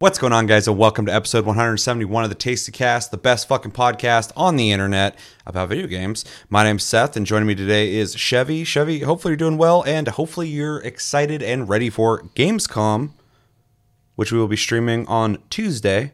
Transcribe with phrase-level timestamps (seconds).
[0.00, 3.46] What's going on, guys, and welcome to episode 171 of the Tasty Cast, the best
[3.46, 5.14] fucking podcast on the internet
[5.44, 6.24] about video games.
[6.48, 8.64] My name's Seth, and joining me today is Chevy.
[8.64, 13.10] Chevy, hopefully you're doing well, and hopefully you're excited and ready for Gamescom,
[14.16, 16.12] which we will be streaming on Tuesday.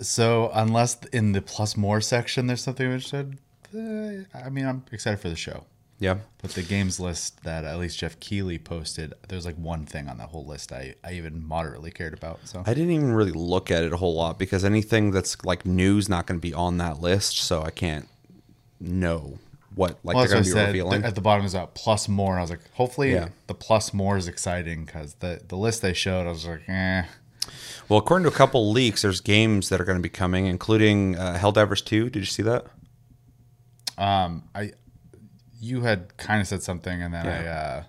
[0.00, 3.38] So, unless in the plus more section there's something said,
[3.74, 5.64] uh, I mean, I'm excited for the show.
[6.00, 6.18] Yeah.
[6.40, 10.18] But the games list that at least Jeff Keighley posted, there's like one thing on
[10.18, 12.38] that whole list I, I even moderately cared about.
[12.44, 15.66] So I didn't even really look at it a whole lot because anything that's like
[15.66, 18.08] news not going to be on that list, so I can't
[18.80, 19.38] know
[19.74, 20.66] what like well, they're going to be said.
[20.68, 21.02] revealing.
[21.04, 22.32] At the bottom is that plus more.
[22.32, 23.30] And I was like, hopefully Yeah.
[23.48, 27.04] the plus more is exciting because the, the list they showed, I was like, eh.
[27.88, 31.16] Well, according to a couple leaks, there's games that are going to be coming, including
[31.16, 32.10] uh, Helldivers 2.
[32.10, 32.66] Did you see that?
[33.96, 34.72] Um, I,
[35.60, 37.82] you had kind of said something, and then I, uh,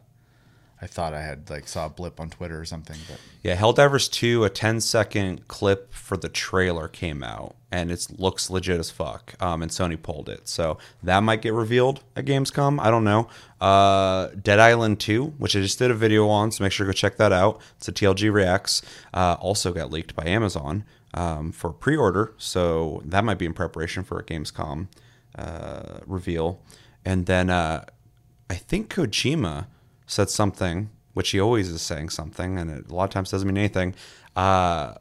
[0.82, 4.10] I thought I had like saw a blip on Twitter or something, but Yeah, Helldivers
[4.10, 8.90] 2, a 10 second clip for the trailer came out, and it looks legit as
[8.90, 9.36] fuck.
[9.42, 10.48] Um, and Sony pulled it.
[10.48, 12.80] So that might get revealed at Gamescom.
[12.80, 13.28] I don't know.
[13.60, 16.94] Uh, Dead Island 2, which I just did a video on, so make sure to
[16.94, 17.60] go check that out.
[17.78, 18.82] It's a TLG Reacts.
[19.14, 22.34] Uh, also got leaked by Amazon um, for pre order.
[22.38, 24.88] So that might be in preparation for a Gamescom
[25.36, 26.62] uh, reveal.
[27.06, 27.86] And then uh,
[28.50, 29.68] I think Kojima
[30.06, 33.48] said something, which he always is saying something, and it a lot of times doesn't
[33.48, 33.96] mean anything.
[34.36, 34.96] Uh,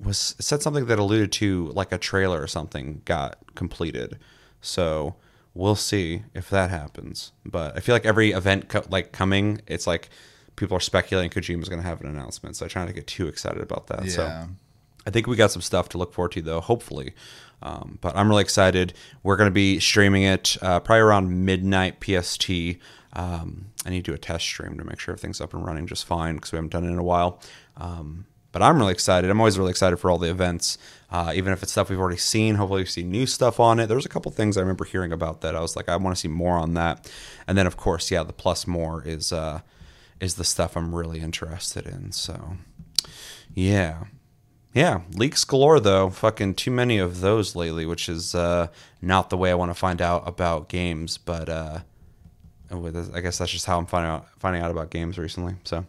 [0.00, 4.18] was said something that alluded to like a trailer or something got completed.
[4.60, 5.16] So
[5.54, 7.32] we'll see if that happens.
[7.44, 10.08] But I feel like every event co- like coming, it's like
[10.56, 12.56] people are speculating Kojima's going to have an announcement.
[12.56, 14.04] So I try not to get too excited about that.
[14.04, 14.10] yeah.
[14.10, 14.48] So
[15.06, 17.14] I think we got some stuff to look forward to, though, hopefully.
[17.62, 18.94] Um, but I'm really excited.
[19.22, 22.50] We're going to be streaming it uh, probably around midnight PST.
[23.14, 25.86] Um, I need to do a test stream to make sure everything's up and running
[25.86, 27.40] just fine because we haven't done it in a while.
[27.76, 29.30] Um, but I'm really excited.
[29.30, 30.78] I'm always really excited for all the events,
[31.10, 32.54] uh, even if it's stuff we've already seen.
[32.54, 33.86] Hopefully, we see new stuff on it.
[33.86, 36.20] There's a couple things I remember hearing about that I was like, I want to
[36.20, 37.10] see more on that.
[37.46, 39.60] And then, of course, yeah, the plus more is uh,
[40.18, 42.12] is the stuff I'm really interested in.
[42.12, 42.56] So,
[43.54, 44.04] yeah.
[44.74, 46.10] Yeah, leaks galore though.
[46.10, 48.68] Fucking too many of those lately, which is uh,
[49.00, 51.18] not the way I want to find out about games.
[51.18, 51.80] But uh,
[52.70, 55.54] I guess that's just how I'm finding out finding out about games recently.
[55.64, 55.86] So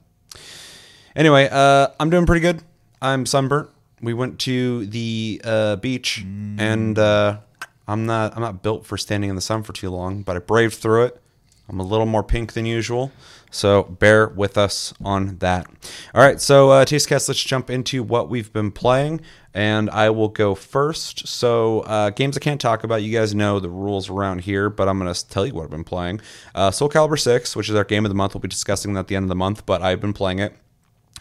[1.15, 2.63] anyway, uh, I'm doing pretty good.
[3.01, 3.69] I'm sunburnt.
[4.01, 6.23] We went to the uh, beach,
[6.57, 7.39] and uh,
[7.87, 10.39] I'm not I'm not built for standing in the sun for too long, but I
[10.39, 11.21] braved through it.
[11.69, 13.11] I'm a little more pink than usual,
[13.51, 15.67] so bear with us on that.
[16.15, 19.21] All right, so uh, Tastecast, let's jump into what we've been playing,
[19.53, 21.27] and I will go first.
[21.27, 24.89] So uh, games I can't talk about, you guys know the rules around here, but
[24.89, 26.21] I'm going to tell you what I've been playing.
[26.55, 29.01] Uh, Soul Calibur 6, which is our game of the month, we'll be discussing that
[29.01, 30.55] at the end of the month, but I've been playing it.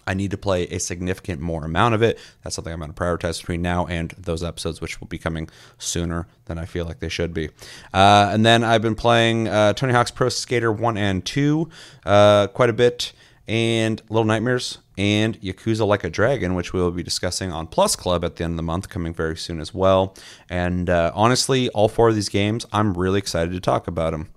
[0.09, 2.19] I need to play a significant more amount of it.
[2.43, 5.51] That's something I'm going to prioritize between now and those episodes, which will be coming
[5.77, 7.51] sooner than I feel like they should be.
[7.93, 11.69] Uh, and then I've been playing uh, Tony Hawk's Pro Skater 1 and 2
[12.07, 13.13] uh, quite a bit,
[13.47, 17.95] and Little Nightmares, and Yakuza Like a Dragon, which we will be discussing on Plus
[17.95, 20.17] Club at the end of the month, coming very soon as well.
[20.49, 24.31] And uh, honestly, all four of these games, I'm really excited to talk about them.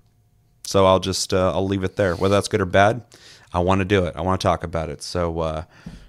[0.65, 2.15] So I'll just uh, I'll leave it there.
[2.15, 3.03] Whether that's good or bad,
[3.53, 4.15] I want to do it.
[4.15, 5.01] I want to talk about it.
[5.01, 5.63] So uh,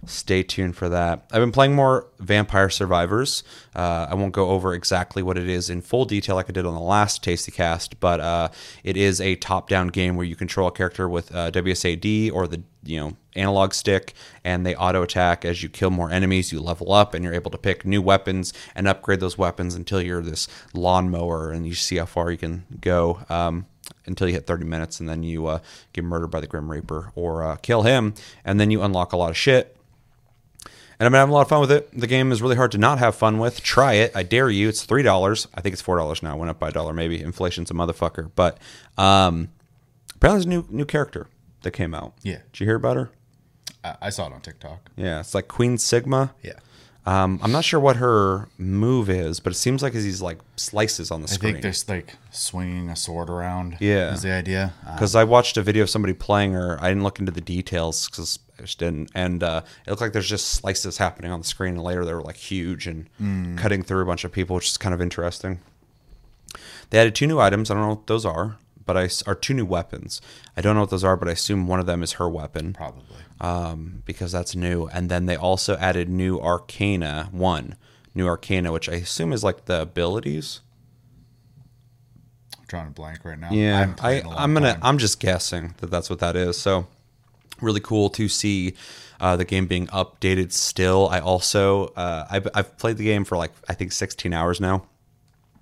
[0.06, 1.24] stay tuned for that.
[1.32, 3.42] I've been playing more Vampire Survivors.
[3.74, 6.66] Uh, I won't go over exactly what it is in full detail like I did
[6.66, 8.48] on the last Tasty Cast, but uh,
[8.84, 12.62] it is a top-down game where you control a character with uh, WSAD or the
[12.84, 14.14] you know analog stick,
[14.44, 16.52] and they auto attack as you kill more enemies.
[16.52, 20.00] You level up, and you're able to pick new weapons and upgrade those weapons until
[20.00, 23.20] you're this lawnmower, and you see how far you can go.
[23.28, 23.66] Um,
[24.06, 25.58] until you hit 30 minutes and then you uh,
[25.92, 28.14] get murdered by the Grim Reaper or uh, kill him,
[28.44, 29.76] and then you unlock a lot of shit.
[30.98, 31.90] And I've been having a lot of fun with it.
[31.98, 33.60] The game is really hard to not have fun with.
[33.60, 34.12] Try it.
[34.14, 34.68] I dare you.
[34.68, 35.46] It's $3.
[35.52, 36.36] I think it's $4 now.
[36.36, 37.20] It went up by a dollar maybe.
[37.20, 38.30] Inflation's a motherfucker.
[38.36, 38.58] But
[38.96, 39.48] um,
[40.14, 41.26] apparently there's a new, new character
[41.62, 42.14] that came out.
[42.22, 42.38] Yeah.
[42.52, 43.10] Did you hear about her?
[43.82, 44.90] I, I saw it on TikTok.
[44.96, 46.34] Yeah, it's like Queen Sigma.
[46.42, 46.60] Yeah.
[47.04, 50.38] Um, I'm not sure what her move is, but it seems like it's these like
[50.54, 51.54] slices on the I screen.
[51.54, 53.76] think there's like swinging a sword around.
[53.80, 54.12] Yeah.
[54.12, 54.72] Is the idea.
[54.86, 56.78] Uh, because I watched a video of somebody playing her.
[56.80, 59.10] I didn't look into the details because I just didn't.
[59.16, 61.74] And uh, it looked like there's just slices happening on the screen.
[61.74, 63.08] And later they were like huge and
[63.58, 65.58] cutting through a bunch of people, which is kind of interesting.
[66.90, 67.68] They added two new items.
[67.70, 70.20] I don't know what those are, but I are two new weapons.
[70.56, 72.74] I don't know what those are, but I assume one of them is her weapon
[72.74, 73.16] probably.
[73.42, 74.86] Um, because that's new.
[74.86, 77.76] And then they also added new Arcana one,
[78.14, 80.60] new Arcana, which I assume is like the abilities.
[82.58, 83.50] I'm drawing a blank right now.
[83.50, 84.72] Yeah, I, played in a long I'm gonna.
[84.74, 84.80] time.
[84.82, 86.56] I'm just guessing that that's what that is.
[86.56, 86.86] So
[87.60, 88.74] really cool to see
[89.20, 91.08] uh, the game being updated still.
[91.10, 94.86] I also uh, I've, I've played the game for like I think 16 hours now,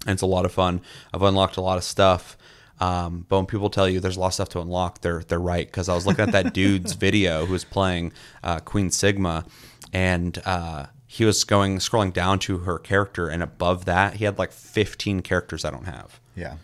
[0.06, 0.82] and it's a lot of fun.
[1.14, 2.36] I've unlocked a lot of stuff.
[2.80, 5.38] Um, but when people tell you there's a lot of stuff to unlock, they're they're
[5.38, 8.12] right because I was looking at that dude's video who was playing
[8.42, 9.44] uh, Queen Sigma,
[9.92, 14.38] and uh, he was going scrolling down to her character, and above that he had
[14.38, 16.20] like 15 characters I don't have.
[16.34, 16.56] Yeah.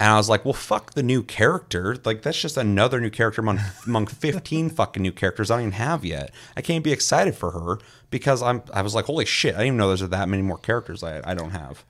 [0.00, 1.94] And I was like, well, fuck the new character.
[2.06, 5.72] Like, that's just another new character among, among 15 fucking new characters I don't even
[5.72, 6.32] have yet.
[6.56, 9.66] I can't be excited for her because I'm, I was like, holy shit, I didn't
[9.66, 11.84] even know there's that many more characters I, I don't have.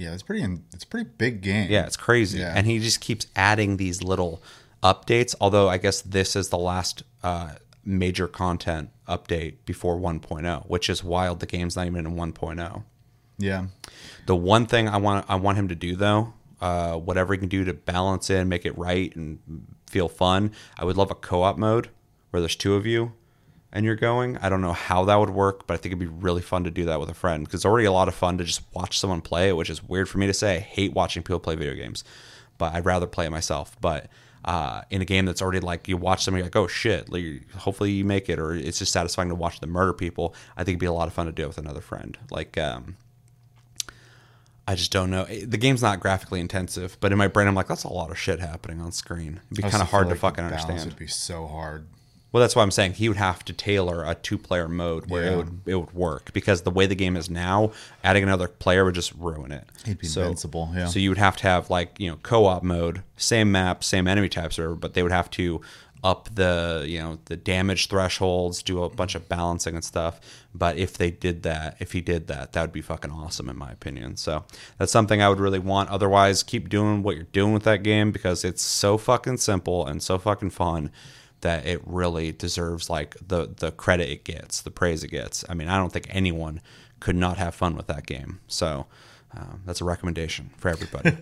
[0.00, 0.42] Yeah, it's pretty.
[0.72, 1.70] It's a pretty big game.
[1.70, 2.38] Yeah, it's crazy.
[2.38, 2.54] Yeah.
[2.56, 4.42] And he just keeps adding these little
[4.82, 5.34] updates.
[5.42, 11.04] Although I guess this is the last uh, major content update before 1.0, which is
[11.04, 11.40] wild.
[11.40, 12.82] The game's not even in 1.0.
[13.36, 13.66] Yeah.
[14.24, 16.32] The one thing I want I want him to do though,
[16.62, 19.38] uh, whatever he can do to balance it and make it right and
[19.86, 20.52] feel fun.
[20.78, 21.90] I would love a co-op mode
[22.30, 23.12] where there's two of you
[23.72, 24.36] and you're going.
[24.38, 26.70] I don't know how that would work, but I think it'd be really fun to
[26.70, 28.98] do that with a friend because it's already a lot of fun to just watch
[28.98, 30.56] someone play it, which is weird for me to say.
[30.56, 32.04] I hate watching people play video games,
[32.58, 33.76] but I'd rather play it myself.
[33.80, 34.08] But
[34.44, 37.92] uh, in a game that's already like you watch somebody like oh shit, like, hopefully
[37.92, 40.34] you make it, or it's just satisfying to watch them murder people.
[40.56, 42.18] I think it'd be a lot of fun to do it with another friend.
[42.30, 42.96] Like um,
[44.66, 45.24] I just don't know.
[45.24, 48.18] The game's not graphically intensive, but in my brain, I'm like, that's a lot of
[48.18, 49.40] shit happening on screen.
[49.50, 50.80] It'd be kind of hard to like fucking understand.
[50.80, 51.86] It'd be so hard.
[52.32, 55.30] Well, that's why I'm saying he would have to tailor a two-player mode where Yeah.
[55.32, 57.72] it would it would work because the way the game is now,
[58.04, 59.64] adding another player would just ruin it.
[59.84, 60.70] He'd be So- invincible.
[60.74, 60.86] Yeah.
[60.86, 64.28] So you would have to have like you know co-op mode, same map, same enemy
[64.28, 65.60] types, or but they would have to
[66.02, 70.18] up the you know the damage thresholds, do a bunch of balancing and stuff.
[70.54, 73.56] But if they did that, if he did that, that would be fucking awesome in
[73.58, 74.16] my opinion.
[74.16, 74.44] So
[74.78, 75.90] that's something I would really want.
[75.90, 80.02] Otherwise, keep doing what you're doing with that game because it's so fucking simple and
[80.02, 80.90] so fucking fun
[81.40, 85.44] that it really deserves like the the credit it gets, the praise it gets.
[85.48, 86.60] I mean, I don't think anyone
[87.00, 88.40] could not have fun with that game.
[88.46, 88.86] So
[89.36, 91.16] um, that's a recommendation for everybody.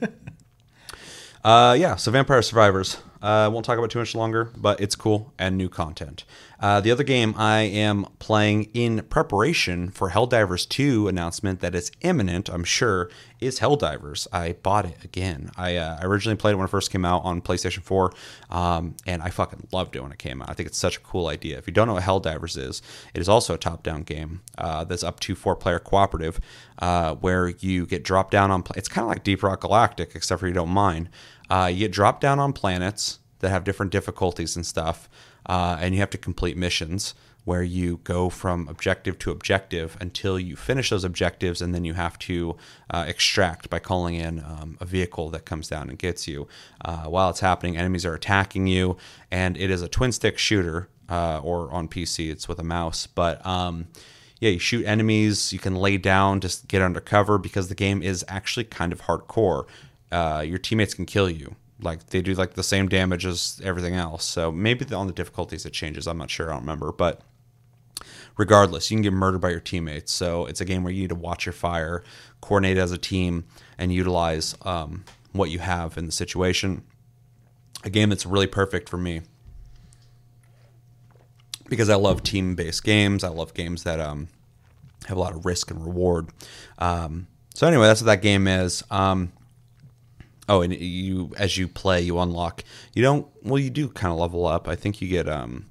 [1.44, 2.98] uh, yeah, so Vampire Survivors.
[3.20, 6.24] Uh, won't talk about too much longer, but it's cool and new content.
[6.60, 11.92] Uh, the other game I am playing in preparation for Helldivers 2 announcement that is
[12.00, 13.10] imminent, I'm sure,
[13.40, 14.26] is Helldivers.
[14.32, 15.50] I bought it again.
[15.56, 18.12] I, uh, I originally played it when it first came out on PlayStation 4,
[18.50, 20.50] um, and I fucking loved it when it came out.
[20.50, 21.58] I think it's such a cool idea.
[21.58, 22.82] If you don't know what Helldivers is,
[23.14, 26.40] it is also a top down game uh, that's up to four player cooperative
[26.80, 28.62] uh, where you get dropped down on.
[28.62, 31.08] Pla- it's kind of like Deep Rock Galactic, except for you don't mind.
[31.50, 35.08] Uh, you get dropped down on planets that have different difficulties and stuff,
[35.46, 37.14] uh, and you have to complete missions
[37.44, 41.94] where you go from objective to objective until you finish those objectives, and then you
[41.94, 42.54] have to
[42.90, 46.46] uh, extract by calling in um, a vehicle that comes down and gets you.
[46.84, 48.98] Uh, while it's happening, enemies are attacking you,
[49.30, 53.06] and it is a twin stick shooter, uh, or on PC, it's with a mouse,
[53.06, 53.44] but.
[53.46, 53.88] Um,
[54.40, 55.52] yeah, you shoot enemies.
[55.52, 59.02] You can lay down, just get under cover because the game is actually kind of
[59.02, 59.66] hardcore.
[60.10, 61.54] Uh, your teammates can kill you.
[61.80, 64.24] Like they do like the same damage as everything else.
[64.24, 66.06] So maybe the, on the difficulties it changes.
[66.06, 66.50] I'm not sure.
[66.50, 66.92] I don't remember.
[66.92, 67.20] But
[68.36, 70.12] regardless, you can get murdered by your teammates.
[70.12, 72.02] So it's a game where you need to watch your fire,
[72.40, 73.44] coordinate as a team,
[73.76, 76.82] and utilize um, what you have in the situation.
[77.84, 79.22] A game that's really perfect for me
[81.68, 83.22] because I love team based games.
[83.22, 84.28] I love games that um,
[85.06, 86.28] have a lot of risk and reward.
[86.78, 88.82] Um, so anyway, that's what that game is.
[88.90, 89.32] Um,
[90.48, 92.64] oh, and you as you play, you unlock.
[92.94, 93.26] You don't.
[93.42, 94.68] Well, you do kind of level up.
[94.68, 95.66] I think you get um,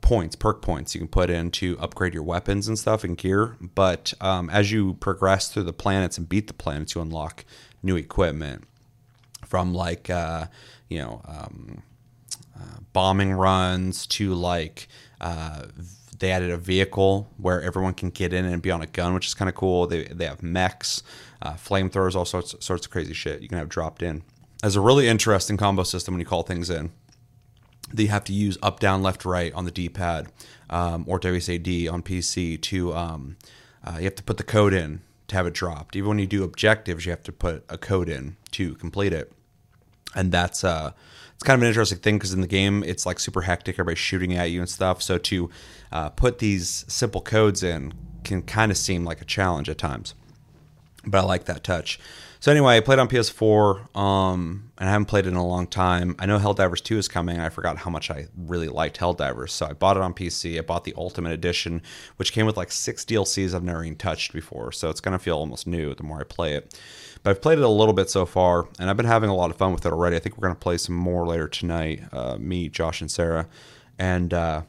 [0.00, 3.56] points, perk points you can put in to upgrade your weapons and stuff and gear.
[3.60, 7.44] But um, as you progress through the planets and beat the planets, you unlock
[7.82, 8.64] new equipment
[9.44, 10.46] from like uh,
[10.88, 11.82] you know um,
[12.56, 14.88] uh, bombing runs to like
[15.20, 15.62] uh,
[16.22, 19.26] they added a vehicle where everyone can get in and be on a gun, which
[19.26, 19.88] is kind of cool.
[19.88, 21.02] They, they have mechs,
[21.42, 24.22] uh, flamethrowers, all sorts sorts of crazy shit you can have dropped in.
[24.60, 26.92] There's a really interesting combo system when you call things in.
[27.92, 30.32] That you have to use up, down, left, right on the D-pad,
[30.70, 33.36] um, or WSAD on PC to um,
[33.84, 35.96] uh, you have to put the code in to have it dropped.
[35.96, 39.32] Even when you do objectives, you have to put a code in to complete it
[40.14, 40.92] and that's uh
[41.34, 43.98] it's kind of an interesting thing because in the game it's like super hectic everybody's
[43.98, 45.50] shooting at you and stuff so to
[45.90, 47.92] uh, put these simple codes in
[48.24, 50.14] can kind of seem like a challenge at times
[51.04, 51.98] but i like that touch
[52.40, 55.66] so anyway i played on ps4 um and i haven't played it in a long
[55.66, 59.50] time i know helldivers 2 is coming i forgot how much i really liked helldivers
[59.50, 61.82] so i bought it on pc i bought the ultimate edition
[62.16, 65.18] which came with like six dlcs i've never even touched before so it's going to
[65.22, 66.78] feel almost new the more i play it
[67.22, 69.50] but I've played it a little bit so far, and I've been having a lot
[69.50, 70.16] of fun with it already.
[70.16, 73.46] I think we're going to play some more later tonight, uh, me, Josh, and Sarah.
[73.96, 74.62] and uh,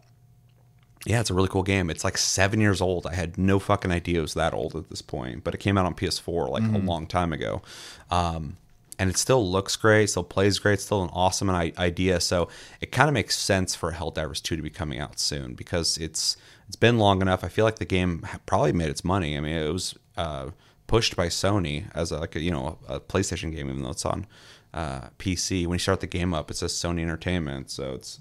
[1.06, 1.90] yeah, it's a really cool game.
[1.90, 3.06] It's like seven years old.
[3.06, 5.78] I had no fucking idea it was that old at this point, but it came
[5.78, 7.62] out on PS4 like a long time ago.
[8.10, 8.58] Um,
[9.00, 12.20] and it still looks great, still plays great, still an awesome idea.
[12.22, 12.48] So
[12.80, 16.38] it kind of makes sense for Helldivers 2 to be coming out soon because it's
[16.68, 17.44] it's been long enough.
[17.44, 19.38] I feel like the game probably made its money.
[19.38, 20.52] I mean, it was uh,
[20.88, 24.06] pushed by Sony as a, like a, you know a PlayStation game, even though it's
[24.06, 24.26] on
[24.74, 25.68] uh, PC.
[25.68, 28.20] When you start the game up, it says Sony Entertainment, so it's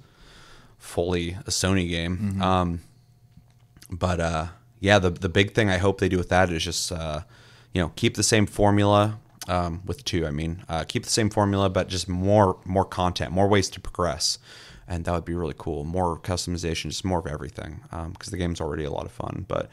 [0.83, 2.41] fully a Sony game.
[2.43, 2.81] Um,
[3.91, 4.47] but uh,
[4.81, 7.21] yeah, the the big thing I hope they do with that is just uh,
[7.73, 10.27] you know keep the same formula um, with two.
[10.27, 13.81] I mean, uh, keep the same formula, but just more more content, more ways to
[13.81, 14.39] progress,
[14.89, 15.85] and that would be really cool.
[15.85, 17.81] More customization, just more of everything,
[18.13, 19.45] because the game's already a lot of fun.
[19.49, 19.71] But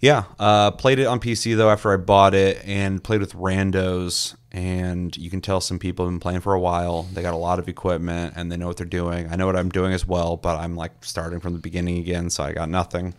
[0.00, 4.34] yeah, uh, played it on PC though after I bought it, and played with randos.
[4.50, 7.02] And you can tell some people have been playing for a while.
[7.02, 9.28] They got a lot of equipment and they know what they're doing.
[9.30, 12.30] I know what I'm doing as well, but I'm like starting from the beginning again,
[12.30, 13.14] so I got nothing.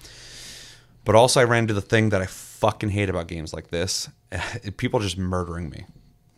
[1.06, 4.10] But also, I ran into the thing that I fucking hate about games like this:
[4.78, 5.86] people just murdering me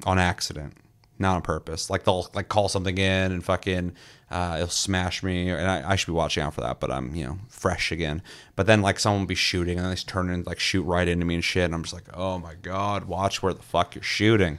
[0.06, 0.74] on accident,
[1.22, 1.90] not on purpose.
[1.90, 3.94] Like they'll like call something in and fucking
[4.30, 6.80] uh, it'll smash me, and I, I should be watching out for that.
[6.80, 8.22] But I'm you know fresh again.
[8.56, 11.26] But then like someone will be shooting and they turn and like shoot right into
[11.26, 14.04] me and shit, and I'm just like, oh my god, watch where the fuck you're
[14.04, 14.58] shooting.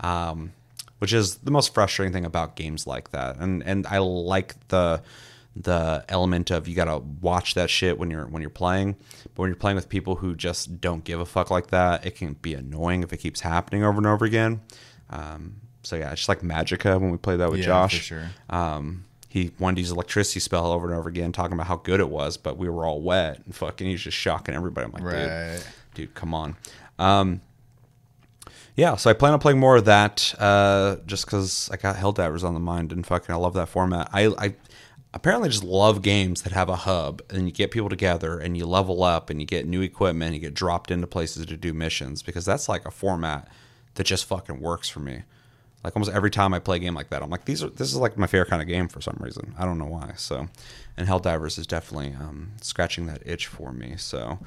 [0.00, 0.52] Um,
[0.98, 3.36] which is the most frustrating thing about games like that.
[3.38, 5.02] And and I like the
[5.54, 8.96] the element of you gotta watch that shit when you're when you're playing.
[9.34, 12.16] But when you're playing with people who just don't give a fuck like that, it
[12.16, 14.62] can be annoying if it keeps happening over and over again.
[15.10, 17.98] Um, so yeah, it's just like Magicka when we played that with Yeah, Josh.
[17.98, 18.28] for sure.
[18.50, 22.00] Um, he wanted to use electricity spell over and over again, talking about how good
[22.00, 23.86] it was, but we were all wet and fucking.
[23.86, 24.84] He's just shocking everybody.
[24.86, 25.52] I'm like, Right.
[25.94, 26.56] dude, dude, come on.
[26.98, 27.40] Um,
[28.76, 32.42] yeah, so I plan on playing more of that, uh, just because I got Helldivers
[32.42, 34.08] on the mind, and fucking I love that format.
[34.12, 34.54] I, I
[35.12, 38.64] apparently just love games that have a hub, and you get people together, and you
[38.66, 41.74] level up, and you get new equipment, and you get dropped into places to do
[41.74, 43.46] missions, because that's like a format
[43.94, 45.22] that just fucking works for me.
[45.84, 47.88] Like almost every time I play a game like that, I'm like, these are this
[47.88, 49.54] is like my favorite kind of game for some reason.
[49.58, 50.12] I don't know why.
[50.16, 50.48] So,
[50.96, 53.94] and Helldivers is definitely um, scratching that itch for me.
[53.96, 54.38] So,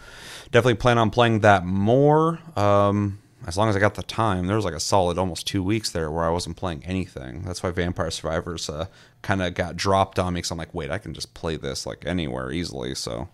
[0.51, 2.39] definitely plan on playing that more.
[2.56, 5.62] Um, as long as I got the time, there was like a solid almost two
[5.62, 7.44] weeks there where I wasn't playing anything.
[7.44, 8.88] That's why Vampire Survivors uh,
[9.22, 10.42] kind of got dropped on me.
[10.42, 12.96] Cause I'm like, wait, I can just play this like anywhere easily.
[12.96, 13.30] So,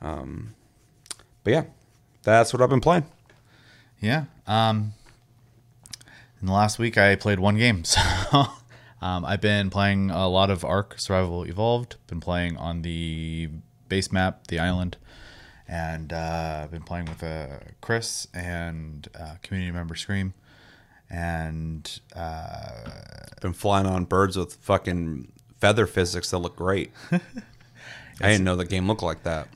[0.00, 0.54] um,
[1.42, 1.64] but yeah,
[2.22, 3.06] that's what I've been playing.
[4.00, 4.24] Yeah.
[4.46, 4.92] Um,
[6.40, 7.82] in the last week, I played one game.
[9.00, 11.96] So um, I've been playing a lot of Ark Survival Evolved.
[12.08, 13.48] Been playing on the
[13.88, 14.96] base map, the island,
[15.68, 20.34] and uh, I've been playing with uh, Chris and uh, community member Scream.
[21.08, 22.90] And uh,
[23.40, 25.30] been flying on birds with fucking
[25.60, 26.90] feather physics that look great.
[27.12, 27.20] I
[28.20, 29.48] didn't know the game looked like that.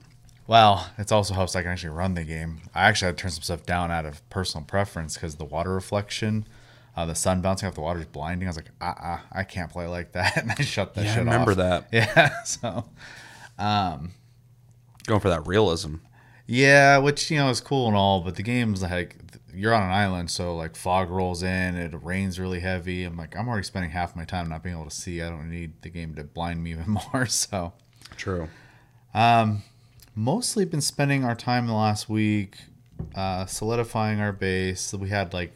[0.47, 2.61] Well, it's also helps I can actually run the game.
[2.75, 5.73] I actually had to turn some stuff down out of personal preference because the water
[5.73, 6.47] reflection,
[6.97, 8.47] uh, the sun bouncing off the water is blinding.
[8.49, 11.11] I was like, ah, uh I can't play like that, and I shut that Yeah,
[11.11, 11.57] I shit remember off.
[11.59, 11.87] that.
[11.93, 12.85] Yeah, so
[13.59, 14.13] um,
[15.07, 15.97] Going for that realism.
[16.47, 19.17] yeah, which you know is cool and all, but the game's like
[19.55, 23.05] you're on an island, so like fog rolls in, it rains really heavy.
[23.05, 25.21] I'm like, I'm already spending half my time not being able to see.
[25.21, 27.27] I don't need the game to blind me even more.
[27.27, 27.73] So
[28.17, 28.49] True.
[29.13, 29.63] Um,
[30.15, 32.57] mostly been spending our time the last week
[33.15, 34.93] uh, solidifying our base.
[34.95, 35.53] We had like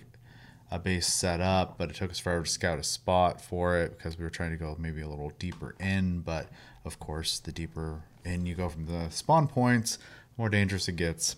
[0.70, 3.96] a base set up, but it took us forever to scout a spot for it
[3.96, 6.20] because we were trying to go maybe a little deeper in.
[6.20, 6.48] But
[6.84, 10.02] of course, the deeper in you go from the spawn points, the
[10.38, 11.36] more dangerous it gets,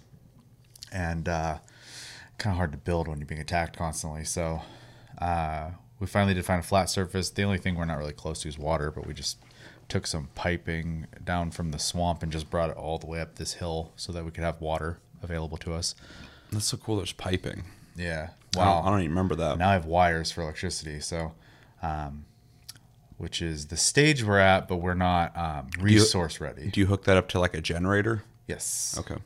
[0.90, 1.58] and uh,
[2.38, 4.25] kind of hard to build when you're being attacked constantly.
[4.25, 4.62] So
[5.20, 7.30] uh, we finally did find a flat surface.
[7.30, 9.38] The only thing we're not really close to is water, but we just
[9.88, 13.37] took some piping down from the swamp and just brought it all the way up
[13.37, 15.94] this hill so that we could have water available to us.
[16.52, 16.97] That's so cool.
[16.97, 17.64] There's piping.
[17.97, 18.30] Yeah.
[18.57, 18.62] Wow.
[18.62, 19.59] I don't, I don't even remember that.
[19.59, 21.00] now I have wires for electricity.
[21.00, 21.33] So,
[21.83, 22.25] um,
[23.19, 26.71] which is the stage we're at, but we're not um, resource ready.
[26.71, 28.23] Do you hook that up to like a generator?
[28.47, 28.97] Yes.
[28.99, 29.17] Okay.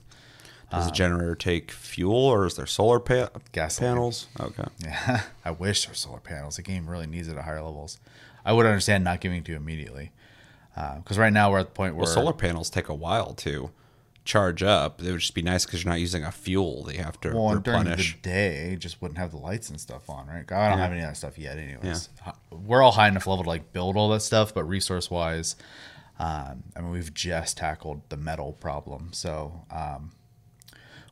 [0.70, 3.90] Does the generator take fuel or is there solar pa- Gasoline.
[3.92, 4.26] panels?
[4.40, 4.64] Okay.
[4.82, 5.20] Yeah.
[5.44, 6.56] I wish there were solar panels.
[6.56, 8.00] The game really needs it at higher levels.
[8.42, 10.12] I would understand not giving it to you immediately.
[10.74, 13.70] Because right now we're at the point where Well, solar panels take a while to
[14.24, 15.02] charge up.
[15.02, 17.30] It would just be nice because you're not using a fuel that you have to
[17.32, 18.22] Well, and during the replenish.
[18.22, 20.50] day, just wouldn't have the lights and stuff on, right?
[20.52, 22.08] I don't have any of that stuff yet, anyways.
[22.24, 25.56] Uh, We're all high enough level to like build all that stuff, but resource wise,
[26.18, 29.08] um, I mean, we've just tackled the metal problem.
[29.12, 30.12] So um,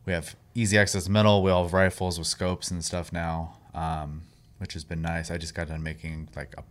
[0.07, 1.43] we have easy access to metal.
[1.43, 4.23] We all have rifles with scopes and stuff now, um,
[4.59, 5.31] which has been nice.
[5.33, 6.63] I just got done making like a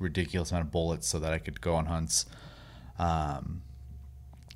[0.00, 2.26] ridiculous amount of bullets so that I could go on hunts
[2.98, 3.62] Um,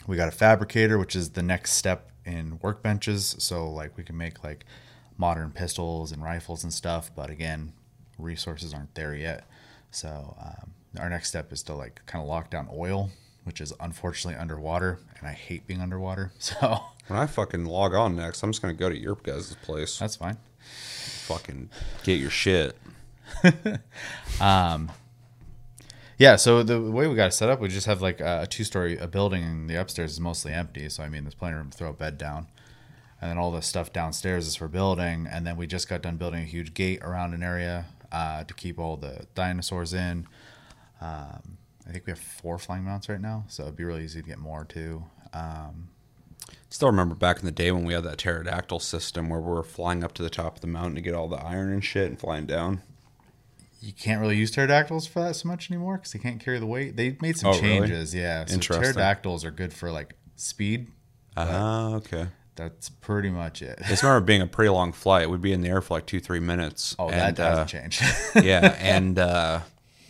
[0.07, 3.41] we got a fabricator, which is the next step in workbenches.
[3.41, 4.65] So like we can make like
[5.17, 7.73] modern pistols and rifles and stuff, but again,
[8.19, 9.47] resources aren't there yet.
[9.91, 13.11] So um, our next step is to like kind of lock down oil,
[13.45, 16.33] which is unfortunately underwater, and I hate being underwater.
[16.39, 19.99] So When I fucking log on next, I'm just gonna go to your guys' place.
[19.99, 20.37] that's fine.
[21.27, 21.69] fucking
[22.03, 22.77] get your shit.
[26.17, 28.65] Yeah, so the way we got it set up, we just have like a two
[28.65, 30.89] story a building, and the upstairs is mostly empty.
[30.89, 32.47] So I mean, there's plenty of room to throw a bed down,
[33.21, 35.27] and then all the stuff downstairs is for building.
[35.31, 38.55] And then we just got done building a huge gate around an area uh, to
[38.55, 40.27] keep all the dinosaurs in.
[41.01, 44.23] Um, I think we have four flying mounts right now, so it'd be really easy
[44.23, 45.05] to get more too.
[45.33, 45.89] Um,
[46.75, 49.63] Still remember back in the day when we had that pterodactyl system where we were
[49.63, 52.09] flying up to the top of the mountain to get all the iron and shit
[52.09, 52.83] and flying down.
[53.85, 56.67] You can't really use pterodactyls for that so much anymore because they can't carry the
[56.67, 56.97] weight.
[56.97, 57.81] They made some Oh, really?
[57.81, 58.45] changes, yeah.
[58.47, 58.83] So Interesting.
[58.83, 60.89] pterodactyls are good for like speed.
[61.37, 62.29] Ah, okay.
[62.57, 63.81] That's pretty much it.
[63.85, 65.29] I remember being a pretty long flight.
[65.29, 66.95] We'd be in the air for like two, three minutes.
[66.99, 68.03] Oh, and, that uh, hasn't changed.
[68.45, 69.61] yeah, and uh,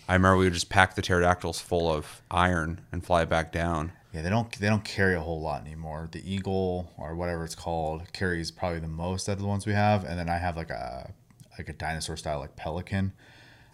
[0.08, 3.92] I remember we would just pack the pterodactyls full of iron and fly back down.
[4.12, 6.08] yeah, they don't they don't carry a whole lot anymore.
[6.12, 9.72] The eagle or whatever it's called carries probably the most out of the ones we
[9.72, 11.12] have, and then I have like a
[11.58, 13.12] like a dinosaur style like pelican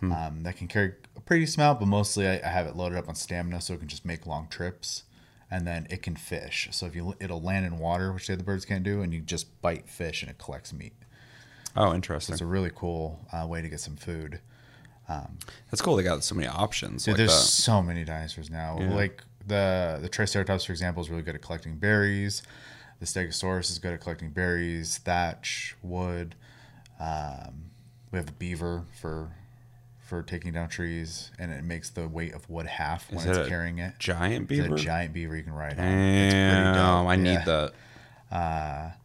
[0.03, 2.99] um, that can carry a pretty decent amount, but mostly I, I have it loaded
[2.99, 5.05] up on stamina so it can just make long trips,
[5.51, 6.69] and then it can fish.
[6.73, 9.21] So if you it'll land in water, which the other birds can't do, and you
[9.21, 10.95] just bite fish and it collects meat.
[11.77, 12.33] Oh, interesting.
[12.33, 14.41] It's a really cool uh, way to get some food.
[15.71, 15.97] That's cool.
[15.97, 17.63] They got so many options Dude, like there's that.
[17.63, 18.79] so many dinosaurs now.
[18.81, 18.95] Yeah.
[18.95, 22.43] Like the the Triceratops, for example, is really good at collecting berries.
[23.01, 26.37] The Stegosaurus is good at collecting berries, thatch, wood.
[27.01, 27.71] Um,
[28.13, 29.33] we have a beaver for
[30.11, 33.47] for taking down trees, and it makes the weight of wood half when Is it's
[33.47, 33.95] a carrying it.
[34.01, 34.75] Giant It's beaver.
[34.75, 35.85] a giant beaver you can ride on.
[35.85, 37.09] It's pretty Damn, dope.
[37.09, 37.69] I need Yeah.
[38.31, 38.97] that.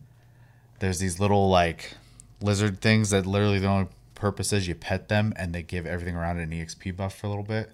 [0.79, 1.93] There's these little like
[2.41, 6.15] lizard things that literally the only purpose is you pet them and they give everything
[6.15, 7.71] around it an EXP buff for a little bit.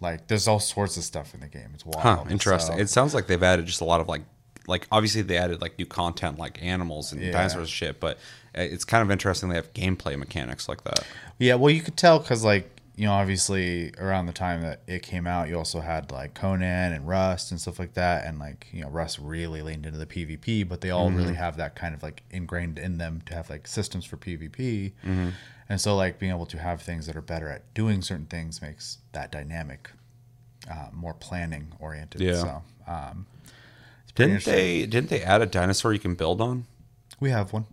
[0.00, 1.70] Like there's all sorts of stuff in the game.
[1.74, 2.00] It's wild.
[2.02, 2.76] Huh, interesting.
[2.76, 4.22] So- It sounds like they've added just a lot of like,
[4.66, 7.32] like obviously they added like new content like animals and Yeah.
[7.32, 8.20] dinosaurs and shit, but uh,
[8.54, 11.06] it's kind of interesting they have gameplay mechanics like that.
[11.38, 15.02] Yeah, well, you could tell because, like, you know, obviously around the time that it
[15.02, 18.66] came out, you also had like Conan and Rust and stuff like that, and like
[18.72, 21.94] you know, Rust really leaned into the PvP, but they all really have that kind
[21.94, 24.92] of like ingrained in them to have like systems for PvP,
[25.68, 28.60] and so like being able to have things that are better at doing certain things
[28.60, 29.90] makes that dynamic
[30.70, 32.20] uh, more planning oriented.
[32.20, 32.34] Yeah.
[32.34, 33.26] So, um,
[34.14, 34.84] Didn't they?
[34.84, 36.66] Didn't they add a dinosaur you can build on?
[37.18, 37.64] We have one.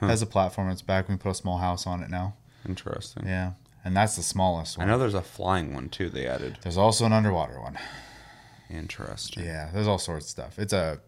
[0.00, 0.70] Has a platform.
[0.70, 1.08] It's back.
[1.08, 2.34] We put a small house on it now.
[2.68, 3.26] Interesting.
[3.26, 3.52] Yeah,
[3.84, 4.88] and that's the smallest one.
[4.88, 6.08] I know there's a flying one too.
[6.08, 6.58] They added.
[6.62, 7.78] There's also an underwater one.
[8.70, 9.44] Interesting.
[9.44, 10.58] Yeah, there's all sorts of stuff.
[10.58, 11.00] It's a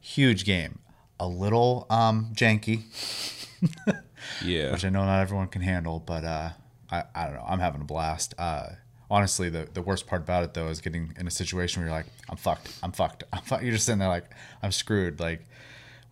[0.00, 0.78] huge game.
[1.20, 2.82] A little um janky,
[4.44, 4.72] Yeah.
[4.72, 6.50] which I know not everyone can handle, but uh
[6.90, 7.44] I, I don't know.
[7.46, 8.34] I'm having a blast.
[8.38, 8.70] Uh
[9.10, 11.96] honestly the, the worst part about it though is getting in a situation where you're
[11.96, 12.68] like, I'm fucked.
[12.82, 13.24] I'm fucked.
[13.32, 13.62] I'm fucked.
[13.62, 14.30] You're just sitting there like,
[14.62, 15.20] I'm screwed.
[15.20, 15.46] Like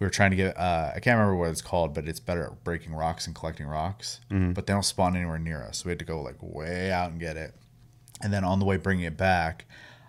[0.03, 2.45] we were trying to get uh I can't remember what it's called, but it's better
[2.47, 4.19] at breaking rocks and collecting rocks.
[4.29, 5.79] But they don't spawn anywhere near us.
[5.79, 7.55] So we had to go like way out and get it.
[8.21, 9.65] And then on the way bringing it back,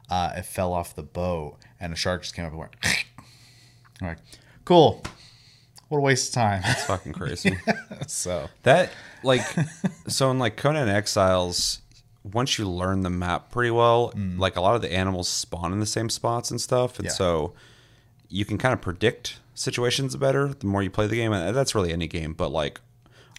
[0.10, 2.76] uh, it fell off the boat, and a shark just came up and went.
[4.02, 4.18] I'm like,
[4.66, 5.04] cool.
[5.90, 6.62] What a waste of time.
[6.66, 7.56] It's fucking crazy.
[8.08, 8.92] so That
[9.24, 9.42] like
[10.08, 11.82] so in like Conan Exiles,
[12.24, 14.40] once you learn the map pretty well, Mm.
[14.40, 17.12] like a lot of the animals spawn in the same spots and stuff, and Yeah.
[17.12, 17.54] so
[18.30, 21.34] you can kind of predict situations better the more you play the game.
[21.34, 22.82] And that's really any game, but like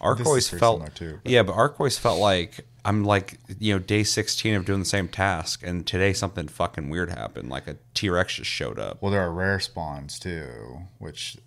[0.01, 3.73] Ark This always felt too, but- yeah, but Ark always felt like I'm like you
[3.73, 7.67] know day 16 of doing the same task, and today something fucking weird happened, like
[7.67, 9.01] a T Rex just showed up.
[9.01, 11.37] well, there are rare spawns too, which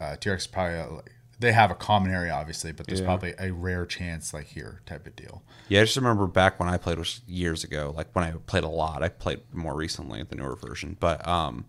[0.00, 3.06] uh, T Rex probably uh, like, they have a common area obviously, but there's Yeah.
[3.06, 5.42] probably a rare chance like here type of deal.
[5.68, 8.64] Yeah, I just remember back when I played, was years ago, like when I played
[8.64, 9.02] a lot.
[9.02, 10.96] I played more recently, the newer version.
[10.98, 11.66] But um,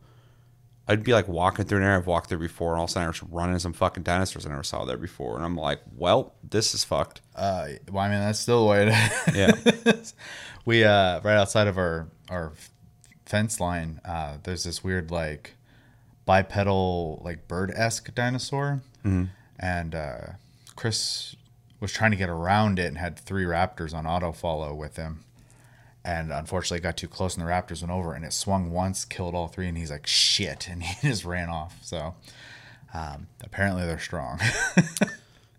[0.88, 2.94] I'd be like walking through an area I've walked through before, and all of a
[2.94, 5.36] sudden I was running into some fucking dinosaurs I never saw there before.
[5.36, 7.22] And I'm like, well, this is fucked.
[7.36, 9.36] Uh, well, I mean that's still the way it is.
[9.36, 9.94] Yeah.
[10.66, 12.52] we uh right outside of our our
[13.26, 15.56] fence line uh there's this weird like
[16.26, 18.82] bipedal like bird-esque dinosaur
[19.60, 20.20] and uh
[20.76, 21.36] chris
[21.80, 25.24] was trying to get around it and had three raptors on auto follow with him
[26.08, 29.06] and unfortunately it got too close and the raptors went over and it swung once
[29.06, 32.16] killed all three and he's like shit and he just ran off so
[32.94, 34.40] um, apparently they're strong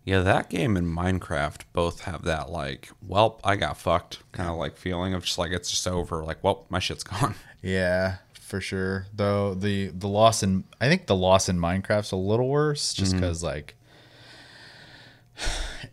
[0.05, 4.57] Yeah, that game and Minecraft both have that like, well, I got fucked kind of
[4.57, 6.25] like feeling of just like it's just over.
[6.25, 7.35] Like, well, my shit's gone.
[7.63, 9.05] Yeah, for sure.
[9.15, 13.11] Though the the loss in I think the loss in Minecraft's a little worse, just
[13.13, 13.21] Mm-hmm.
[13.21, 13.75] because like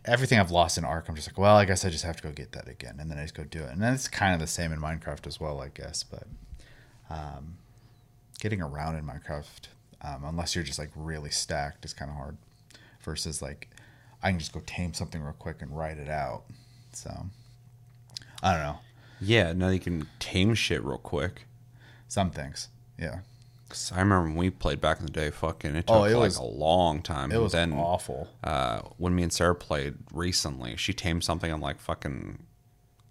[0.06, 2.24] everything I've lost in Ark, I'm just like, well, I guess I just have to
[2.24, 4.34] go get that again, and then I just go do it, and then it's kind
[4.34, 6.04] of the same in Minecraft as well, I guess.
[6.04, 6.28] But
[7.10, 7.58] um,
[8.40, 9.68] getting around in Minecraft,
[10.02, 12.38] um, unless you're just like really stacked, is kind of hard.
[13.02, 13.70] Versus like,
[14.24, 16.44] I can just go tame something real quick and write it out.
[16.94, 17.28] So
[18.42, 18.80] I don't know.
[19.22, 21.46] Yeah, now you can tame shit real quick.
[22.08, 23.20] Some things, yeah.
[23.70, 26.14] 'Cause I remember when we played back in the day, fucking, it took Oh, it
[26.14, 27.32] like was- a long time.
[27.32, 28.30] It was then, awful.
[28.44, 32.44] Uh, when me and Sarah played recently, she tamed something in like fucking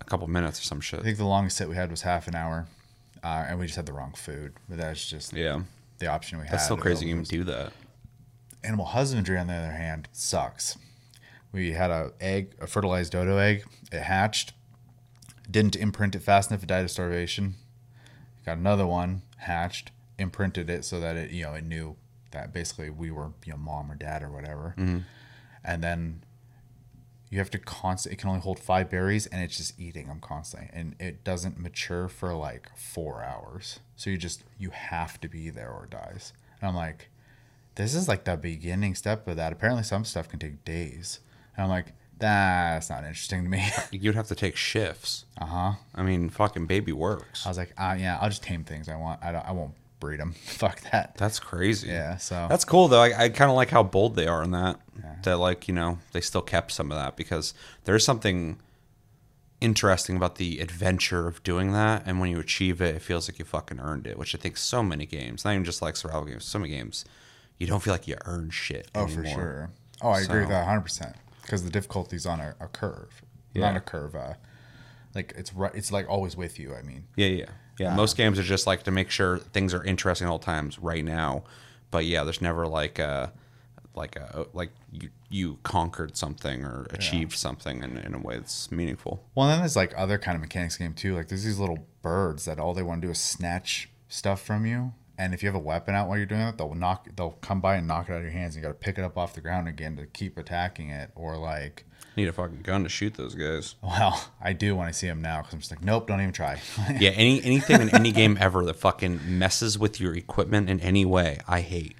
[0.00, 1.00] a couple minutes or some shit.
[1.00, 2.66] I think the longest hit we had was half an hour,
[3.24, 4.52] uh, and we just had the wrong food.
[4.68, 5.62] But that's just Yeah,
[5.98, 6.52] the option we had.
[6.54, 7.06] that's still crazy.
[7.06, 7.72] You even do that.
[8.62, 10.78] Animal husbandry, on the other hand, sucks.
[11.52, 13.64] We had a egg, a fertilized dodo egg.
[13.92, 14.52] It hatched.
[15.50, 16.62] Didn't imprint it fast enough.
[16.62, 17.56] It died of starvation.
[18.46, 19.90] Got another one hatched.
[20.18, 21.96] Imprinted it so that it, you know, it knew
[22.30, 24.74] that basically we were, you know, mom or dad or whatever.
[25.64, 26.22] And then
[27.30, 28.12] you have to constant.
[28.12, 31.58] It can only hold five berries, and it's just eating them constantly, and it doesn't
[31.58, 33.80] mature for like four hours.
[33.96, 36.32] So you just you have to be there or it dies.
[36.60, 37.08] And I'm like,
[37.74, 39.52] this is like the beginning step of that.
[39.52, 41.18] Apparently, some stuff can take days.
[41.56, 43.64] And I'm like, that's not interesting to me.
[43.90, 45.24] You'd have to take shifts.
[45.40, 45.72] uh huh.
[45.94, 47.44] I mean, fucking baby works.
[47.44, 49.22] I was like, uh, yeah, I'll just tame things I want.
[49.24, 49.44] I don't.
[49.44, 49.74] I won't
[50.04, 50.32] breed them.
[50.44, 51.16] Fuck that.
[51.16, 51.88] That's crazy.
[51.88, 52.16] Yeah.
[52.18, 53.00] So That's cool though.
[53.00, 54.80] I, I kind of like how bold they are in that.
[55.24, 58.58] That like you know they still kept some of that because there's something
[59.60, 63.38] interesting about the adventure of doing that, and when you achieve it, it feels like
[63.38, 64.18] you fucking earned it.
[64.18, 67.04] Which I think so many games, not even just like survival games, so many games,
[67.58, 68.90] you don't feel like you earn shit.
[68.94, 69.34] Oh, for anymore.
[69.34, 69.70] sure.
[70.02, 73.22] Oh, I agree with that 100 percent because the difficulty's on a, a curve,
[73.54, 73.62] Yeah.
[73.68, 74.14] not a curve.
[74.14, 74.34] Uh,
[75.14, 75.72] like it's right.
[75.74, 76.74] It's like always with you.
[76.74, 77.94] I mean, Yeah, yeah, yeah.
[77.94, 81.04] Most games are just like to make sure things are interesting at all times right
[81.04, 81.44] now,
[81.90, 83.32] but yeah, there's never like a
[83.94, 88.70] like a like you you conquered something or achieved something in, in a way that's
[88.70, 89.24] meaningful.
[89.34, 91.14] well, then there's like other kind of mechanics game too.
[91.16, 94.66] Like there's these little birds that all they want to do is snatch stuff from
[94.66, 94.92] you.
[95.16, 97.08] And if you have a weapon out while you're doing it, they'll knock.
[97.14, 98.56] They'll come by and knock it out of your hands.
[98.56, 101.10] And you got to pick it up off the ground again to keep attacking it.
[101.14, 101.84] Or like,
[102.16, 103.74] Need a fucking gun to shoot those guys.
[103.82, 106.32] well, I do when I see them now because I'm just like, nope, don't even
[106.32, 106.60] try.
[107.00, 111.04] Yeah, any anything in any game ever that fucking messes with your equipment in any
[111.04, 111.96] way, I hate.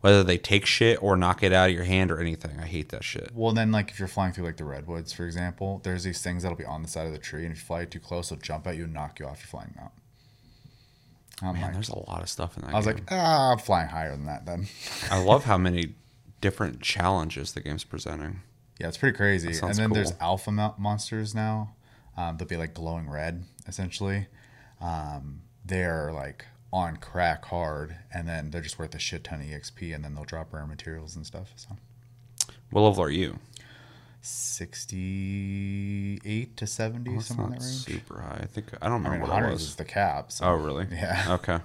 [0.00, 2.90] Whether they take shit or knock it out of your hand or anything, I hate
[2.90, 3.30] that shit.
[3.32, 6.42] Well, then, like if you're flying through like the redwoods, for example, there's these things
[6.42, 8.38] that'll be on the side of the tree, and if you fly too close, they'll
[8.38, 9.92] jump at you and knock you off your flying mount.
[11.42, 12.74] I'm Man, like, there's a lot of stuff in that.
[12.74, 12.96] I was game.
[12.96, 14.44] like, ah, I'm flying higher than that.
[14.46, 14.66] Then,
[15.10, 15.94] I love how many
[16.40, 18.40] different challenges the game's presenting.
[18.78, 19.58] Yeah, it's pretty crazy.
[19.62, 21.74] And then there's alpha mo- monsters now.
[22.16, 24.26] Um, they'll be like glowing red, essentially.
[24.80, 29.46] Um, they're like on crack hard, and then they're just worth a shit ton of
[29.46, 31.52] exp, and then they'll drop rare materials and stuff.
[31.56, 31.68] So,
[32.70, 33.38] What level are you?
[35.24, 37.72] sixty-eight to seventy, That's something in that range.
[37.84, 38.40] super high.
[38.42, 39.62] I think I don't I remember mean, what it was.
[39.62, 40.32] is the cap.
[40.32, 40.44] So.
[40.46, 40.86] Oh, really?
[40.90, 41.24] Yeah.
[41.34, 41.58] Okay.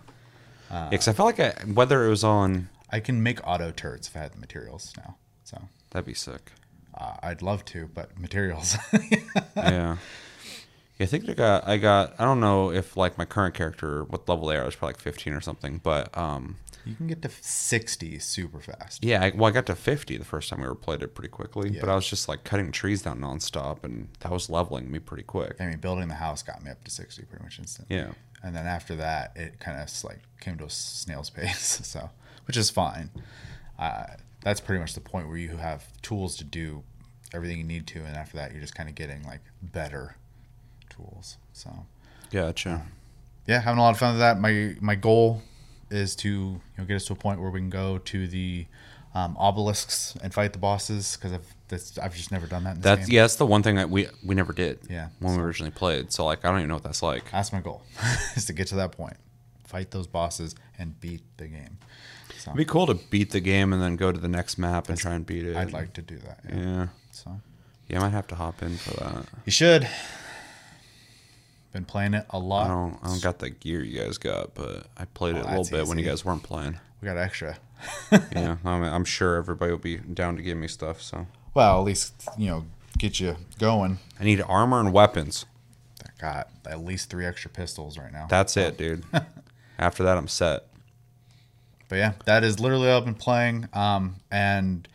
[0.92, 4.16] because I felt like I, whether it was on, I can make auto turrets if
[4.16, 5.16] I had the materials now.
[5.44, 6.52] So that'd be sick.
[6.96, 8.78] Uh, I'd love to, but materials.
[9.56, 9.98] yeah.
[10.98, 14.04] Yeah, I think I got I got I don't know if like my current character
[14.04, 17.22] what level they are is probably like 15 or something, but um you can get
[17.22, 19.04] to 60 super fast.
[19.04, 21.30] yeah, I, well I got to 50 the first time we were played it pretty
[21.30, 25.00] quickly, but I was just like cutting trees down nonstop and that was leveling me
[25.00, 25.56] pretty quick.
[25.62, 27.96] I mean, building the house got me up to 60 pretty much instantly.
[27.96, 28.12] Yeah.
[28.44, 31.82] And then after that, it kind of like came to a snail's pace.
[31.84, 32.10] So,
[32.46, 33.10] which is fine.
[33.78, 34.06] Uh,
[34.42, 36.84] that's pretty much the point where you have tools to do
[37.34, 40.16] everything you need to, and after that, you're just kind of getting like better
[40.90, 41.38] tools.
[41.54, 41.86] So,
[42.32, 42.84] Gotcha.
[43.48, 44.40] yeah, having a lot of fun with that.
[44.40, 45.42] My my goal
[45.90, 48.66] is to you know get us to a point where we can go to the
[49.16, 52.72] um, obelisks and fight the bosses because I've that's, I've just never done that.
[52.72, 53.16] In this That's game.
[53.16, 54.80] yeah, that's the one thing that we we never did.
[54.90, 56.12] Yeah, When we originally played.
[56.12, 57.30] So like I don't even know what that's like.
[57.32, 57.84] That's my goal
[58.36, 59.18] is to get to that point,
[59.66, 61.78] fight those bosses and beat the game.
[62.38, 64.90] So It'd be cool to beat the game and then go to the next map
[64.90, 65.56] and try and beat it.
[65.56, 66.40] I'd like to do that.
[66.48, 66.56] Yeah.
[66.60, 66.88] Yeah.
[67.12, 67.42] So
[67.88, 69.26] Yeah, I might have to hop in for that.
[69.46, 69.88] you should.
[71.72, 72.68] Been playing it a lot.
[72.68, 75.50] don't I don't got the gear you guys got, but I played it Oh, a
[75.50, 76.80] little that's bit when you guys weren't playing.
[77.02, 77.58] We got extra.
[78.12, 81.02] yeah, I'm, I'm sure everybody will be down to give me stuff.
[81.02, 82.66] So Well, at least you know
[82.98, 84.00] get you going.
[84.20, 85.46] I need armor and weapons.
[86.04, 88.26] I got at least three extra pistols right now.
[88.30, 89.04] That's it, dude.
[89.78, 90.66] After that, I'm set.
[91.90, 93.68] But yeah, that is literally all I've been playing.
[93.74, 94.88] Um, and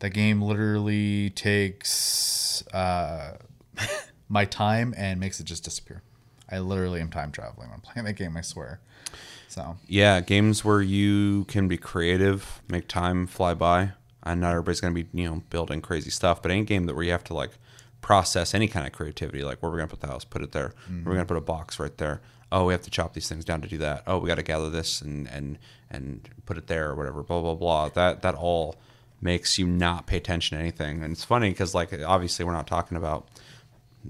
[0.00, 3.38] the game literally takes uh,
[4.28, 6.02] my time and makes it just disappear.
[6.50, 8.36] I literally am time traveling when I'm playing that game.
[8.36, 8.80] I swear.
[9.48, 13.92] So Yeah, games where you can be creative, make time fly by,
[14.24, 16.42] and not everybody's gonna be you know building crazy stuff.
[16.42, 17.52] But any game that where you have to like
[18.00, 20.74] process any kind of creativity, like where we're gonna put the house, put it there.
[21.04, 22.20] We're gonna put a box right there.
[22.52, 24.02] Oh, we have to chop these things down to do that.
[24.06, 25.58] Oh, we got to gather this and and
[25.94, 27.22] and put it there or whatever.
[27.22, 27.88] Blah blah blah.
[27.88, 28.76] That that all
[29.20, 31.02] makes you not pay attention to anything.
[31.02, 33.26] And it's funny because like obviously we're not talking about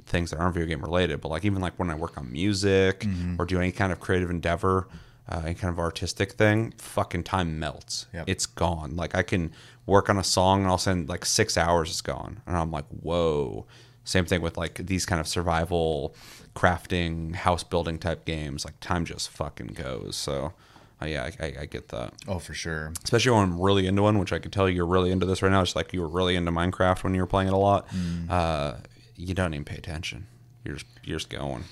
[0.06, 3.06] things that aren't video game related, but like even like when I work on music
[3.38, 4.88] or do any kind of creative endeavor,
[5.28, 8.06] uh, any kind of artistic thing, fucking time melts.
[8.12, 8.24] Yep.
[8.28, 8.96] It's gone.
[8.96, 9.52] Like I can
[9.86, 12.86] work on a song and I'll send like six hours is gone, and I'm like,
[12.88, 13.66] whoa.
[14.06, 16.14] Same thing with like these kind of survival,
[16.54, 18.64] crafting, house building type games.
[18.64, 20.16] Like time just fucking goes.
[20.16, 20.54] So.
[21.02, 22.12] Uh, yeah, I, I, I get that.
[22.28, 22.92] oh for sure.
[23.02, 25.50] Especially when I'm really into one, which I could tell you're really into this right
[25.50, 25.60] now.
[25.62, 27.86] It's like you were really into Minecraft when you were playing it a lot.
[28.28, 28.74] Uh,
[29.16, 30.26] you don't even pay attention.
[30.64, 31.64] You're just you're just going.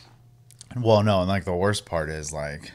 [0.76, 2.72] Well, no, and like the worst part is like,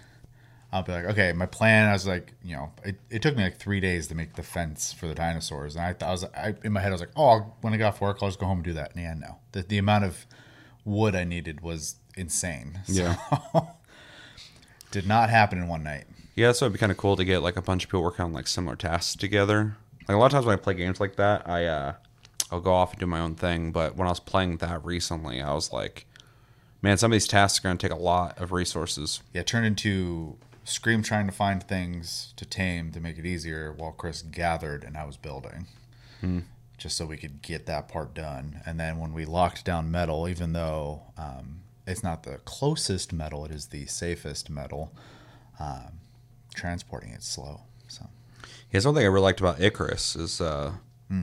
[0.71, 1.89] I'll be like, okay, my plan.
[1.89, 4.43] I was like, you know, it, it took me like three days to make the
[4.43, 7.11] fence for the dinosaurs, and I, I was, I in my head, I was like,
[7.15, 8.93] oh, I'll, when I got off work, I'll just go home and do that.
[8.95, 10.25] And yeah, no, the the amount of
[10.85, 12.79] wood I needed was insane.
[12.87, 13.61] So, Yeah.
[14.91, 16.05] did not happen in one night.
[16.37, 18.23] Yeah, so it'd be kind of cool to get like a bunch of people working
[18.23, 19.75] on like similar tasks together.
[20.07, 21.93] Like a lot of times when I play games like that, I uh,
[22.51, 23.71] I'll go off and do my own thing.
[23.71, 26.05] But when I was playing that recently, I was like,
[26.83, 29.21] man, some of these tasks are going to take a lot of resources.
[29.33, 33.93] Yeah, turned into Scream trying to find things to tame to make it easier, while
[33.93, 35.65] Chris gathered and I was building.
[36.77, 38.61] Just so we could get that part done.
[38.63, 43.45] And then when we locked down metal, even though um, it's not the closest metal,
[43.45, 44.91] it is the safest metal,
[45.59, 45.99] um,
[46.57, 47.61] transporting it's slow.
[47.87, 48.05] So
[48.69, 50.73] Here's one thing I really liked about Icarus is uh,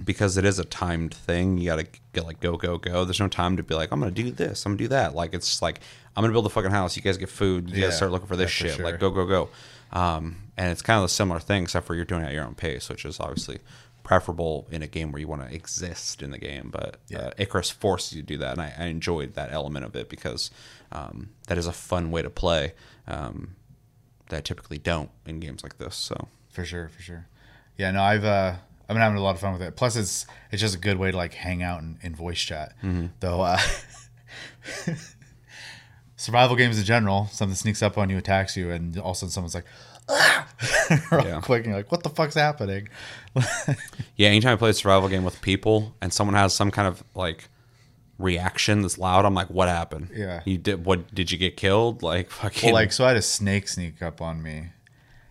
[0.04, 1.58] because it is a timed thing.
[1.58, 3.04] You got to get like go go go.
[3.04, 4.64] There's no time to be like I'm gonna do this.
[4.64, 5.14] I'm gonna do that.
[5.14, 5.80] Like it's like
[6.16, 6.96] I'm gonna build a fucking house.
[6.96, 7.68] You guys get food.
[7.68, 7.88] You Yeah.
[7.88, 8.76] guys start looking for this Yeah, for shit.
[8.76, 8.84] sure.
[8.86, 9.48] Like go go go.
[9.92, 12.44] Um, and it's kind of a similar thing, except for you're doing it at your
[12.44, 13.58] own pace, which is obviously
[14.02, 16.70] preferable in a game where you want to exist in the game.
[16.72, 19.94] But uh, Icarus forces you to do that, and I, I enjoyed that element of
[19.96, 20.50] it because
[20.92, 22.74] um, that is a fun way to play.
[23.06, 23.56] Um,
[24.28, 25.96] that I typically don't in games like this.
[25.96, 27.26] So for sure, for sure.
[27.76, 29.76] Yeah, no, I've uh, I've been having a lot of fun with it.
[29.76, 32.74] Plus, it's it's just a good way to like hang out and, in voice chat.
[33.20, 33.58] Though uh,
[36.16, 39.18] survival games in general, something sneaks up on you, attacks you, and all of a
[39.18, 39.64] sudden someone's like,
[40.08, 40.48] ah!
[41.10, 41.40] real Yeah.
[41.40, 42.88] quick, and you're like, what the fuck's happening?
[44.16, 47.02] Yeah, anytime I play a survival game with people and someone has some kind of
[47.16, 47.48] like
[48.18, 50.10] reaction that's loud, I'm like, what happened?
[50.14, 50.42] Yeah.
[50.44, 52.02] You did what did you get killed?
[52.02, 54.70] Like fucking Well, like, so I had a snake sneak up on me,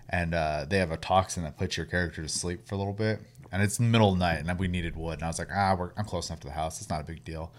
[0.09, 2.93] and uh, they have a toxin that puts your character to sleep for a little
[2.93, 3.19] bit.
[3.51, 5.15] And it's in the middle of the night, and we needed wood.
[5.15, 6.81] And I was like, ah, we're, I'm close enough to the house.
[6.81, 7.51] It's not a big deal.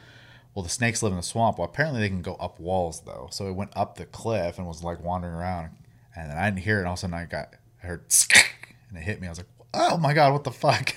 [0.52, 1.58] Well, the snakes live in the swamp.
[1.58, 3.28] Well, apparently they can go up walls, though.
[3.30, 5.70] So it went up the cliff and was like wandering around.
[6.16, 6.80] And then I didn't hear it.
[6.80, 8.04] And all of a sudden I got, I heard,
[8.88, 9.28] and it hit me.
[9.28, 10.96] I was like, oh my God, what the fuck?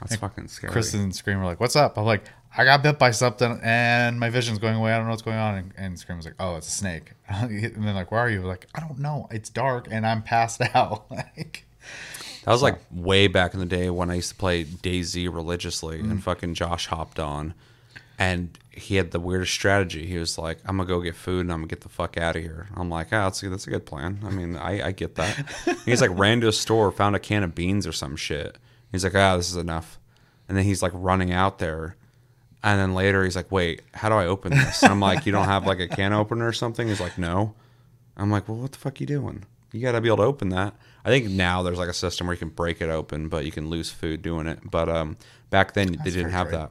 [0.00, 0.72] that's fucking scary.
[0.72, 2.24] Kristen and Scream were like, "What's up?" I'm like,
[2.56, 4.92] "I got bit by something, and my vision's going away.
[4.92, 7.12] I don't know what's going on." And, and Scream was like, "Oh, it's a snake."
[7.28, 7.50] And
[7.86, 9.28] then like, "Where are you?" Like, "I don't know.
[9.30, 11.64] It's dark, and I'm passed out." like,
[12.44, 15.98] That was like way back in the day when I used to play DayZ religiously
[16.00, 16.10] Mm.
[16.10, 17.54] and fucking Josh hopped on
[18.18, 20.06] and he had the weirdest strategy.
[20.06, 22.36] He was like, I'm gonna go get food and I'm gonna get the fuck out
[22.36, 22.68] of here.
[22.76, 24.20] I'm like, ah, that's a, that's a good plan.
[24.24, 25.36] I mean, I, I get that.
[25.84, 28.56] he's like ran to a store, found a can of beans or some shit.
[28.92, 29.98] He's like, ah, this is enough.
[30.48, 31.96] And then he's like running out there.
[32.62, 34.82] And then later he's like, wait, how do I open this?
[34.82, 36.86] And I'm like, you don't have like a can opener or something?
[36.88, 37.54] He's like, no.
[38.16, 39.44] I'm like, well, what the fuck you doing?
[39.72, 40.74] You got to be able to open that.
[41.04, 43.52] I think now there's like a system where you can break it open, but you
[43.52, 44.58] can lose food doing it.
[44.68, 45.16] But um,
[45.48, 46.60] back then they didn't have trade.
[46.60, 46.70] that.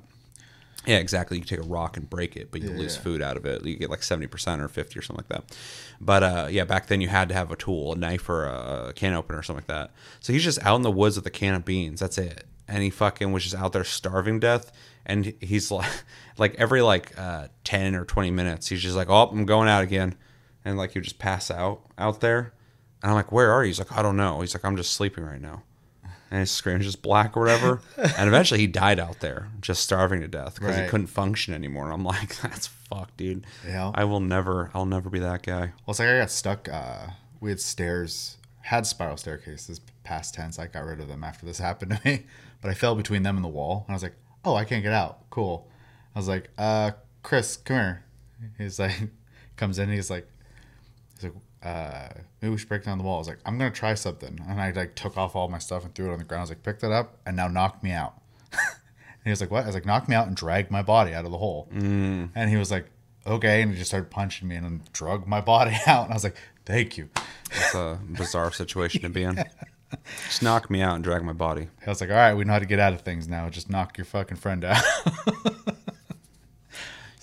[0.85, 1.37] Yeah, exactly.
[1.37, 3.01] You take a rock and break it, but you lose Yeah.
[3.01, 3.65] food out of it.
[3.65, 5.57] You get like seventy percent or fifty or something like that.
[5.99, 8.93] But uh, yeah, back then you had to have a tool, a knife or a
[8.95, 9.91] can opener or something like that.
[10.19, 11.99] So he's just out in the woods with a can of beans.
[11.99, 12.45] That's it.
[12.67, 14.71] And he fucking was just out there starving death.
[15.09, 15.91] And he's like,
[16.37, 19.83] like every like uh, ten or twenty minutes, he's just like, "Oh, I'm going out
[19.83, 20.15] again,"
[20.63, 22.53] and like you just pass out out there.
[23.01, 24.93] And I'm like, "Where are you?" He's like, "I don't know." He's like, "I'm just
[24.93, 25.63] sleeping right now."
[26.31, 27.81] and his screen's just black or whatever.
[27.97, 31.91] and eventually he died out there, just starving to death because he couldn't function anymore.
[31.91, 33.45] I'm like, that's fucked, dude.
[33.67, 33.91] Yeah.
[33.93, 35.59] I will never, I'll never be that guy.
[35.59, 36.69] Well, it's like I got stuck.
[36.69, 37.07] Uh,
[37.39, 40.59] we had stairs, had spiral staircases, past tense.
[40.59, 42.25] I got rid of them after this happened to me,
[42.61, 44.83] but I fell between them and the wall, and I was like, "Oh, I can't
[44.83, 45.67] get out." Cool.
[46.15, 46.91] I was like, "Uh,
[47.23, 48.03] Chris, come here."
[48.57, 48.95] He's like,
[49.57, 50.27] comes in, and he's like,
[51.15, 52.07] he's like, uh,
[52.41, 53.15] maybe we should break down the wall.
[53.15, 55.83] I was like, I'm gonna try something, and I like took off all my stuff
[55.83, 56.39] and threw it on the ground.
[56.39, 58.21] I was like, pick that up, and now knock me out.
[58.53, 58.59] and
[59.25, 59.63] he was like, what?
[59.63, 61.67] I was like, knock me out and drag my body out of the hole.
[61.71, 62.85] And he was like,
[63.27, 63.61] okay.
[63.61, 66.05] And he just started punching me and then drug my body out.
[66.05, 67.09] And I was like, thank you.
[67.51, 69.43] It's a bizarre situation to be in.
[70.27, 71.67] Just knock me out and drag my body.
[71.85, 73.49] I was like, all right, we know how to get out of things now.
[73.49, 74.83] Just knock your fucking friend out.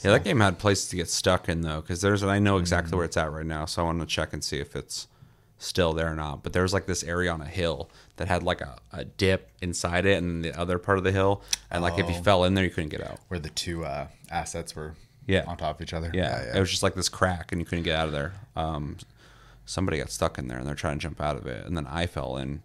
[0.04, 2.94] Yeah, that game had places to get stuck in though, because there's I know exactly
[2.94, 5.08] where it's at right now, so I want to check and see if it's
[5.58, 6.42] still there or not.
[6.44, 10.04] But there's like this area on a hill that had like a, a dip inside
[10.06, 12.22] it, and the other part of the hill, and like if you Oh.
[12.22, 13.18] fell in there, you couldn't get out.
[13.28, 14.94] Where the two uh, assets were
[15.26, 15.44] Yeah.
[15.48, 16.10] on top of each other.
[16.14, 18.34] Yeah, it was just like this crack, and you couldn't get out of there.
[18.54, 18.98] Um,
[19.66, 21.86] somebody got stuck in there, and they're trying to jump out of it, and then
[21.86, 22.62] I fell in,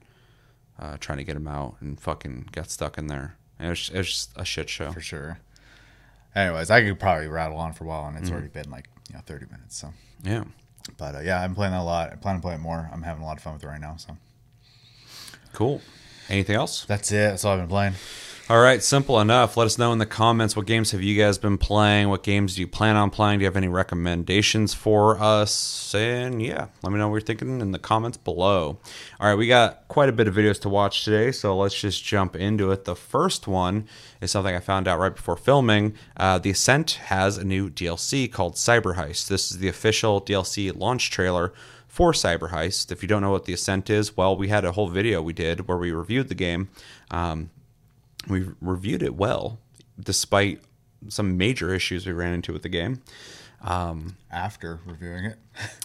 [0.80, 3.36] uh, trying to get him out, and fucking got stuck in there.
[3.60, 4.92] And it was, it was just a shit show.
[4.94, 5.40] for sure.
[6.34, 8.24] Anyways, I could probably rattle on for a while, and Mm-hmm.
[8.24, 9.76] it's already been like you know thirty minutes.
[9.78, 10.46] So, Yeah.
[10.98, 12.12] but uh, yeah, I'm playing that a lot.
[12.12, 12.90] I plan to play it more.
[12.94, 13.98] I'm having a lot of fun with it right now.
[13.98, 14.16] So
[15.54, 15.82] Cool.
[16.30, 16.86] Anything else?
[16.86, 17.16] that's it.
[17.16, 17.94] That's all I've been playing.
[18.52, 19.56] All right, simple enough.
[19.56, 22.10] Let us know in the comments what games have you guys been playing?
[22.10, 23.40] What games do you plan on playing?
[23.40, 25.96] Do you have any recommendations for us?
[25.96, 28.78] And yeah, let me know what you're thinking in the comments below.
[29.22, 32.04] All right, we got quite a bit of videos to watch today, so let's just
[32.04, 32.84] jump into it.
[32.84, 33.88] The first one
[34.20, 35.96] is something I found out right before filming.
[36.18, 39.30] Uh, the Ascent has a new DLC called Cyber Heist.
[39.30, 41.54] This is the official DLC launch trailer
[41.88, 42.92] for Cyber Heist.
[42.92, 45.32] If you don't know what the Ascent is, well, we had a whole video we
[45.32, 46.68] did where we reviewed the game.
[47.12, 47.50] Um,
[48.28, 49.60] we reviewed it well,
[50.00, 50.62] despite
[51.08, 53.02] some major issues we ran into with the game.
[54.32, 55.38] After reviewing it,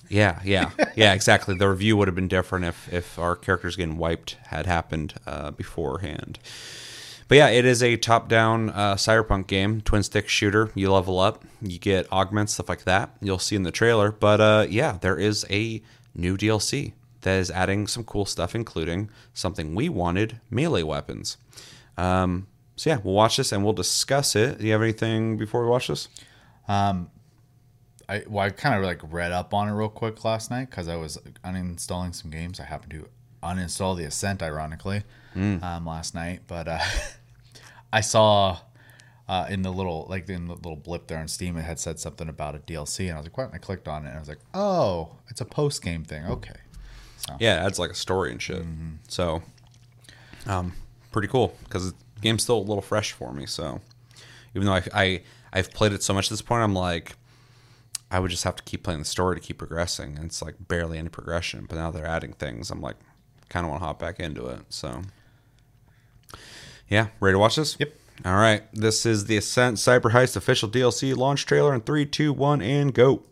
[0.08, 1.54] Yeah, yeah, yeah, exactly.
[1.54, 5.50] The review would have been different if if our characters getting wiped had happened uh,
[5.50, 6.38] beforehand.
[7.28, 10.70] But yeah, it is a top-down uh, cyberpunk game, twin stick shooter.
[10.76, 13.16] You level up, you get augments, stuff like that.
[13.20, 14.12] You'll see in the trailer.
[14.12, 15.82] But uh, yeah, there is a
[16.14, 21.36] new DLC that is adding some cool stuff, including something we wanted: melee weapons.
[21.96, 24.58] Um, so yeah, we'll watch this and we'll discuss it.
[24.58, 26.08] Do you have anything before we watch this?
[28.08, 30.88] I well, I kind of like read up on it real quick last night because
[30.88, 32.60] I was uninstalling some games.
[32.60, 33.08] I happened to
[33.42, 35.02] uninstall the Ascent, ironically,
[35.34, 36.42] um, last night.
[36.46, 36.78] But uh,
[37.92, 38.58] I saw
[39.28, 41.98] uh, in the little like in the little blip there on Steam, it had said
[41.98, 44.16] something about a DLC, and I was like, "What?" And I clicked on it, and
[44.16, 46.54] I was like, "Oh, it's a post game thing." Okay,
[47.16, 47.36] So.
[47.40, 48.64] Yeah, adds like a story and shit.
[49.08, 49.42] So,
[50.46, 50.74] um,
[51.16, 53.46] pretty cool because the game's still a little fresh for me.
[53.46, 53.80] So,
[54.54, 57.16] even though I, I I've played it so much at this point, I'm like,
[58.10, 60.56] I would just have to keep playing the story to keep progressing, and it's like
[60.68, 61.64] barely any progression.
[61.66, 62.70] But now they're adding things.
[62.70, 62.96] I'm like,
[63.48, 64.60] kind of want to hop back into it.
[64.68, 65.00] So,
[66.90, 67.78] yeah, ready to watch this?
[67.80, 67.94] Yep.
[68.26, 72.34] All right, this is the Ascent Cyber Heist official DLC launch trailer in three, two,
[72.34, 73.22] one, and go.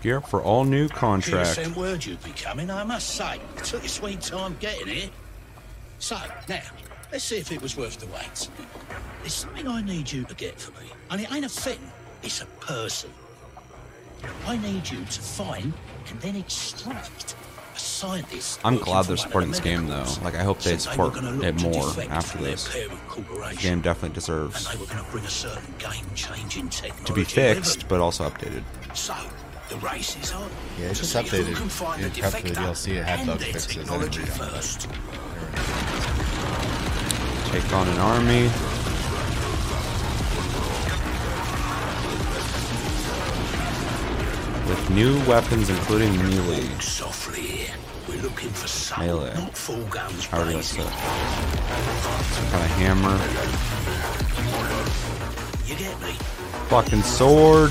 [0.00, 1.48] Gear for all new Should have contract.
[1.48, 3.38] sent word you'd be coming, I must say.
[3.64, 5.10] Took you sweet time getting here.
[5.98, 6.16] So,
[6.48, 6.62] now,
[7.12, 8.48] let's see if it was worth the wait.
[9.20, 10.88] There's something I need you to get for me.
[11.10, 11.78] And it ain't a thing,
[12.22, 13.10] it's a person.
[14.46, 15.72] I need you to find
[16.08, 17.34] and then extract
[17.74, 18.60] a scientist.
[18.64, 20.06] I'm glad they're supporting this game, though.
[20.22, 22.72] Like, I hope they support gonna it more after this.
[22.72, 27.24] The game definitely and deserves they were to bring a certain game-changing technology to be
[27.24, 28.62] fixed, but also updated.
[28.94, 29.14] So,
[29.70, 30.50] the race is on.
[30.78, 31.98] Yeah, it's just updated in prep for
[32.42, 33.66] the DLC, it had bug fixes.
[33.78, 34.32] I didn't technology read it.
[34.32, 34.80] first.
[37.52, 38.50] Take on an army.
[44.68, 46.66] With new weapons, including melee.
[46.80, 47.66] Softly,
[48.08, 49.34] we're looking for Melee.
[49.34, 50.82] not full guns How do I blazing.
[50.82, 50.90] say?
[52.34, 53.16] Some kind hammer.
[55.66, 56.12] You get me?
[56.68, 57.70] Fucking sword.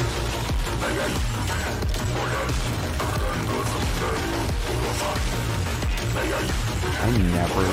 [7.02, 7.64] I never.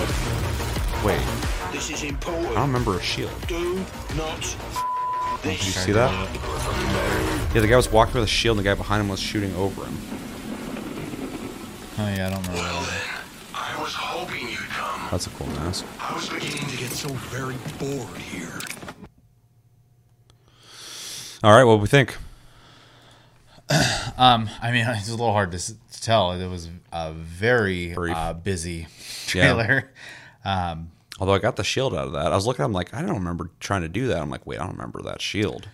[1.07, 1.21] Wait,
[1.73, 2.49] This is important.
[2.49, 3.31] I don't remember a shield.
[3.47, 3.85] Do
[4.17, 4.57] not
[5.43, 6.11] Did you see that?
[7.55, 9.55] Yeah, the guy was walking with a shield, and the guy behind him was shooting
[9.57, 9.97] over him.
[11.99, 12.53] Oh yeah, I don't remember.
[12.61, 12.91] Well that.
[12.91, 15.09] then, I was hoping you'd come.
[15.11, 15.85] That's a cool mask.
[16.01, 18.59] I was beginning to get so very bored here.
[21.43, 22.17] All right, what do we think?
[24.19, 26.33] Um, I mean, it's a little hard to, to tell.
[26.33, 28.87] It was a very uh, busy
[29.35, 29.43] Yeah.
[29.53, 29.93] trailer.
[30.45, 32.64] Um, Although I got the shield out of that, I was looking.
[32.64, 34.19] I'm like, I don't remember trying to do that.
[34.23, 35.69] I'm like, wait, I don't remember that shield.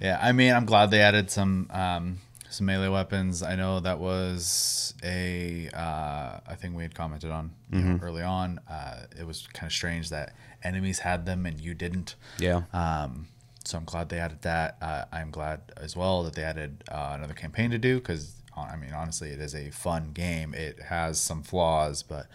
[0.00, 2.18] yeah, I mean, I'm glad they added some um,
[2.48, 3.42] some melee weapons.
[3.42, 8.02] I know that was a uh, I think we had commented on Mm-hmm.
[8.04, 8.60] early on.
[8.70, 10.32] Uh, it was kind of strange that
[10.62, 12.14] enemies had them and you didn't.
[12.38, 12.62] Yeah.
[12.72, 13.26] Um,
[13.64, 14.76] so I'm glad they added that.
[14.80, 18.76] Uh, I'm glad as well that they added uh, another campaign to do because I
[18.76, 20.54] mean, honestly, it is a fun game.
[20.54, 22.26] It has some flaws, but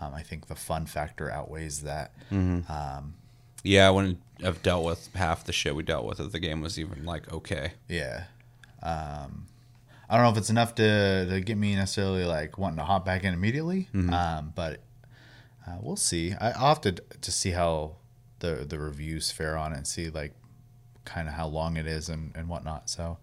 [0.00, 2.12] um, I think the fun factor outweighs that.
[2.30, 3.14] Um,
[3.62, 6.78] Yeah, when I've dealt with half the shit we dealt with, if the game was
[6.78, 7.72] even like okay.
[7.88, 8.24] yeah.
[8.82, 9.46] Um,
[10.08, 13.04] I don't know if it's enough to, to get me necessarily like wanting to hop
[13.04, 14.80] back in immediately, um, but
[15.66, 16.32] uh, we'll see.
[16.34, 17.96] I, I'll have to to see how
[18.38, 20.32] the the reviews fare on it and see like
[21.06, 22.90] kind of how long it is and, and whatnot.
[22.90, 23.16] So,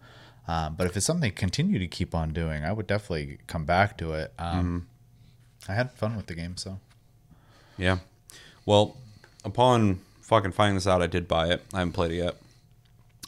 [0.48, 3.64] um, but if it's something they continue to keep on doing, I would definitely come
[3.64, 4.32] back to it.
[4.38, 4.88] Um,
[5.68, 6.80] I had fun with the game, so
[7.78, 7.98] Yeah.
[8.66, 8.96] Well,
[9.44, 11.62] upon fucking finding this out, I did buy it.
[11.72, 12.36] I haven't played it yet,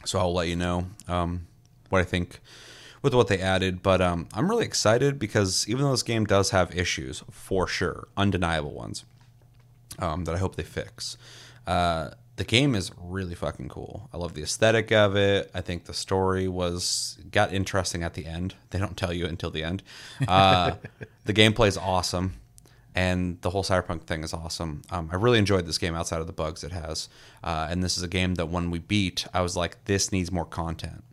[0.05, 1.47] so I'll let you know um,
[1.89, 2.39] what I think
[3.01, 3.81] with what they added.
[3.81, 8.07] But um, I'm really excited because even though this game does have issues, for sure,
[8.17, 9.05] undeniable ones,
[9.99, 11.17] um, that I hope they fix.
[11.65, 14.09] Uh, the game is really fucking cool.
[14.13, 15.51] I love the aesthetic of it.
[15.53, 18.55] I think the story was got interesting at the end.
[18.69, 19.83] They don't tell you until the end.
[20.27, 20.75] Uh,
[21.25, 22.35] the gameplay is awesome,
[22.93, 24.83] and the whole cyberpunk thing is awesome.
[24.91, 27.09] Um, I really enjoyed this game outside of the bugs it has.
[27.43, 30.31] Uh, and this is a game that when we beat, I was like, this needs
[30.31, 31.03] more content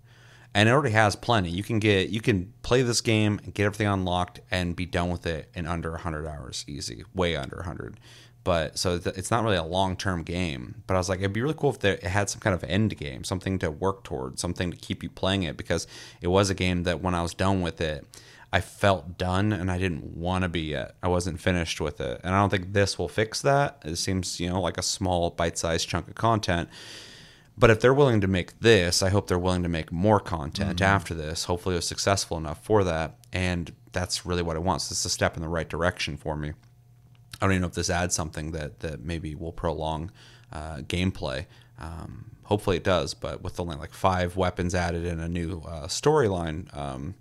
[0.54, 1.50] and it already has plenty.
[1.50, 5.10] You can get you can play this game and get everything unlocked and be done
[5.10, 7.98] with it in under 100 hours easy, way under 100.
[8.44, 11.42] But so th- it's not really a long-term game, but I was like it'd be
[11.42, 14.40] really cool if there, it had some kind of end game, something to work towards,
[14.40, 15.86] something to keep you playing it because
[16.20, 18.06] it was a game that when I was done with it,
[18.52, 20.94] I felt done and I didn't want to be yet.
[21.02, 22.20] I wasn't finished with it.
[22.22, 23.82] And I don't think this will fix that.
[23.84, 26.68] It seems, you know, like a small bite-sized chunk of content.
[27.58, 30.76] But if they're willing to make this, I hope they're willing to make more content
[30.76, 30.94] mm-hmm.
[30.94, 31.44] after this.
[31.44, 33.16] Hopefully, it was successful enough for that.
[33.32, 34.82] And that's really what I want.
[34.82, 36.52] So it's a step in the right direction for me.
[37.44, 40.10] I don't even know if this adds something that, that maybe will prolong
[40.50, 41.44] uh, gameplay.
[41.78, 43.12] Um, hopefully, it does.
[43.12, 47.16] But with only like five weapons added and a new uh, storyline um,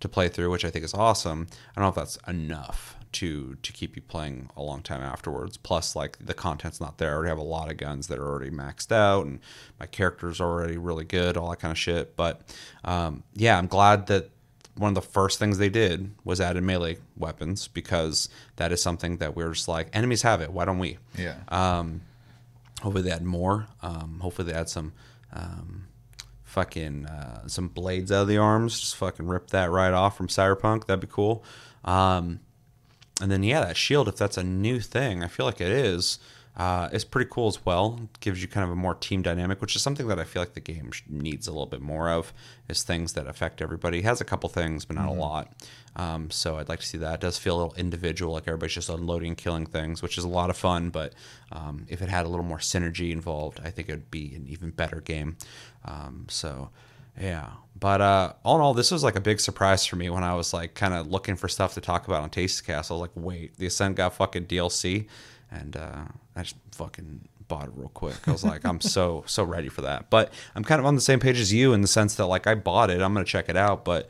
[0.00, 3.54] to play through, which I think is awesome, I don't know if that's enough to
[3.62, 5.56] to keep you playing a long time afterwards.
[5.56, 7.10] Plus, like the content's not there.
[7.10, 9.38] I already have a lot of guns that are already maxed out, and
[9.78, 12.16] my character's already really good, all that kind of shit.
[12.16, 12.40] But
[12.84, 14.30] um, yeah, I'm glad that
[14.78, 19.18] one of the first things they did was added melee weapons because that is something
[19.18, 20.52] that we're just like enemies have it.
[20.52, 20.98] Why don't we?
[21.16, 21.36] yeah.
[21.48, 22.02] Um,
[22.80, 23.66] hopefully they add more.
[23.82, 24.92] Um, hopefully they add some
[25.32, 25.88] um,
[26.44, 28.80] fucking uh, some blades out of the arms.
[28.80, 30.86] Just fucking rip that right off from Cyberpunk.
[30.86, 31.44] That'd be cool.
[31.84, 32.40] Um,
[33.20, 34.08] and then yeah, that shield.
[34.08, 36.18] If that's a new thing, I feel like it is.
[36.58, 38.00] Uh, it's pretty cool as well.
[38.02, 40.42] It gives you kind of a more team dynamic, which is something that I feel
[40.42, 42.32] like the game needs a little bit more of.
[42.68, 43.98] Is things that affect everybody.
[43.98, 45.52] It has a couple things, but not a lot.
[45.94, 47.14] Um, so I'd like to see that.
[47.14, 50.24] It does feel a little individual, like everybody's just unloading, and killing things, which is
[50.24, 50.90] a lot of fun.
[50.90, 51.14] But
[51.52, 54.46] um, if it had a little more synergy involved, I think it would be an
[54.48, 55.36] even better game.
[55.84, 56.70] Um, so
[57.20, 60.22] yeah, but uh, all in all, this was like a big surprise for me when
[60.22, 62.98] I was like kind of looking for stuff to talk about on Tasty Castle.
[62.98, 65.06] Like, wait, the Ascent got fucking DLC,
[65.50, 66.04] and uh,
[66.36, 68.16] I just fucking bought it real quick.
[68.26, 70.10] I was like, I'm so so ready for that.
[70.10, 72.46] But I'm kind of on the same page as you in the sense that like
[72.46, 74.08] I bought it, I'm gonna check it out, but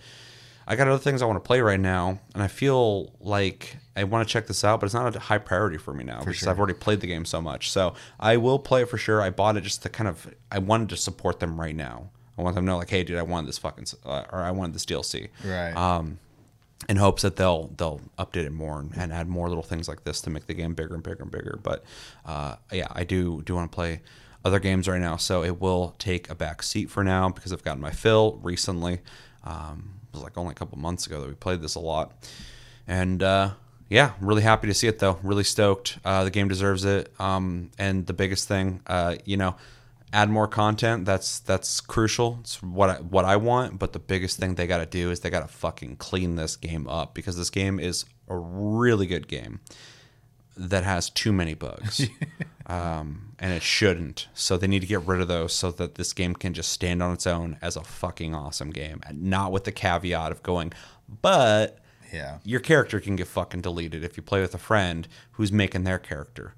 [0.66, 4.04] I got other things I want to play right now, and I feel like I
[4.04, 6.36] want to check this out, but it's not a high priority for me now because
[6.36, 6.50] sure.
[6.50, 7.70] I've already played the game so much.
[7.70, 9.22] So I will play it for sure.
[9.22, 12.10] I bought it just to kind of I wanted to support them right now.
[12.36, 14.50] I want them to know like, hey, dude, I wanted this fucking uh, or I
[14.50, 15.72] wanted this DLC Right.
[15.72, 16.18] um,
[16.88, 20.04] in hopes that they'll they'll update it more and, and add more little things like
[20.04, 21.58] this to make the game bigger and bigger and bigger.
[21.62, 21.84] But
[22.24, 24.02] uh, yeah, I do do want to play
[24.44, 27.64] other games right now, so it will take a back seat for now because I've
[27.64, 29.00] gotten my fill recently.
[29.44, 32.12] Um, it was like only a couple months ago that we played this a lot,
[32.86, 33.50] and uh,
[33.88, 35.18] yeah, really happy to see it though.
[35.22, 35.98] Really stoked.
[36.04, 37.12] Uh, the game deserves it.
[37.18, 39.56] Um, and the biggest thing, uh, you know,
[40.12, 41.04] add more content.
[41.04, 42.38] That's that's crucial.
[42.40, 43.78] It's what I, what I want.
[43.78, 46.56] But the biggest thing they got to do is they got to fucking clean this
[46.56, 49.60] game up because this game is a really good game
[50.56, 52.08] that has too many bugs.
[52.66, 54.28] um, and it shouldn't.
[54.34, 57.02] So they need to get rid of those so that this game can just stand
[57.02, 60.72] on its own as a fucking awesome game, and not with the caveat of going,
[61.22, 61.78] but
[62.12, 62.38] yeah.
[62.44, 65.98] your character can get fucking deleted if you play with a friend who's making their
[65.98, 66.54] character.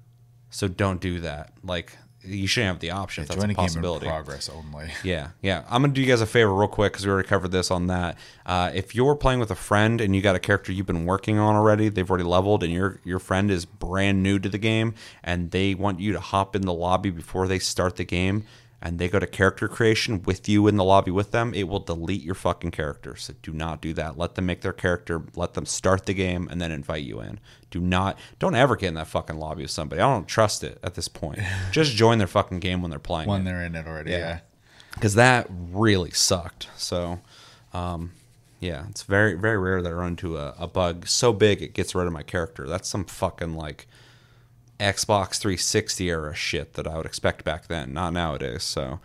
[0.49, 1.53] So don't do that.
[1.63, 4.05] Like you shouldn't have the option if that's a a game in possibility.
[4.05, 4.91] progress only.
[5.03, 5.63] Yeah, yeah.
[5.69, 7.87] I'm gonna do you guys a favor real quick because we already covered this on
[7.87, 8.17] that.
[8.45, 11.39] Uh, if you're playing with a friend and you got a character you've been working
[11.39, 14.93] on already, they've already leveled, and your your friend is brand new to the game,
[15.23, 18.45] and they want you to hop in the lobby before they start the game,
[18.81, 21.79] and they go to character creation with you in the lobby with them, it will
[21.79, 23.15] delete your fucking character.
[23.15, 24.17] So do not do that.
[24.17, 27.39] Let them make their character, let them start the game, and then invite you in.
[27.69, 30.01] Do not, don't ever get in that fucking lobby with somebody.
[30.01, 31.39] I don't trust it at this point.
[31.71, 33.29] Just join their fucking game when they're playing.
[33.29, 34.11] When it they're in it already.
[34.11, 34.39] Yeah.
[34.95, 36.67] because that really sucked.
[36.75, 37.19] So,
[37.73, 38.11] um,
[38.59, 41.73] Yeah, it's very very rare that I run into a, a bug so big it
[41.73, 42.67] gets rid of my character.
[42.67, 43.87] That's some fucking like
[44.81, 48.63] Xbox 360 era shit that I would expect back then, not nowadays.
[48.63, 48.99] So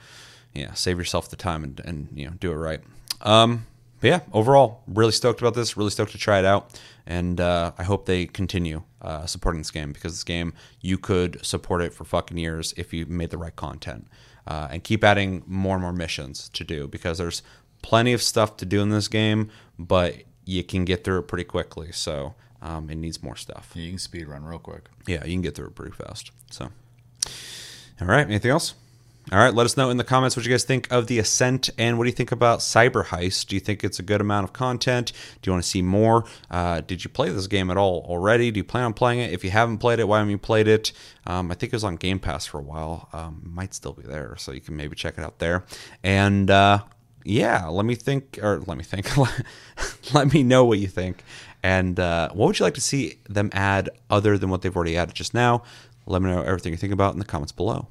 [0.55, 2.81] yeah, save yourself the time and, and you know do it right.
[3.20, 3.66] Um,
[4.01, 5.77] but yeah, overall, really stoked about this.
[5.77, 9.70] Really stoked to try it out, and uh, I hope they continue uh, supporting this
[9.70, 13.39] game because this game you could support it for fucking years if you made the
[13.39, 14.09] right content
[14.47, 17.43] uh, and keep adding more and more missions to do because there's
[17.83, 21.45] plenty of stuff to do in this game, but you can get through it pretty
[21.45, 21.91] quickly.
[21.93, 22.35] So
[22.67, 23.71] um, it needs more stuff.
[23.75, 24.87] You can speed run real quick.
[25.07, 26.33] Yeah, you can get through it pretty fast.
[26.51, 26.71] So,
[28.01, 28.75] all right, anything else?
[29.33, 31.69] All right, let us know in the comments what you guys think of the Ascent
[31.79, 33.49] and what do you think about Cyber Heist.
[33.49, 35.12] Do you think it's a good amount of content?
[35.43, 36.25] Do you want to see more?
[36.49, 38.53] Uh, did you play this game at all already?
[38.53, 39.33] Do you plan on playing it?
[39.33, 40.93] If you haven't played it, why haven't you played it?
[41.27, 43.09] Um, I think it was on Game Pass for a while.
[43.12, 45.64] Um, might still be there, so you can maybe check it out there.
[46.05, 46.83] And uh,
[47.25, 49.09] yeah, let me think, or let me think.
[50.14, 51.25] let me know what you think.
[51.63, 54.97] And uh, what would you like to see them add other than what they've already
[54.97, 55.63] added just now?
[56.07, 57.89] Let me know everything you think about in the comments below.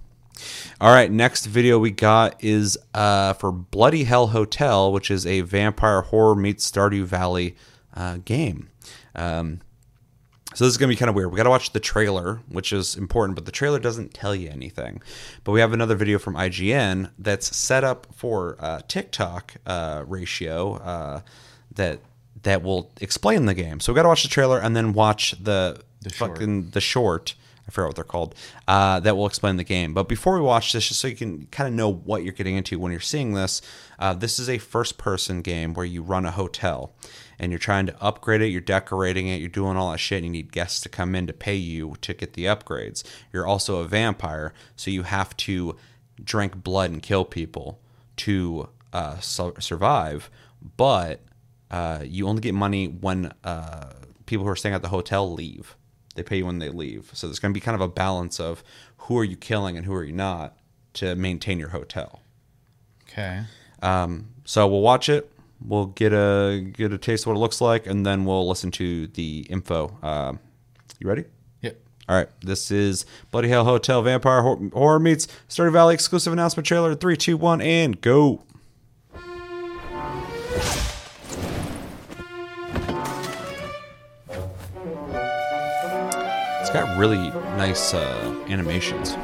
[0.82, 5.42] All right, next video we got is uh, for Bloody Hell Hotel, which is a
[5.42, 7.56] vampire horror meets Stardew Valley
[7.94, 8.70] uh, game.
[9.16, 9.62] Um,
[10.54, 11.32] so this is going to be kind of weird.
[11.32, 14.50] We got to watch the trailer, which is important, but the trailer doesn't tell you
[14.50, 15.02] anything.
[15.44, 20.76] But we have another video from IGN that's set up for uh, TikTok uh, ratio
[20.76, 21.22] uh,
[21.74, 22.00] that
[22.46, 23.80] that will explain the game.
[23.80, 26.74] So we got to watch the trailer and then watch the, the fucking short.
[26.74, 27.36] the short
[27.68, 28.36] I forgot what they're called,
[28.68, 29.94] uh, that will explain the game.
[29.94, 32.56] But before we watch this, just so you can kind of know what you're getting
[32.56, 33.62] into when you're seeing this,
[33.98, 36.94] uh, this is a first person game where you run a hotel
[37.40, 40.28] and you're trying to upgrade it, you're decorating it, you're doing all that shit, and
[40.28, 43.04] you need guests to come in to pay you to get the upgrades.
[43.34, 45.76] You're also a vampire, so you have to
[46.24, 47.80] drink blood and kill people
[48.18, 50.30] to uh, su- survive,
[50.78, 51.20] but
[51.72, 53.94] uh, you only get money when uh,
[54.26, 55.76] people who are staying at the hotel leave.
[56.16, 57.12] They pay you when they leave.
[57.14, 58.64] So there's going to be kind of a balance of
[59.00, 60.58] who are you killing and who are you not
[60.94, 62.22] to maintain your hotel.
[63.10, 63.44] Okay.
[63.82, 65.32] Um, so we'll watch it.
[65.66, 68.72] We'll get a get a taste of what it looks like, and then we'll listen
[68.72, 69.98] to the info.
[70.04, 70.34] Uh,
[71.00, 71.26] you ready?
[71.62, 71.78] Yep.
[72.10, 72.30] All right.
[72.42, 76.94] This is Bloody Hell Hotel Vampire Horror, Horror meets Stardew Valley exclusive announcement trailer.
[76.94, 78.44] Three, two, one, and go.
[86.76, 89.16] Got really nice uh, animations.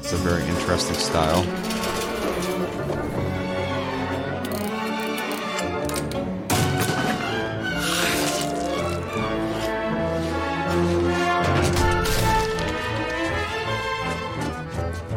[0.00, 1.44] It's a very interesting style.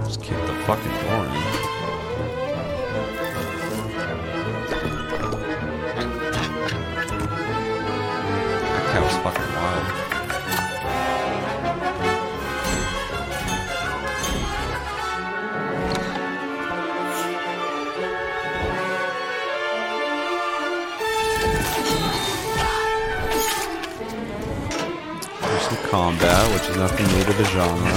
[0.06, 1.19] Just keep the fucking door
[26.80, 27.92] nothing new to the genre.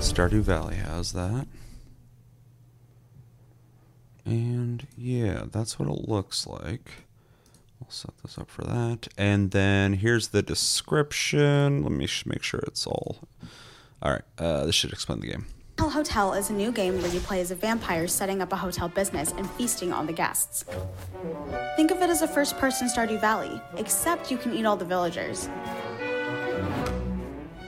[0.00, 1.46] Stardew Valley has that.
[4.24, 6.90] And yeah, that's what it looks like.
[7.82, 9.08] I'll set this up for that.
[9.18, 11.82] And then here's the description.
[11.82, 13.18] Let me sh- make sure it's all.
[14.00, 15.46] All right, uh, this should explain the game.
[15.78, 18.56] Hell Hotel is a new game where you play as a vampire setting up a
[18.56, 20.64] hotel business and feasting on the guests.
[21.76, 24.84] Think of it as a first person Stardew Valley, except you can eat all the
[24.84, 25.48] villagers.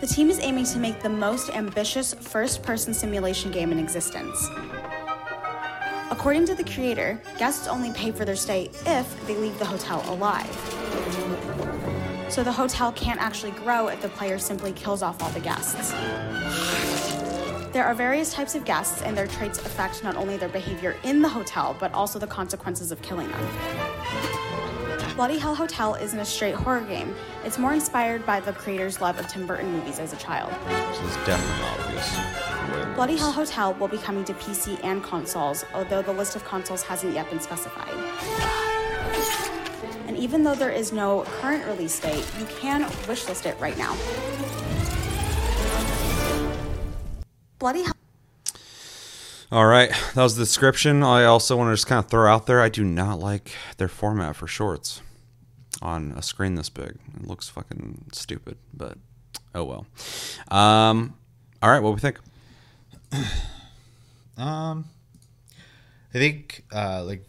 [0.00, 4.48] The team is aiming to make the most ambitious first person simulation game in existence.
[6.10, 10.04] According to the creator, guests only pay for their stay if they leave the hotel
[10.06, 10.46] alive.
[12.28, 15.92] So the hotel can't actually grow if the player simply kills off all the guests.
[17.76, 21.20] There are various types of guests, and their traits affect not only their behavior in
[21.20, 23.48] the hotel, but also the consequences of killing them.
[25.14, 27.14] Bloody Hell Hotel isn't a straight horror game.
[27.44, 30.54] It's more inspired by the creator's love of Tim Burton movies as a child.
[30.94, 32.16] So it's definitely obvious.
[32.16, 33.16] the way it Bloody.
[33.18, 37.12] Hell Hotel will be coming to PC and consoles, although the list of consoles hasn't
[37.12, 37.92] yet been specified.
[40.06, 43.94] And even though there is no current release date, you can wishlist it right now.
[47.58, 47.92] Bloody Hell.
[49.52, 51.02] All right, that was the description.
[51.04, 53.88] I also want to just kind of throw out there I do not like their
[53.88, 55.02] format for shorts.
[55.80, 56.96] on a screen this big.
[57.16, 58.98] It looks fucking stupid, but
[59.54, 59.86] oh well.
[60.50, 61.14] Um,
[61.62, 62.18] all right, what we think?
[64.36, 64.86] um,
[66.14, 67.24] I think uh, like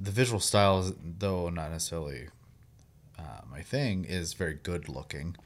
[0.00, 2.28] the visual style, is, though not necessarily
[3.18, 5.36] uh, my thing, is very good looking.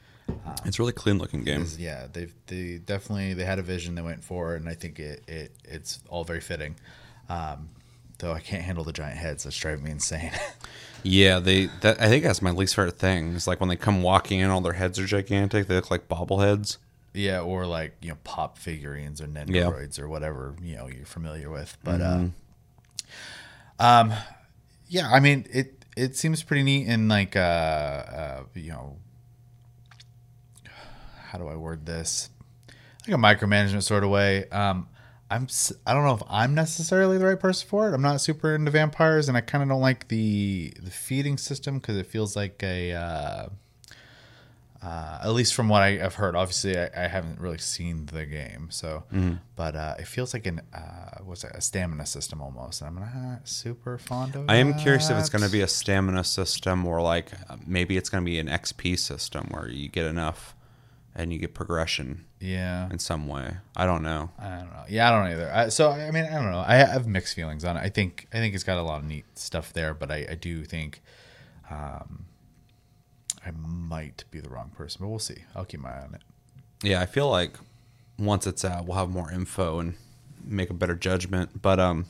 [0.64, 1.66] It's a really clean looking game.
[1.78, 4.98] Yeah, they they definitely they had a vision, they went for it, and I think
[4.98, 6.76] it, it it's all very fitting.
[7.28, 7.68] Um,
[8.18, 10.32] though I can't handle the giant heads; that's driving me insane.
[11.06, 11.66] Yeah, they.
[11.82, 13.34] That, I think that's my least favorite thing.
[13.34, 15.66] Is like when they come walking in, all their heads are gigantic.
[15.66, 16.78] They look like bobbleheads.
[17.12, 21.50] yeah, or like you know pop figurines or Nendoroids or whatever you know you're familiar
[21.50, 21.76] with.
[21.84, 22.24] But uh,
[23.78, 24.14] um,
[24.88, 28.96] yeah, I mean it it seems pretty neat in like uh, uh you know
[31.34, 32.30] how do I word this?
[33.08, 34.48] Like a micromanagement sort of way.
[34.50, 34.86] Um,
[35.28, 35.48] I'm
[35.84, 37.92] I don't know if I'm necessarily the right person for it.
[37.92, 41.80] I'm not super into vampires, and I kind of don't like the the feeding system
[41.80, 43.46] because it feels like a uh,
[44.80, 46.36] uh, at least from what I, have heard.
[46.36, 49.02] Obviously, I, I haven't really seen the game, so
[49.56, 52.80] but uh, it feels like an uh, what's that, a stamina system almost.
[52.80, 54.48] I'm not super fond of.
[54.48, 57.96] I am curious if it's going to be a stamina system or like uh, maybe
[57.96, 60.54] it's going to be an XP system where you get enough
[61.14, 63.56] and you get progression Yeah, in some way.
[63.76, 64.30] I don't know.
[64.38, 64.84] I don't know.
[64.88, 65.52] Yeah, I don't know either.
[65.52, 66.64] I, so I mean, I don't know.
[66.66, 67.80] I have mixed feelings on it.
[67.80, 70.34] I think I think it's got a lot of neat stuff there, but I, I
[70.34, 71.02] do think
[71.70, 72.26] um,
[73.44, 75.44] I might be the wrong person, but we'll see.
[75.54, 76.22] I'll keep my eye on it.
[76.82, 77.56] Yeah, I feel like
[78.18, 79.94] once it's out, we'll have more info and
[80.44, 81.62] make a better judgment.
[81.62, 82.06] But um,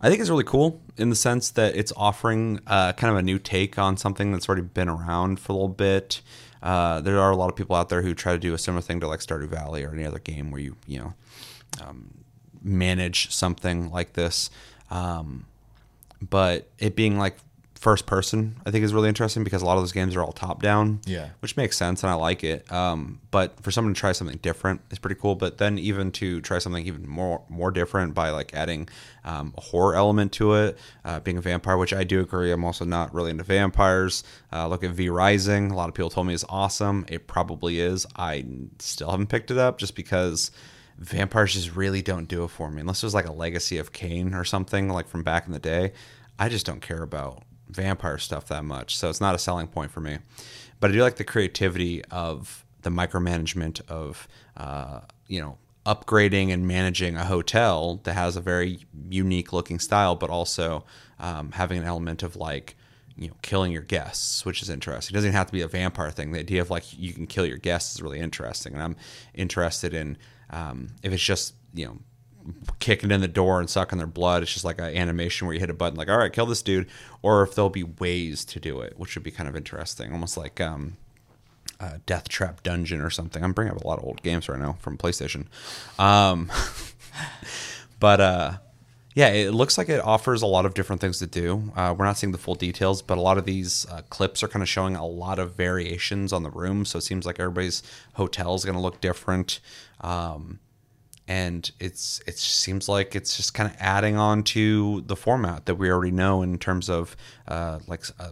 [0.00, 3.22] I think it's really cool in the sense that it's offering uh, kind of a
[3.22, 6.20] new take on something that's already been around for a little bit.
[6.62, 8.82] Uh, there are a lot of people out there who try to do a similar
[8.82, 11.14] thing to like Stardew Valley or any other game where you you know
[11.84, 12.24] um,
[12.62, 14.50] manage something like this.
[14.90, 15.46] Um,
[16.20, 17.36] but it being like
[17.76, 20.32] first person, I think is really interesting because a lot of those games are all
[20.32, 21.00] top down.
[21.04, 21.28] Yeah.
[21.40, 22.70] Which makes sense and I like it.
[22.72, 25.34] Um, but for someone to try something different is pretty cool.
[25.34, 28.88] But then even to try something even more more different by like adding
[29.24, 32.50] um, a horror element to it, uh, being a vampire, which I do agree.
[32.50, 34.24] I'm also not really into vampires.
[34.52, 35.70] Uh, look at V Rising.
[35.70, 37.04] A lot of people told me it's awesome.
[37.08, 38.06] It probably is.
[38.16, 38.44] I
[38.78, 40.50] still haven't picked it up just because
[40.98, 44.32] vampires just really don't do it for me unless there's like a legacy of Kain
[44.32, 45.92] or something like from back in the day.
[46.38, 49.90] I just don't care about vampire stuff that much, so it's not a selling point
[49.90, 50.18] for me.
[50.80, 56.66] But I do like the creativity of the micromanagement of uh, you know upgrading and
[56.66, 60.84] managing a hotel that has a very unique looking style, but also
[61.20, 62.76] um, having an element of like
[63.16, 65.14] you know killing your guests, which is interesting.
[65.14, 66.32] It doesn't have to be a vampire thing.
[66.32, 68.96] The idea of like you can kill your guests is really interesting, and I'm
[69.34, 70.18] interested in
[70.50, 71.98] um, if it's just you know
[72.78, 74.42] kicking in the door and sucking their blood.
[74.42, 76.62] It's just like an animation where you hit a button, like all right, kill this
[76.62, 76.86] dude,
[77.22, 80.36] or if there'll be ways to do it, which would be kind of interesting, almost
[80.36, 80.96] like um,
[81.80, 83.42] uh, Death Trap Dungeon or something.
[83.42, 85.46] I'm bringing up a lot of old games right now from PlayStation.
[85.98, 86.50] Um,
[88.00, 88.52] but uh,
[89.14, 91.72] yeah, it looks like it offers a lot of different things to do.
[91.74, 94.48] Uh, we're not seeing the full details, but a lot of these uh, clips are
[94.48, 96.84] kind of showing a lot of variations on the room.
[96.84, 97.82] So it seems like everybody's
[98.14, 99.60] hotel is going to look different.
[100.02, 100.60] Um,
[101.28, 105.74] and it's it seems like it's just kind of adding on to the format that
[105.74, 107.16] we already know in terms of
[107.48, 108.30] uh, like uh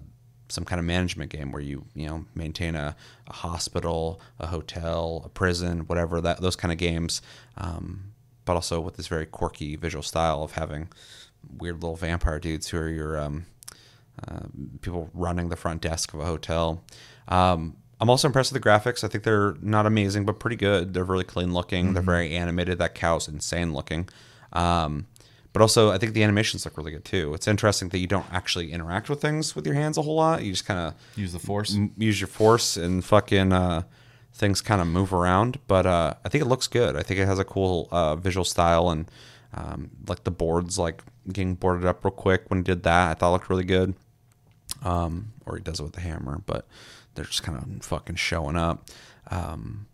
[0.49, 5.23] some kind of management game where you you know maintain a, a hospital, a hotel,
[5.25, 7.21] a prison, whatever that those kind of games.
[7.57, 8.13] Um,
[8.45, 10.89] but also with this very quirky visual style of having
[11.59, 13.47] weird little vampire dudes who are your um,
[14.27, 14.41] uh,
[14.83, 16.85] people running the front desk of a hotel.
[17.29, 19.03] Um, I'm also impressed with the graphics.
[19.03, 20.93] I think they're not amazing, but pretty good.
[20.93, 21.95] They're really clean looking.
[21.95, 22.77] They're very animated.
[22.77, 24.11] That cow's insane looking.
[24.53, 25.07] Um,
[25.55, 27.33] but also, I think the animations look really good too.
[27.33, 30.43] It's interesting that you don't actually interact with things with your hands a whole lot.
[30.45, 31.75] You just kind of Use the force.
[31.97, 33.85] use your force and fucking uh,
[34.35, 35.59] things kind of move around.
[35.67, 36.97] But uh, I think it looks good.
[36.97, 39.11] I think it has a cool uh, visual style and
[39.55, 41.03] um, like the boards, like
[41.33, 43.13] getting boarded up real quick when he did that.
[43.13, 43.95] I thought it looked really good.
[44.83, 46.67] Um, or he does it with the hammer, but
[47.15, 48.89] they're just kind of fucking showing up.
[49.31, 49.87] Um,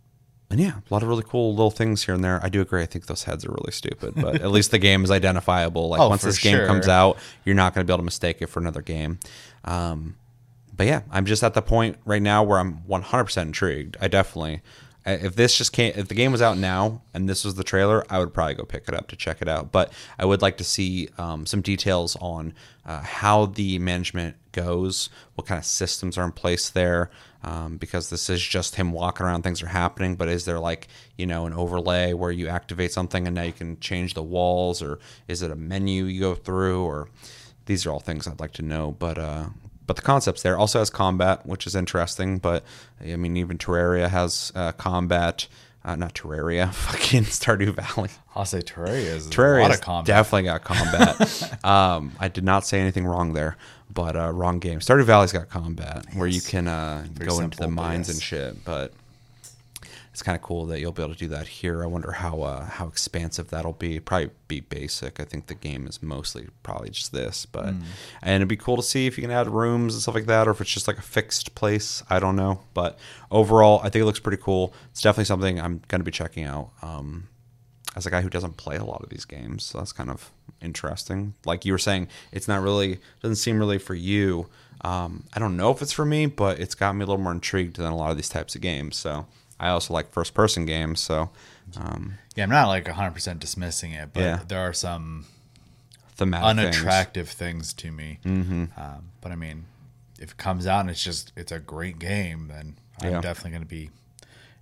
[0.50, 2.40] and yeah, a lot of really cool little things here and there.
[2.42, 2.82] I do agree.
[2.82, 5.88] I think those heads are really stupid, but at least the game is identifiable.
[5.88, 8.38] Like Oh, once this game comes out, you're not going to be able to mistake
[8.42, 9.20] it for another game.
[9.64, 10.16] Um,
[10.76, 13.96] but yeah, I'm just at the point right now where I'm 100% intrigued.
[14.00, 14.62] I definitely,
[15.06, 18.04] if this just can't, if the game was out now and this was the trailer,
[18.10, 19.72] I would probably go pick it up to check it out.
[19.72, 25.08] But I would like to see um, some details on uh, how the management goes,
[25.34, 27.10] what kind of systems are in place there,
[27.42, 30.16] um, because this is just him walking around, things are happening.
[30.16, 33.52] But is there like, you know, an overlay where you activate something and now you
[33.52, 34.98] can change the walls, or
[35.28, 37.08] is it a menu you go through, or
[37.66, 38.94] these are all things I'd like to know.
[38.98, 39.46] But uh,
[39.90, 40.56] but the concept's there.
[40.56, 42.38] Also has combat, which is interesting.
[42.38, 42.62] But
[43.02, 45.48] I mean, even Terraria has uh, combat.
[45.84, 48.10] Uh, not Terraria, fucking Stardew Valley.
[48.36, 50.06] I'll say Terraria is a Terraria lot of combat.
[50.06, 51.64] definitely got combat.
[51.64, 53.56] um, I did not say anything wrong there,
[53.92, 54.78] but uh, wrong game.
[54.78, 58.16] Stardew Valley's got combat where you can uh, go into the mines yes.
[58.16, 58.64] and shit.
[58.64, 58.92] But
[60.12, 61.82] it's kind of cool that you'll be able to do that here.
[61.82, 64.00] I wonder how uh, how expansive that'll be.
[64.00, 65.20] Probably be basic.
[65.20, 67.82] I think the game is mostly probably just this, but Hmm.
[68.22, 70.48] and it'd be cool to see if you can add rooms and stuff like that,
[70.48, 72.02] or if it's just like a fixed place.
[72.10, 72.98] I don't know, but
[73.30, 74.74] overall, I think it looks pretty cool.
[74.90, 76.70] It's definitely something I'm going to be checking out.
[76.82, 77.28] Um,
[77.96, 80.30] as a guy who doesn't play a lot of these games, so that's kind of
[80.62, 81.34] interesting.
[81.44, 84.48] Like you were saying, it's not really doesn't seem really for you.
[84.82, 87.32] Um, I don't know if it's for me, but it's got me a little more
[87.32, 88.96] intrigued than a lot of these types of games.
[88.96, 89.26] So
[89.60, 91.00] I also like first person games.
[91.00, 91.30] So
[91.76, 94.40] um, Yeah, I'm not like 100% dismissing it, but Yeah.
[94.48, 95.26] there are some
[96.16, 97.72] thematic unattractive things.
[97.74, 98.18] to me.
[98.24, 98.64] Mm-hmm.
[98.76, 99.66] Um, but I mean,
[100.18, 103.20] if it comes out and it's just it's a great game, then I'm Yeah.
[103.20, 103.90] definitely going to be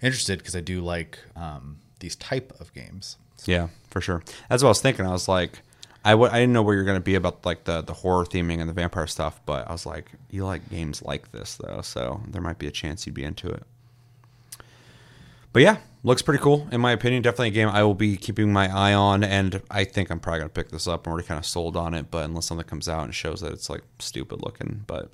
[0.03, 3.17] interested because I do like um, these type of games.
[3.47, 4.23] Yeah, for sure.
[4.49, 5.07] That's what I was thinking.
[5.07, 5.61] I was like,
[6.05, 8.25] I w- I didn't know where you're going to be about like the the horror
[8.25, 11.81] theming and the vampire stuff, but I was like, you like games like this though,
[11.83, 13.63] so there might be a chance you'd be into it.
[15.53, 17.23] But yeah, looks pretty cool in my opinion.
[17.23, 20.41] Definitely a game I will be keeping my eye on, and I think I'm probably
[20.41, 21.07] gonna pick this up.
[21.07, 23.53] I'm already kind of sold on it, but unless something comes out and shows that
[23.53, 25.11] it's like stupid looking, but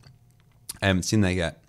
[0.82, 1.62] I haven't seen that yet.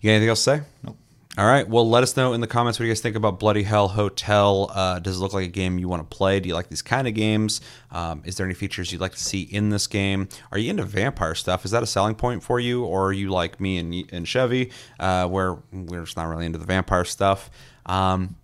[0.00, 0.62] You got anything else to say?
[0.84, 0.96] Nope.
[1.38, 1.68] All right.
[1.68, 4.68] Well, let us know in the comments what you guys think about Bloody Hell Hotel.
[4.74, 6.40] Uh, does it look like a game you want to play?
[6.40, 7.60] Do you like these kind of games?
[7.92, 10.28] Um, is there any features you'd like to see in this game?
[10.50, 11.64] Are you into vampire stuff?
[11.64, 14.72] Is that a selling point for you, or are you like me and, and Chevy,
[14.98, 17.50] uh, where we're just not really into the vampire stuff?
[17.88, 18.36] Um,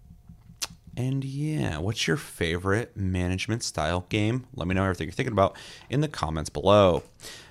[0.97, 4.47] and yeah, what's your favorite management style game?
[4.55, 5.57] Let me know everything you're thinking about
[5.91, 7.03] in the comments below.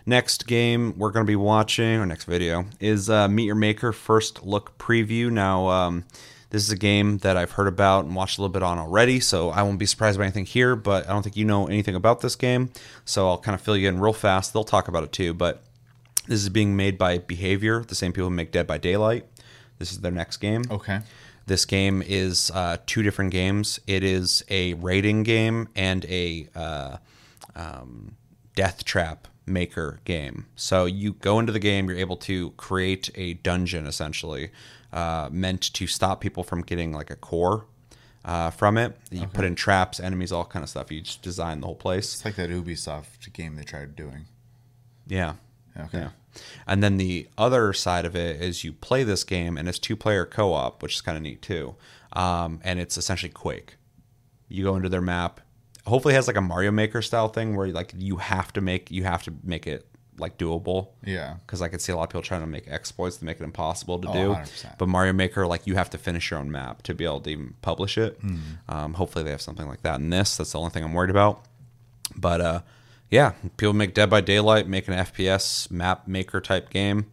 [0.06, 3.92] Next game we're going to be watching, or next video, is uh, Meet Your Maker
[3.92, 5.30] First Look Preview.
[5.30, 6.06] Now, um,
[6.52, 9.20] this is a game that I've heard about and watched a little bit on already,
[9.20, 11.96] so I won't be surprised by anything here, but I don't think you know anything
[11.96, 12.72] about this game,
[13.06, 14.54] so I'll kind of fill you in real fast.
[14.54, 15.64] They'll talk about it too, but
[16.28, 19.26] this is being made by Behavior, the same people who make Dead by Daylight.
[19.80, 20.64] This is their next game.
[20.70, 21.00] Okay.
[21.46, 23.80] This game is uh, two different games.
[23.86, 26.98] It is a raiding game and a uh,
[27.56, 28.16] um,
[28.56, 30.46] death trap maker game.
[30.56, 34.52] So you go into the game, you're able to create a dungeon essentially,
[34.94, 37.66] uh, meant to stop people from getting like a core
[38.24, 38.98] uh, from it.
[39.12, 40.92] You put in traps, enemies, all kind of stuff.
[40.92, 42.14] You just design the whole place.
[42.14, 44.26] It's like that Ubisoft game they tried doing.
[45.08, 45.34] Yeah.
[45.78, 46.00] Okay.
[46.00, 46.10] Yeah.
[46.68, 49.96] And then the other side of it is you play this game and it's two
[49.96, 51.76] player co op, which is kind of neat too.
[52.14, 53.76] Um, and it's essentially Quake.
[54.48, 55.40] You go into their map.
[55.86, 58.90] Hopefully, it has like a Mario Maker style thing where like you have to make
[58.92, 59.88] you have to make it
[60.20, 60.90] like doable.
[61.04, 61.36] Yeah.
[61.46, 63.44] Because I could see a lot of people trying to make exploits to make it
[63.44, 64.30] impossible to Oh, do.
[64.36, 64.78] 100%.
[64.78, 67.30] But Mario Maker, like you have to finish your own map to be able to
[67.32, 68.18] even publish it.
[68.22, 68.38] Hmm.
[68.70, 70.38] Um, hopefully, they have something like that in this.
[70.38, 71.44] That's the only thing I'm worried about.
[72.16, 72.62] But uh,
[73.14, 77.12] yeah, people make Dead by Daylight, make an FPS map maker type game.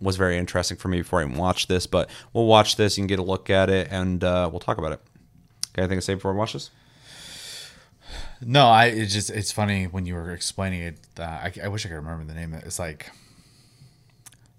[0.00, 1.88] Was very interesting for me before I even watched this.
[1.88, 2.96] But we'll watch this.
[2.96, 5.00] You can get a look at it, and uh, we'll talk about it.
[5.72, 6.70] Got anything to say before we watch this?
[8.40, 10.98] No, I it just it's funny when you were explaining it.
[11.18, 12.54] Uh, I, I wish I could remember the name.
[12.54, 13.10] It's like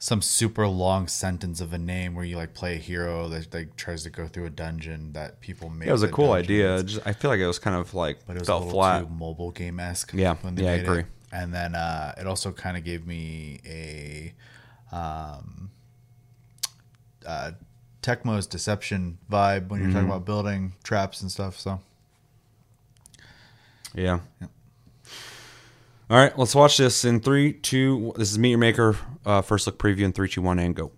[0.05, 3.75] some super long sentence of a name where you like play a hero that like
[3.75, 5.87] tries to go through a dungeon that people make.
[5.87, 6.45] Yeah, it was a cool dungeons.
[6.45, 6.83] idea.
[6.83, 8.99] Just, I feel like it was kind of like but it was a little flat.
[9.01, 10.11] too mobile game esque.
[10.13, 10.99] Yeah, yeah, I agree.
[10.99, 11.05] It.
[11.31, 14.33] And then uh, it also kind of gave me a
[14.95, 15.71] um,
[17.25, 17.51] uh,
[18.03, 19.95] Tecmo's Deception vibe when you're Mm-hmm.
[19.97, 21.59] talking about building traps and stuff.
[21.59, 21.81] So
[23.95, 24.19] Yeah.
[26.07, 28.13] All right, let's watch this in three, two.
[28.15, 28.95] This is Meet Your Maker
[29.25, 30.91] uh, first look preview in three, two, one, and go.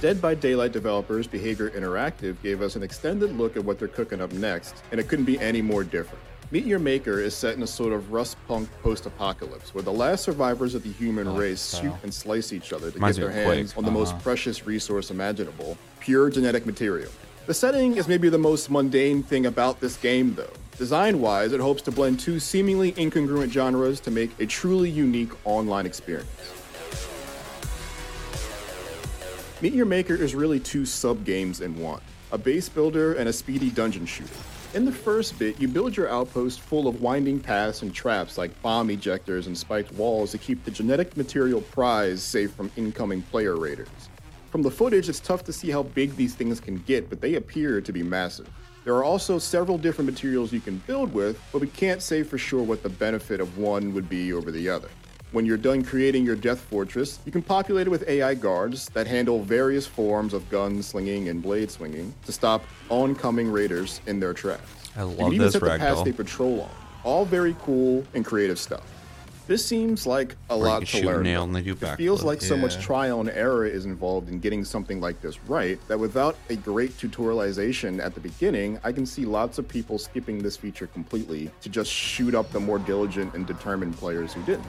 [0.00, 4.22] Dead by Daylight developers Behavior Interactive gave us an extended look at what they're cooking
[4.22, 6.24] up next, and it couldn't be any more different.
[6.50, 9.92] Meet Your Maker is set in a sort of rust punk post apocalypse where the
[9.92, 13.30] last survivors of the human race shoot and slice each other to Reminds get their
[13.30, 13.58] of Quake.
[13.58, 17.10] hands on the most precious resource imaginable pure genetic material.
[17.44, 20.48] The setting is maybe the most mundane thing about this game, though.
[20.76, 25.30] Design wise, it hopes to blend two seemingly incongruent genres to make a truly unique
[25.44, 26.28] online experience.
[29.60, 32.00] Meet Your Maker is really two sub games in one
[32.32, 34.34] a base builder and a speedy dungeon shooter.
[34.74, 38.60] In the first bit, you build your outpost full of winding paths and traps like
[38.60, 43.56] bomb ejectors and spiked walls to keep the genetic material prize safe from incoming player
[43.56, 43.88] raiders.
[44.50, 47.34] From the footage, it's tough to see how big these things can get, but they
[47.34, 48.48] appear to be massive.
[48.84, 52.36] There are also several different materials you can build with, but we can't say for
[52.36, 54.88] sure what the benefit of one would be over the other.
[55.32, 59.06] When you're done creating your death fortress, you can populate it with AI guards that
[59.06, 64.34] handle various forms of gun slinging and blade swinging to stop oncoming raiders in their
[64.34, 64.70] tracks.
[64.94, 66.70] I love you can even this set the path they patrol on.
[67.04, 68.82] All very cool and creative stuff.
[69.46, 71.24] This seems like a lot to learn.
[71.24, 74.40] nail and they do it feels like so much trial and error is involved in
[74.40, 79.04] getting something like this right that without a great tutorialization at the beginning, I can
[79.04, 83.34] see lots of people skipping this feature completely to just shoot up the more diligent
[83.34, 84.64] and determined players who didn't.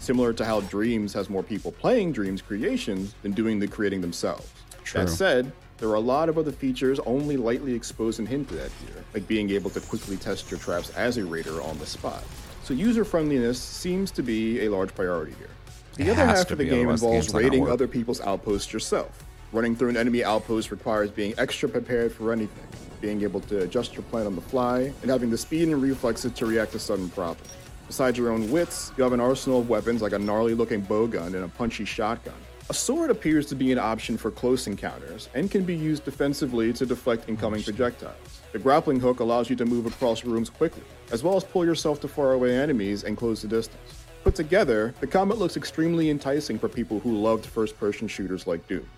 [0.00, 4.50] Similar to how Dreams has more people playing Dreams creations than doing the creating themselves.
[4.84, 5.02] True.
[5.02, 8.70] That said, there are a lot of other features only lightly exposed and hinted at
[8.86, 12.22] here, like being able to quickly test your traps as a raider on the spot.
[12.64, 15.50] So user friendliness seems to be a large priority here.
[15.96, 18.22] The It other half of the game the involves game's not gonna raiding other people's
[18.22, 19.22] outposts yourself.
[19.52, 22.64] Running through an enemy outpost requires being extra prepared for anything,
[23.02, 26.32] being able to adjust your plan on the fly, and having the speed and reflexes
[26.32, 27.50] to react to sudden problems.
[27.86, 31.34] Besides your own wits, you have an arsenal of weapons like a gnarly looking bowgun
[31.34, 32.32] and a punchy shotgun.
[32.70, 36.72] A sword appears to be an option for close encounters and can be used defensively
[36.72, 38.40] to deflect incoming projectiles.
[38.54, 42.00] The grappling hook allows you to move across rooms quickly, as well as pull yourself
[42.02, 44.04] to faraway enemies and close the distance.
[44.22, 48.64] Put together, the combat looks extremely enticing for people who loved first person shooters like
[48.68, 48.88] Doom.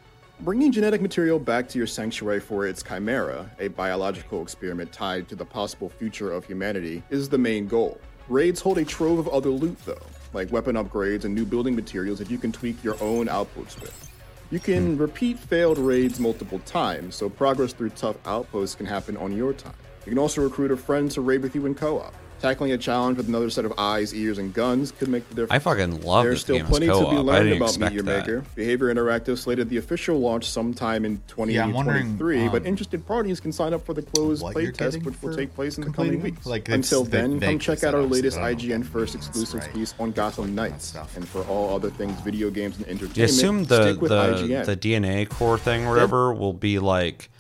[0.41, 5.35] Bringing genetic material back to your sanctuary for its chimera, a biological experiment tied to
[5.35, 7.99] the possible future of humanity, is the main goal.
[8.29, 12.19] Raids hold a trove of other loot, though, like weapon upgrades and new building materials
[12.19, 14.06] that you can tweak your own outposts with.
[14.51, 15.01] You can hmm.
[15.01, 19.75] repeat failed raids multiple times, so progress through tough outposts can happen on your time.
[20.05, 22.15] You can also recruit a friend to raid with you in co op.
[22.41, 25.53] Tackling a challenge with another set of eyes, ears, and guns could make the difference.
[25.53, 27.95] I fucking love There's this still game as plenty to be learned about expect Meet
[27.95, 28.27] Your that.
[28.27, 28.45] Maker.
[28.55, 33.41] Behavior Interactive slated the official launch sometime in Yeah, I'm 2023, but um, interested parties
[33.41, 35.91] can sign up for the closed what you're playtest, which will take place in the
[35.91, 36.45] coming weeks.
[36.45, 39.15] Like, Until they then, come check out our latest but I don't know IGN first
[39.15, 39.73] that's exclusive right.
[39.75, 40.95] piece on Gotham Knights.
[41.17, 44.35] And for all other things video games and entertainment, You assume the stick with the,
[44.35, 44.67] IGN.
[44.67, 47.31] the DNA core thing or whatever will be like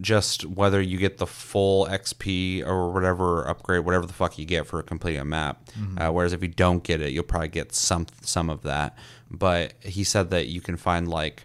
[0.00, 4.66] just whether you get the full XP or whatever upgrade, whatever the fuck you get
[4.66, 5.64] for completing a map.
[5.78, 6.00] Mm-hmm.
[6.00, 8.96] Uh, whereas if you don't get it, you'll probably get some some of that.
[9.30, 11.44] But he said that you can find like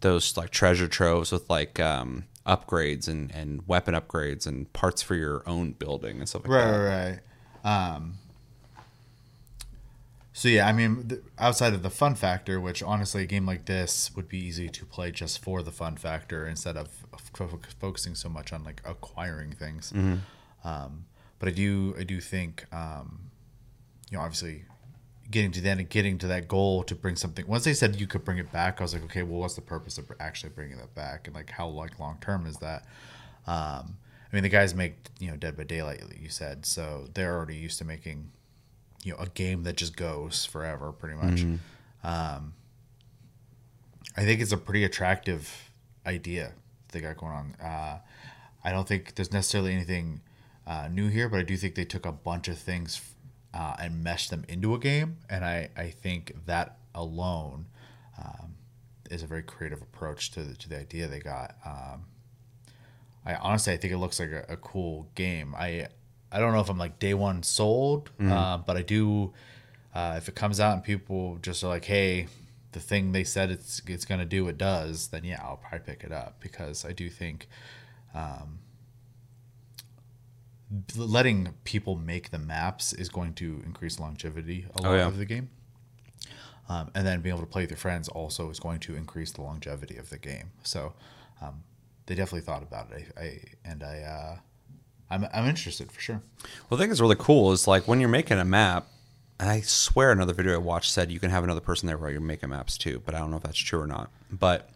[0.00, 5.14] those like treasure troves with like um, upgrades and, and weapon upgrades and parts for
[5.14, 6.78] your own building and stuff like Right, that.
[6.78, 7.20] right,
[7.64, 7.96] right.
[7.96, 8.14] Um,
[10.32, 13.66] so yeah, I mean, th- outside of the fun factor, which honestly, a game like
[13.66, 17.01] this would be easy to play just for the fun factor instead of
[17.34, 19.92] fo- focusing so much on like acquiring things.
[20.64, 21.06] Um,
[21.38, 23.30] but I do, I do think, um,
[24.10, 24.64] you know, obviously,
[25.30, 27.46] getting to then getting to that goal to bring something.
[27.46, 29.60] Once they said you could bring it back, I was like, okay, well, what's the
[29.62, 32.84] purpose of actually bringing that back, and like how like long term is that?
[33.46, 33.96] Um,
[34.30, 37.56] I mean, the guys make you know Dead by Daylight, you said, so they're already
[37.56, 38.30] used to making
[39.02, 41.42] you know a game that just goes forever, pretty much.
[42.04, 42.52] Um,
[44.16, 45.70] I think it's a pretty attractive
[46.06, 46.52] idea
[46.92, 47.56] they got going on.
[47.62, 47.98] Uh,
[48.64, 50.20] I don't think there's necessarily anything
[50.66, 53.00] uh, new here, but I do think they took a bunch of things
[53.52, 57.66] uh, and meshed them into a game, and I I think that alone
[58.18, 58.54] um,
[59.10, 61.56] is a very creative approach to the, to the idea they got.
[61.64, 62.04] Um,
[63.26, 65.54] I honestly I think it looks like a, a cool game.
[65.56, 65.88] I
[66.30, 69.32] I don't know if I'm like day one sold, uh, but I do.
[69.94, 72.26] Uh, if it comes out and people just are like, "Hey,
[72.72, 76.04] the thing they said it's it's gonna do, it does," then yeah, I'll probably pick
[76.04, 77.48] it up because I do think
[78.14, 78.58] um,
[80.96, 85.06] letting people make the maps is going to increase longevity a lot yeah.
[85.06, 85.50] of the game.
[86.68, 89.32] Um, and then being able to play with your friends also is going to increase
[89.32, 90.52] the longevity of the game.
[90.62, 90.94] So
[91.40, 91.64] um,
[92.06, 93.12] they definitely thought about it.
[93.16, 94.36] I, I and I, uh,
[95.10, 96.22] I'm I'm interested for sure.
[96.70, 98.86] Well, the thing that's really cool is like when you're making a map,
[99.48, 102.20] I swear another video I watched said you can have another person there while you're
[102.20, 104.10] making maps too, but I don't know if that's true or not.
[104.30, 104.68] But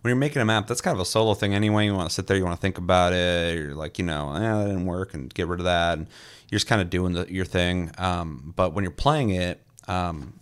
[0.00, 1.86] when you're making a map, that's kind of a solo thing anyway.
[1.86, 3.58] You want to sit there, you want to think about it.
[3.58, 5.98] You're like, you know, eh, that didn't work, and get rid of that.
[5.98, 6.06] And
[6.48, 7.90] you're just kind of doing the, your thing.
[7.98, 10.38] Um, but when you're playing it, um,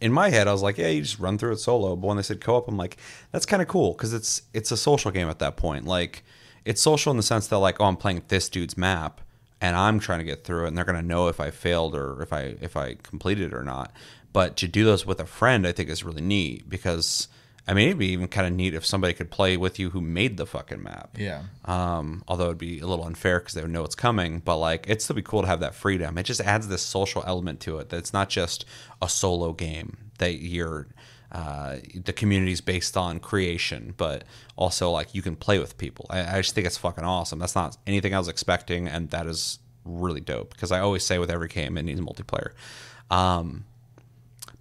[0.00, 1.96] in my head, I was like, yeah, you just run through it solo.
[1.96, 2.96] But when they said co-op, I'm like,
[3.32, 5.86] that's kind of cool because it's it's a social game at that point.
[5.86, 6.24] Like,
[6.64, 9.20] it's social in the sense that like, oh, I'm playing this dude's map
[9.60, 12.22] and I'm trying to get through it, and they're gonna know if I failed or
[12.22, 13.92] if I if I completed it or not.
[14.32, 17.28] But to do those with a friend, I think is really neat because
[17.70, 20.00] I mean, it'd be even kind of neat if somebody could play with you who
[20.00, 21.16] made the fucking map.
[21.16, 21.42] Yeah.
[21.66, 24.86] Um, although it'd be a little unfair because they would know it's coming, but like
[24.86, 26.18] it'd still be cool to have that freedom.
[26.18, 27.90] It just adds this social element to it.
[27.90, 28.64] That it's not just
[29.00, 30.88] a solo game that you're
[31.32, 34.24] uh, the community's based on creation, but
[34.56, 36.06] also like you can play with people.
[36.10, 37.38] I, I just think it's fucking awesome.
[37.38, 41.18] That's not anything I was expecting, and that is really dope because I always say
[41.18, 42.50] with every game it needs multiplayer.
[43.10, 43.64] Um,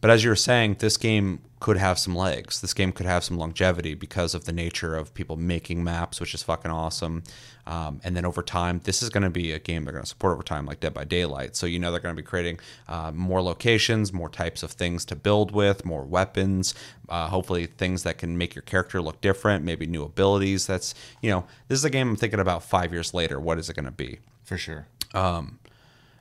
[0.02, 2.62] But as you were saying, this game could have some legs.
[2.62, 6.34] This game could have some longevity because of the nature of people making maps, which
[6.34, 7.24] is fucking awesome.
[7.70, 10.10] Um, and then over time, this is going to be a game they're going to
[10.10, 11.56] support over time, like Dead by Daylight.
[11.56, 15.06] So you know they're going to be creating uh, more locations, more types of things
[15.06, 16.74] to build with, more weapons.
[17.08, 20.66] Uh, hopefully, things that can make your character look different, maybe new abilities.
[20.66, 23.40] That's you know, this is a game I'm thinking about five years later.
[23.40, 24.18] What is it going to be?
[24.44, 24.88] For sure.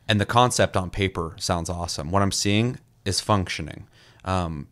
[0.07, 2.11] and the concept on paper sounds awesome.
[2.11, 3.87] What I'm seeing is functioning.
[4.23, 4.69] Um,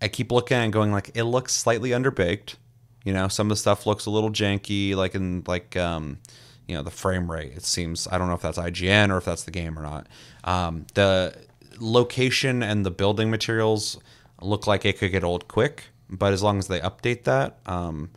[0.00, 2.56] I keep looking and going like it looks slightly underbaked.
[3.04, 6.18] You know, some of the stuff looks a little janky, like in like um,
[6.66, 7.52] you know the frame rate.
[7.54, 10.06] It seems I don't know if that's IGN or if that's the game or not.
[10.44, 11.36] Um, the
[11.78, 13.98] location and the building materials
[14.40, 18.10] look like it could get old quick, but as long as they update that, um,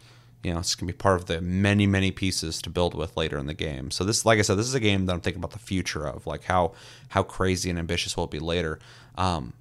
[0.43, 3.37] you know, it's gonna be part of the many, many pieces to build with later
[3.37, 3.89] in the game.
[3.91, 6.05] So this, like I said, this is a game that I'm thinking about the future
[6.05, 6.73] of, like how
[7.09, 8.79] how crazy and ambitious will it be later.
[9.15, 9.53] Um,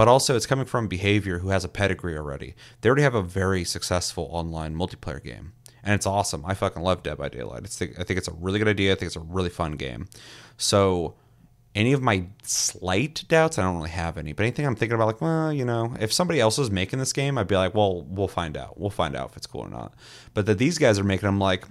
[0.00, 2.54] but also, it's coming from Behavior, who has a pedigree already.
[2.80, 5.52] They already have a very successful online multiplayer game,
[5.84, 6.42] and it's awesome.
[6.46, 7.64] I fucking love Dead by Daylight.
[7.64, 8.92] It's I think it's a really good idea.
[8.92, 10.08] I think it's a really fun game.
[10.56, 11.16] So
[11.74, 14.32] any of my slight doubts, I don't really have any.
[14.32, 17.12] But anything I'm thinking about, like, well, you know, if somebody else was making this
[17.12, 18.80] game, I'd be like, well, we'll find out.
[18.80, 19.92] We'll find out if it's cool or not.
[20.32, 21.66] But that these guys are making, I'm like,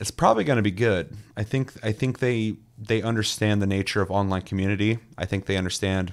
[0.00, 1.16] it's probably going to be good.
[1.36, 4.98] I think I think they they understand the nature of online community.
[5.16, 6.12] I think they understand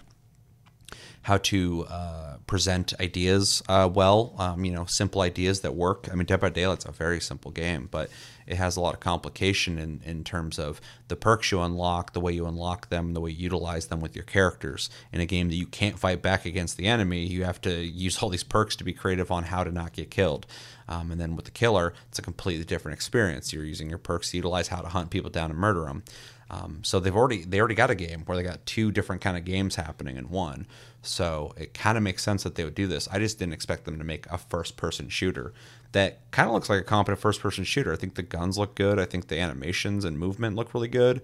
[1.22, 4.34] how to uh, present ideas uh, well.
[4.38, 6.08] Um, you know, simple ideas that work.
[6.12, 8.10] I mean, Dead by Daylight's a very simple game, but
[8.48, 12.20] it has a lot of complication in, in terms of the perks you unlock, the
[12.20, 14.90] way you unlock them, the way you utilize them with your characters.
[15.14, 18.18] In a game that you can't fight back against the enemy, you have to use
[18.18, 20.48] all these perks to be creative on how to not get killed.
[20.88, 23.54] Um, and then with the killer, it's a completely different experience.
[23.54, 26.04] You're using your perks to utilize how to hunt people down and murder them.
[26.52, 29.38] Um, so they've already they already got a game where they got two different kind
[29.38, 30.66] of games happening in one.
[31.02, 33.08] So it kind of makes sense that they would do this.
[33.12, 35.54] I just didn't expect them to make a first person shooter
[35.92, 37.94] that kind of looks like a competent first person shooter.
[37.94, 39.00] I think the guns look good.
[39.00, 41.22] I think the animations and movement look really good.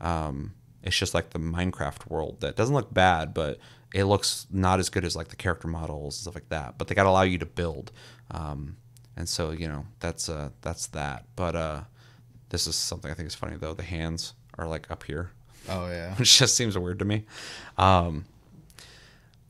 [0.00, 3.58] Um, it's just like the Minecraft world that doesn't look bad, but
[3.94, 6.78] it looks not as good as like the character models and stuff like that.
[6.78, 7.90] But they got to allow you to build,
[8.30, 8.76] um,
[9.16, 11.24] and so you know that's uh, that's that.
[11.36, 11.80] But uh,
[12.50, 13.74] this is something I think is funny though.
[13.74, 15.30] The hands are like up here,
[15.68, 16.14] Oh yeah.
[16.16, 17.24] which just seems weird to me.
[17.76, 18.24] Um,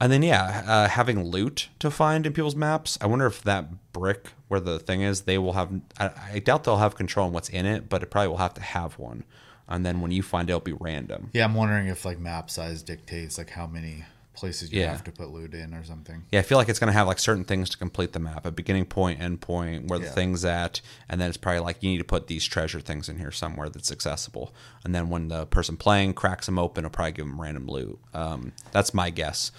[0.01, 2.99] and then yeah, uh, having loot to find in people's maps.
[3.01, 5.71] I wonder if that brick where the thing is, they will have.
[5.99, 8.55] I, I doubt they'll have control on what's in it, but it probably will have
[8.55, 9.25] to have one.
[9.69, 11.31] And then when you find it, it'll be random.
[11.33, 14.05] Yeah, I'm wondering if like map size dictates like how many
[14.39, 14.91] places you Yeah.
[14.93, 16.24] have to put loot in or something.
[16.30, 18.51] Yeah, I feel like it's gonna have like certain things to complete the map, a
[18.51, 21.99] beginning point, end point, where the thing's at, and then it's probably like you need
[21.99, 24.55] to put these treasure things in here somewhere that's accessible.
[24.84, 27.99] And then when the person playing cracks them open, it'll probably give them random loot.
[28.14, 29.51] Um, that's my guess.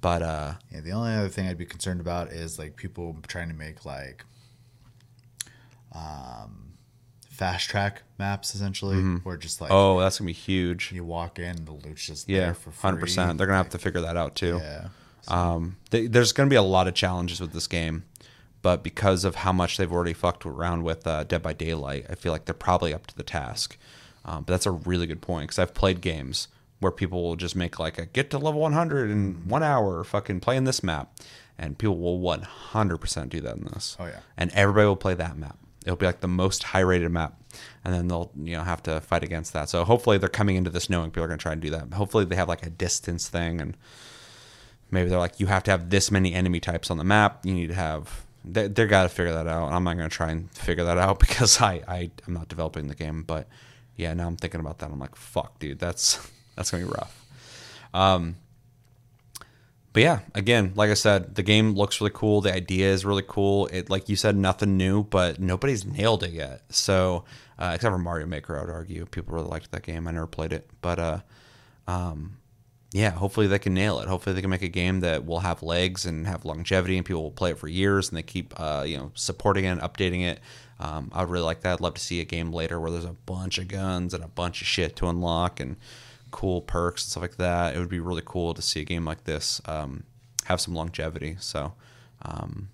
[0.00, 3.48] But uh, Yeah, the only other thing I'd be concerned about is like people trying
[3.48, 4.24] to make like
[5.94, 6.63] um
[7.34, 10.92] fast track maps essentially, where just like oh, that's gonna be huge.
[10.92, 12.80] you walk in, the loot's just Yeah, there for free.
[12.82, 13.38] hundred percent.
[13.38, 14.60] They're gonna have to figure that out too.
[14.62, 14.88] Yeah.
[15.28, 18.04] Um, th- there's to be a lot of challenges with this game,
[18.62, 22.14] but because of how much they've already fucked around with uh, Dead by Daylight, I
[22.14, 23.76] feel like they're probably up to the task.
[24.26, 26.48] Um, but that's a really good point because I've played games
[26.80, 30.40] where people will just make like a get to level 100 in one hour, fucking
[30.40, 31.14] playing this map,
[31.58, 33.96] and people will 100% do that in this.
[33.98, 34.20] Oh, yeah.
[34.36, 35.58] and everybody will play that map.
[35.84, 37.38] It'll be like the most high rated map,
[37.84, 39.68] and then they'll you know have to fight against that.
[39.68, 41.92] So hopefully they're coming into this knowing people are going to try and do that.
[41.92, 43.76] Hopefully they have like a distance thing and
[44.94, 47.52] maybe they're like you have to have this many enemy types on the map you
[47.52, 50.30] need to have they, they're got to figure that out i'm not going to try
[50.30, 53.48] and figure that out because I, I i'm not developing the game but
[53.96, 56.18] yeah now i'm thinking about that i'm like fuck dude that's
[56.56, 57.26] that's going to be rough
[57.92, 58.36] um
[59.94, 63.24] but yeah again like i said the game looks really cool the idea is really
[63.26, 67.24] cool it like you said nothing new but nobody's nailed it yet so
[67.58, 70.26] uh, except for mario maker i would argue people really liked that game i never
[70.26, 71.20] played it but uh
[71.86, 72.36] um
[72.94, 74.06] yeah, hopefully they can nail it.
[74.06, 77.24] Hopefully they can make a game that will have legs and have longevity, and people
[77.24, 80.22] will play it for years, and they keep uh, you know supporting it and updating
[80.22, 80.38] it.
[80.78, 81.72] Um, I would really like that.
[81.72, 84.28] I'd love to see a game later where there's a bunch of guns and a
[84.28, 85.74] bunch of shit to unlock and
[86.34, 87.76] cool perks and stuff like that.
[87.76, 90.02] It would be really cool to see a game like this um,
[90.46, 91.36] have some longevity.
[91.38, 91.74] So,
[92.22, 92.70] um,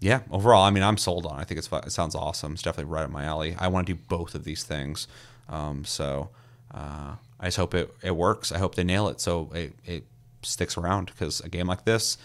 [0.00, 1.38] yeah, overall, I mean, I'm sold on.
[1.38, 1.42] it.
[1.42, 2.54] I think it's it sounds awesome.
[2.54, 3.54] It's definitely right up my alley.
[3.56, 5.06] I want to do both of these things.
[5.48, 6.30] Um, so
[6.74, 8.50] uh, I just hope it, it works.
[8.50, 10.04] I hope they nail it so it, it
[10.42, 12.18] sticks around because a game like this,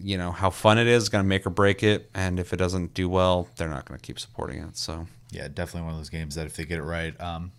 [0.00, 2.08] you know, how fun it is going to make or break it.
[2.14, 4.76] And if it doesn't do well, they're not going to keep supporting it.
[4.78, 7.52] So Yeah, definitely one of those games that if they get it right, um,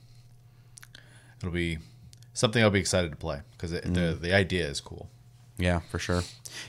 [1.48, 1.78] it'll be
[2.34, 3.94] something I'll be excited to play because Mm.
[3.94, 5.10] the the idea is cool.
[5.58, 6.22] Yeah, for sure.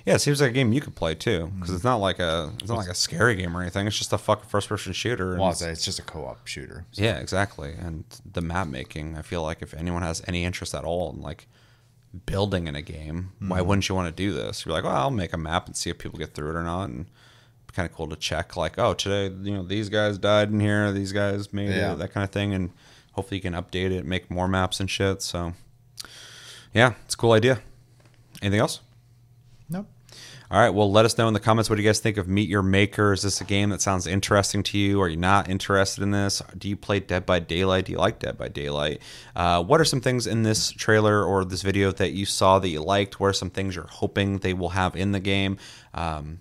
[0.05, 2.53] Yeah, it seems like a game you could play too, because it's not like a
[2.61, 3.87] it's not like a scary game or anything.
[3.87, 5.31] It's just a fucking first person shooter.
[5.37, 6.85] Well, it's- it's just a co-op shooter.
[6.93, 7.73] yeah, exactly.
[7.73, 11.21] And the map making, I feel like if anyone has any interest at all in
[11.21, 11.49] like
[12.27, 14.65] building in a game, why wouldn't you want to do this?
[14.65, 16.63] You're like, well, I'll make a map and see if people get through it or
[16.63, 17.07] not, and
[17.73, 20.93] kind of cool to check like, oh, today you know these guys died in here,
[20.93, 21.93] these guys made Yeah.
[21.93, 22.71] it, that kind of thing, and
[23.17, 25.23] hopefully you can update it, make more maps and shit.
[25.23, 25.55] So,
[26.73, 27.61] yeah, it's a cool idea.
[28.43, 28.81] Anything else?
[29.71, 29.87] Nope.
[30.51, 30.71] All right.
[30.71, 32.63] Well, let us know in the comments what do you guys think of Meet Your
[32.63, 33.15] Maker.
[33.15, 35.01] Is this a game that sounds interesting to you?
[35.01, 36.43] Are you not interested in this?
[36.57, 37.87] Do you play Dead by Daylight?
[37.87, 39.01] Do you like Dead by Daylight?
[39.35, 42.69] Uh, what are some things in this trailer or this video that you saw that
[42.69, 43.19] you liked?
[43.19, 45.57] What are some things you're hoping they will have in the game?
[45.95, 46.41] Um,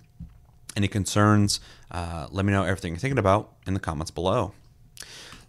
[0.76, 1.58] any concerns?
[1.90, 4.52] Uh, let me know everything you're thinking about in the comments below.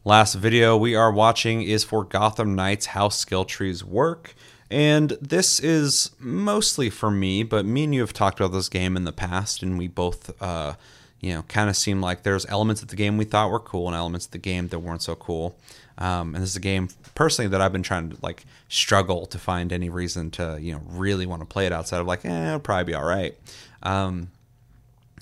[0.08, 4.36] Last video we are watching is for Gotham Knights How Skill Trees Work.
[4.72, 8.96] And this is mostly for me, but me and you have talked about this game
[8.96, 10.76] in the past, and we both, uh,
[11.20, 13.86] you know, kind of seem like there's elements of the game we thought were cool
[13.88, 15.58] and elements of the game that weren't so cool.
[15.98, 19.38] Um, and this is a game personally that I've been trying to like struggle to
[19.38, 22.48] find any reason to, you know, really want to play it outside of like, eh,
[22.48, 23.38] it'll probably be all right.
[23.84, 24.30] Um,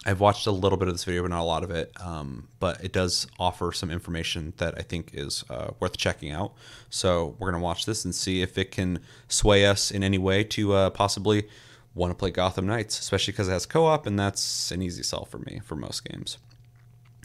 [0.06, 1.91] I've watched a little bit of this video, but not a lot of it.
[2.00, 6.54] Um, but it does offer some information that I think is uh, worth checking out.
[6.89, 10.43] So we're gonna watch this and see if it can sway us in any way
[10.43, 11.48] to uh, possibly
[11.93, 15.26] want to play Gotham Knights, especially because it has co-op, and that's an easy sell
[15.26, 16.38] for me for most games.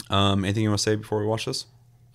[0.09, 1.67] Um, anything you want to say before we watch this?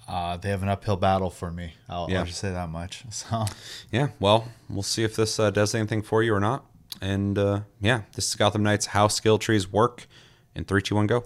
[0.07, 1.73] Uh, they have an uphill battle for me.
[1.89, 2.19] I'll, Yeah.
[2.19, 3.03] I'll just say that much.
[3.11, 3.45] So
[3.91, 6.65] Yeah, well, we'll see if this uh, does anything for you or not.
[7.01, 10.07] And uh, yeah, this is Gotham Knights: How Skill Trees Work.
[10.55, 11.25] In three, two, one, go.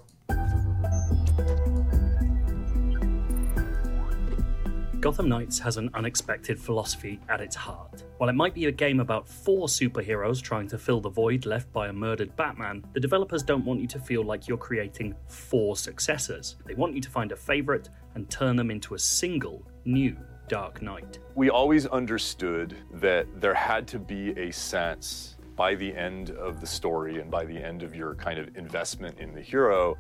[5.00, 8.04] Gotham Knights has an unexpected philosophy at its heart.
[8.18, 11.72] While it might be a game about four superheroes trying to fill the void left
[11.72, 15.78] by a murdered Batman, the developers don't want you to feel like you're creating four
[15.78, 16.58] successors.
[16.66, 20.18] They want you to find a favorite and turn them into a single, new
[20.50, 21.20] Dark Knight.
[21.36, 26.66] we always understood that there had to be a sense by the end of the
[26.66, 29.98] story and by the end of your kind of investment in the hero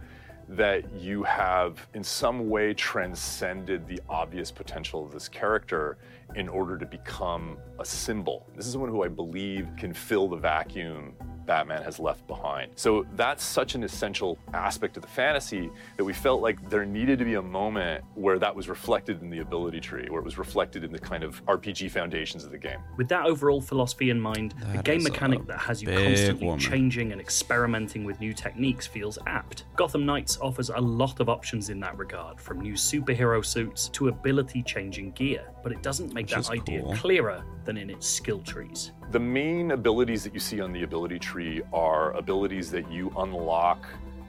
[0.48, 5.98] that you have in some way transcended the obvious potential of this character
[6.36, 8.48] in order to become a symbol.
[8.56, 11.14] This is someone who I believe can fill the vacuum
[11.50, 12.72] Batman has left behind.
[12.76, 17.18] So that's such an essential aspect of the fantasy that we felt like there needed
[17.18, 20.38] to be a moment where that was reflected in the ability tree, where it was
[20.38, 22.78] reflected in the kind of RPG foundations of the game.
[22.98, 26.46] With that overall philosophy in mind, a game is a mechanic that has you constantly
[26.46, 26.60] woman.
[26.60, 29.64] changing and experimenting with new techniques feels apt.
[29.76, 34.10] Gotham Knights offers a lot of options in that regard, from new superhero suits to
[34.10, 36.96] ability changing gear, but it doesn't make Which that is idea cool.
[36.96, 38.92] clearer than in its skill trees.
[39.12, 43.88] The main abilities that you see on the ability tree are abilities that you unlock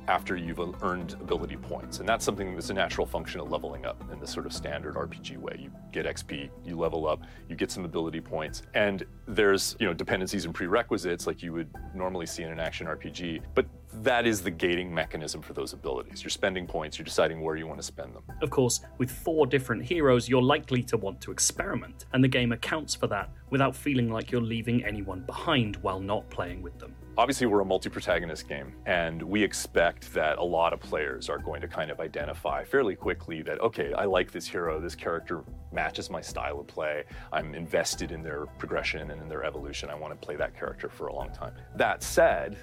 [0.08, 2.00] after you've earned ability points.
[2.00, 4.94] And that's something that's a natural function of leveling up in the sort of standard
[4.94, 5.56] RPG way.
[5.58, 8.62] You get XP, you level up, you get some ability points.
[8.74, 12.86] And there's, you know, dependencies and prerequisites like you would normally see in an action
[12.86, 13.42] RPG.
[13.54, 16.22] But that is the gating mechanism for those abilities.
[16.22, 18.22] You're spending points, you're deciding where you want to spend them.
[18.42, 22.52] Of course, with four different heroes, you're likely to want to experiment, and the game
[22.52, 26.94] accounts for that without feeling like you're leaving anyone behind while not playing with them.
[27.18, 31.38] Obviously, we're a multi protagonist game, and we expect that a lot of players are
[31.38, 35.44] going to kind of identify fairly quickly that, okay, I like this hero, this character
[35.72, 39.96] matches my style of play, I'm invested in their progression and in their evolution, I
[39.96, 41.52] want to play that character for a long time.
[41.76, 42.56] That said,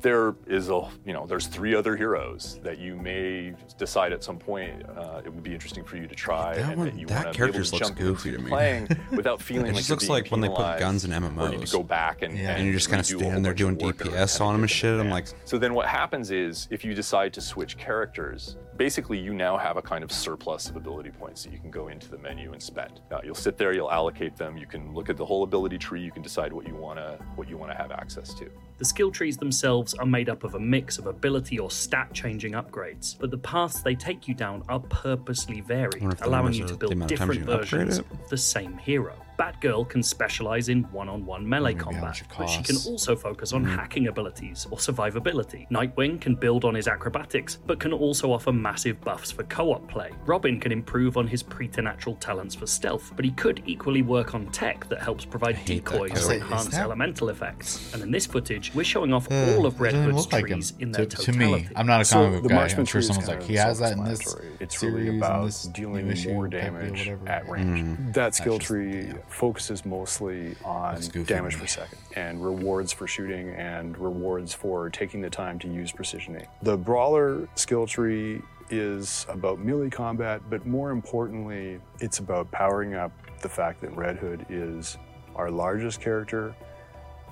[0.00, 4.38] there is a you know there's three other heroes that you may decide at some
[4.38, 7.06] point uh, it would be interesting for you to try That and one- that you
[7.08, 8.48] want to be character able to looks jump goofy into to me.
[8.50, 11.66] playing without feeling It like just looks like when they put guns in need MMOs.
[11.70, 12.52] to go back and, Yeah.
[12.56, 14.62] And you're just kind of standing there doing of work in order DPS on them
[14.62, 14.98] and shit.
[15.00, 19.34] I'm like, so then what happens is if you decide to switch characters, basically you
[19.34, 22.16] now have a kind of surplus of ability points that you can go into the
[22.16, 23.00] menu and spend.
[23.10, 26.00] Now, you'll sit there, you'll allocate them, you can look at the whole ability tree,
[26.00, 28.48] you can decide what you want to what you want to have access to.
[28.78, 32.52] The skill trees themselves are made up of a mix of ability or stat changing
[32.52, 36.54] upgrades, but the paths they take you down are purposely varied, wonder if the allowing
[36.54, 39.14] you to build amount of times different you can upgrade versions of the same hero.
[39.38, 43.14] Batgirl can specialize in one on one melee Maybe combat, much but she can also
[43.14, 45.68] focus on hacking abilities or survivability.
[45.70, 49.88] Nightwing can build on his acrobatics, but can also offer massive buffs for co op
[49.88, 50.10] play.
[50.26, 54.46] Robin can improve on his preternatural talents for stealth, but he could equally work on
[54.46, 56.30] tech that helps provide decoys code.
[56.30, 57.92] or enhance that- elemental effects.
[57.94, 60.32] And in this footage, we're showing off Uh, all of Red it doesn't Hood's look
[60.32, 60.58] like him.
[60.58, 61.62] trees in to, their to totality.
[61.64, 62.68] me, I'm not a So comic book the guy.
[62.76, 64.56] I'm sure someone's like, he has that in this self-explanatory.
[64.60, 67.98] It's really about dealing new more damage at range.
[67.98, 68.14] Mm.
[68.14, 69.12] That skill tree yeah.
[69.28, 75.30] Focuses mostly on damage per second and rewards for shooting and rewards for taking the
[75.30, 76.46] time to use precision aim.
[76.62, 83.12] The brawler skill tree is about melee combat, but more importantly, it's about powering up
[83.42, 84.98] the fact that Red Hood is
[85.36, 86.54] our largest character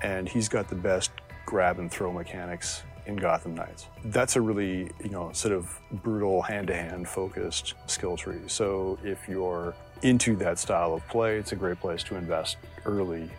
[0.01, 1.11] and he's got the best
[1.45, 3.87] grab and throw mechanics in Gotham Knights.
[4.05, 8.41] That's a really, you know, sort of brutal hand-to-hand focused skill tree.
[8.47, 13.29] So if you're into that style of play, it's a great place to invest early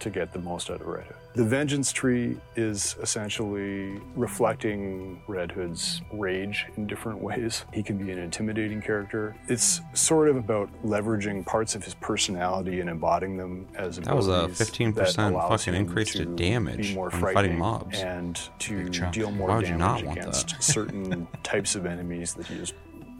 [0.00, 1.16] to get the most out of Red Hood.
[1.34, 7.64] The Vengeance tree is essentially reflecting Red Hood's rage in different ways.
[7.72, 9.34] He can be an intimidating character.
[9.48, 14.26] It's sort of about leveraging parts of his personality and embodying them as That was
[14.28, 17.98] a abilities 15% that allows fucking increase to to damage be more when fighting mobs.
[18.00, 22.34] and to deal more Why would you not damage want against certain types of enemies
[22.34, 22.74] that he is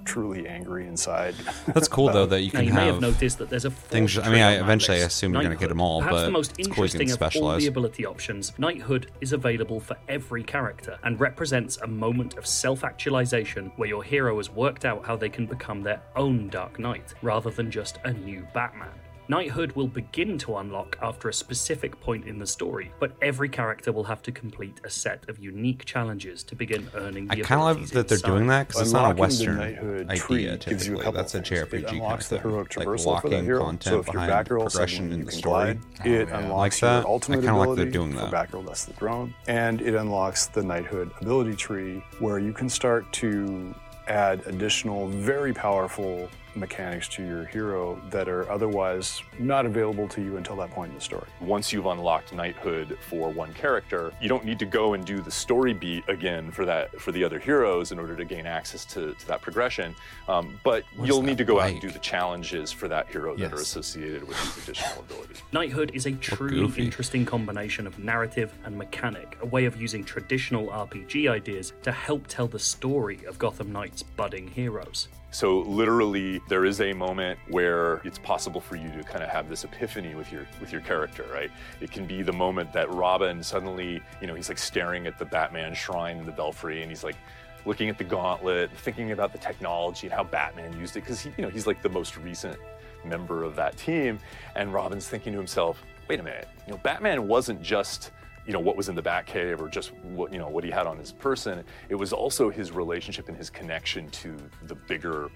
[0.05, 1.35] truly angry inside.
[1.67, 3.71] That's cool though that you Now, can you may have have noticed that there's a
[3.71, 4.15] things.
[4.15, 6.31] fourth I mean, I eventually I assume you're gonna get them all, Perhaps but the
[6.31, 9.97] most it's cool you can interesting of all the ability options, Knighthood is available for
[10.09, 15.17] every character and represents a moment of self-actualization where your hero has worked out how
[15.17, 19.02] they can become their own Dark Knight, rather than just a new Batman.
[19.29, 23.93] Knighthood will begin to unlock after a specific point in the story, but every character
[23.93, 27.61] will have to complete a set of unique challenges to begin earning the I kind
[27.61, 28.29] of love that they're inside.
[28.29, 30.57] doing that because it's not a Western knighthood tree idea.
[30.59, 31.51] gives you a Typically, couple that's a things.
[31.53, 32.51] It JRPG kind of unlocks the thing.
[32.51, 33.61] heroic Like traversal locking hero.
[33.65, 35.75] content So if you're behind progression suddenly in the story.
[35.75, 35.81] glide.
[36.05, 36.39] Oh, it yeah.
[36.39, 37.07] unlocks Like your that?
[37.07, 38.51] I ultimate kinda like they're ability doing for that.
[38.51, 43.11] Batgirl, that's the drone, and it unlocks the knighthood ability tree, where you can start
[43.15, 43.73] to
[44.09, 50.37] add additional, very powerful mechanics to your hero that are otherwise not available to you
[50.37, 51.27] until that point in the story.
[51.41, 55.31] Once you've unlocked knighthood for one character, you don't need to go and do the
[55.31, 59.15] story beat again for that for the other heroes in order to gain access to,
[59.15, 59.95] to that progression.
[60.29, 63.09] Um, but What is you'll need to go out and do the challenges for that
[63.09, 65.43] hero that are associated with these additional abilities.
[65.53, 70.69] Knighthood is a truly interesting combination of narrative and mechanic, a way of using traditional
[70.69, 75.09] RPG ideas to help tell the story of Gotham Knights' budding heroes.
[75.33, 79.49] So literally, there is a moment where it's possible for you to kind of have
[79.49, 81.51] this epiphany with your with your character, right?
[81.81, 85.25] It can be the moment that Robin suddenly, you know, he's like staring at the
[85.25, 87.17] Batman shrine in the Belfry, and he's like
[87.65, 91.31] looking at the gauntlet, thinking about the technology and how Batman used it, because he,
[91.39, 92.59] you know, he's like the most recent
[93.03, 94.19] member of that team,
[94.55, 98.11] and Robin's thinking to himself, wait a minute, you know, Batman wasn't just
[98.47, 100.87] you know what was in the Batcave or just what you know what he had
[100.87, 101.65] on his person.
[101.89, 104.37] It was also his relationship and his connection to
[104.67, 105.31] the bigger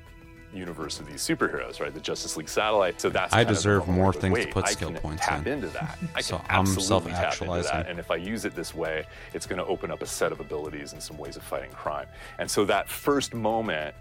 [0.55, 1.93] universe of these superheroes, right?
[1.93, 3.01] The Justice League satellite.
[3.01, 4.99] So that's I kind of the deserve more things to "Wait, put I skill can
[4.99, 5.99] points tap in." into that.
[6.15, 7.89] I So can I'm absolutely tap into that.
[7.89, 9.05] And if I use it this way,
[9.35, 12.07] it's going to open up a set of abilities and some ways of fighting crime.
[12.39, 13.95] And so that first moment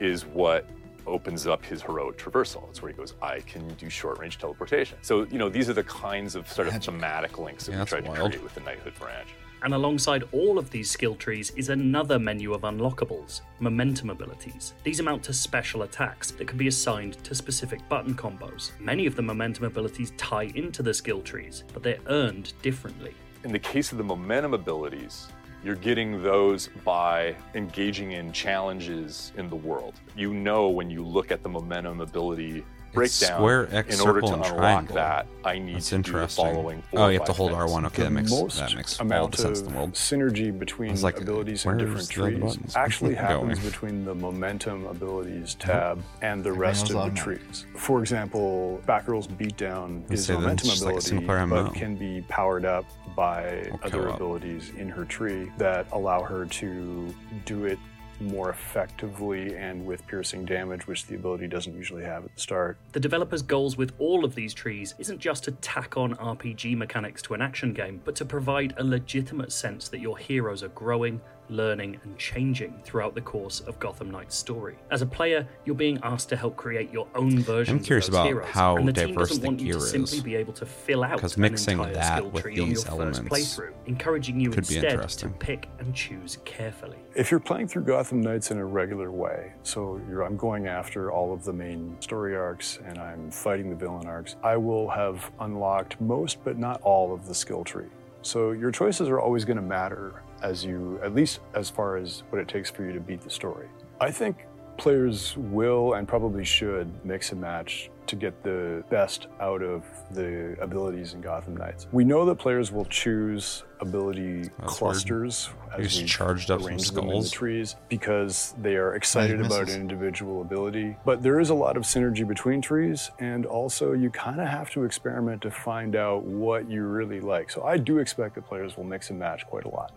[0.00, 0.66] is what
[1.10, 2.68] opens up his heroic traversal.
[2.70, 4.98] It's where he goes, I can do short range teleportation.
[5.02, 7.80] So, you know, these are the kinds of sort of thematic links that Yeah, we
[7.80, 8.30] that's tried to wild.
[8.30, 9.28] create with the Knighthood branch.
[9.62, 14.72] And alongside all of these skill trees is another menu of unlockables, momentum abilities.
[14.84, 18.70] These amount to special attacks that can be assigned to specific button combos.
[18.80, 23.12] Many of the momentum abilities tie into the skill trees, but they're earned differently.
[23.44, 25.28] In the case of the momentum abilities,
[25.62, 29.94] you're getting those by engaging in challenges in the world.
[30.16, 34.26] You know when you look at the momentum ability breakdown, square, X, in order to
[34.34, 34.94] unlock triangle.
[34.96, 36.44] that, I need That's to interesting.
[36.44, 36.82] do the following.
[36.92, 37.62] Oh, four Oh, you have to hold things.
[37.72, 37.86] R1.
[37.86, 39.92] Okay, that makes most that makes all amount the sense of in the world.
[39.94, 42.76] synergy between like, abilities in where's different trees buttons?
[42.76, 43.26] actually Going.
[43.26, 47.22] happens between the momentum abilities tab and the rest of the automatic.
[47.42, 47.66] trees.
[47.76, 51.96] For example, Batgirl's beatdown Let's is a momentum it's just like a ability, but can
[51.96, 52.84] be powered up
[53.16, 54.16] by Or other co-op.
[54.16, 57.14] abilities in her tree that allow her to
[57.44, 57.78] do it
[58.20, 62.76] more effectively and with piercing damage, which the ability doesn't usually have at the start.
[62.92, 67.22] The developers' goals with all of these trees isn't just to tack on RPG mechanics
[67.22, 71.20] to an action game, but to provide a legitimate sense that your heroes are growing,
[71.50, 74.76] learning, and changing throughout the course of Gotham Knight's story.
[74.90, 77.76] As a player, you're being asked to help create your own version.
[77.76, 79.78] I'm curious of those about heroes, how and the team doesn't the want you to
[79.78, 82.60] gear simply be able to fill out 'Cause an mixing entire that skill with tree
[82.60, 86.38] on these your elements first playthrough, encouraging you could be instead to pick and choose
[86.44, 86.98] carefully.
[87.14, 91.10] If you're playing through Gotham Knights in a regular way, so you're, I'm going after
[91.10, 95.30] all of the main story arcs and I'm fighting the villain arcs, I will have
[95.40, 97.86] unlocked most but not all of the skill tree.
[98.22, 102.22] So your choices are always going to matter as you, at least as far as
[102.30, 103.68] what it takes for you to beat the story.
[104.00, 104.46] I think
[104.76, 110.56] players will and probably should mix and match to get the best out of the
[110.60, 111.86] abilities in Gotham Knights.
[111.92, 116.60] We know that players will choose ability That's clusters He as just we charged up
[116.60, 117.30] some arrange them in the skulls.
[117.30, 120.96] trees because they are excited about an individual ability.
[121.04, 124.70] But there is a lot of synergy between trees, and also you kind of have
[124.70, 127.50] to experiment to find out what you really like.
[127.50, 129.92] So I do expect that players will mix and match quite a lot.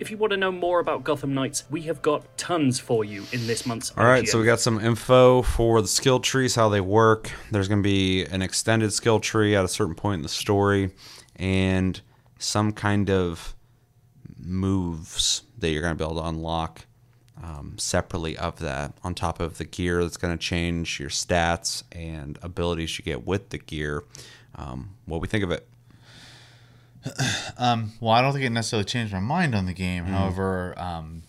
[0.00, 3.24] If you want to know more about Gotham Knights, we have got tons for you
[3.32, 6.68] in this month's All right, so we got some info for the skill trees, how
[6.68, 7.32] they work.
[7.50, 10.92] There's going to be an extended skill tree at a certain point in the story,
[11.34, 12.00] and
[12.38, 13.56] some kind of
[14.36, 16.86] moves that you're going to be able to unlock
[17.42, 21.82] um, separately of that, on top of the gear that's going to change your stats
[21.90, 24.04] and abilities you get with the gear.
[24.54, 25.66] Um, what we think of it?
[27.60, 30.04] Um, well, I don't think it necessarily changed my mind on the game.
[30.04, 30.10] Mhm.
[30.10, 31.24] However, um,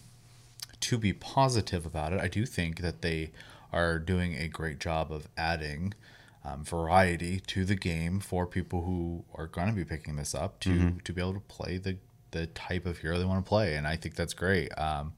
[0.81, 3.31] to be positive about it, I do think that they
[3.73, 5.93] are doing a great job of adding
[6.45, 10.59] um, variety to the game for people who are going to be picking this up
[10.61, 11.03] to Mhm.
[11.03, 11.97] to be able to play the
[12.31, 14.69] the type of hero they want to play, and I think that's great.
[14.77, 15.13] Um,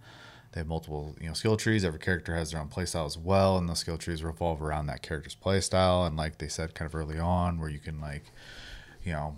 [0.53, 1.83] they have multiple you know skill trees.
[1.85, 5.01] Every character has their own playstyle as well, and those skill trees revolve around that
[5.01, 6.07] character's playstyle.
[6.07, 8.31] And like they said, kind of early on, where you can like
[9.03, 9.37] you know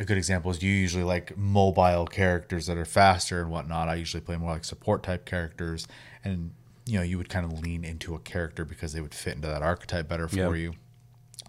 [0.00, 3.88] a good example is you usually like mobile characters that are faster and whatnot.
[3.88, 5.86] I usually play more like support type characters,
[6.24, 6.52] and
[6.86, 9.46] you know you would kind of lean into a character because they would fit into
[9.48, 10.54] that archetype better for Yeah.
[10.54, 10.72] you,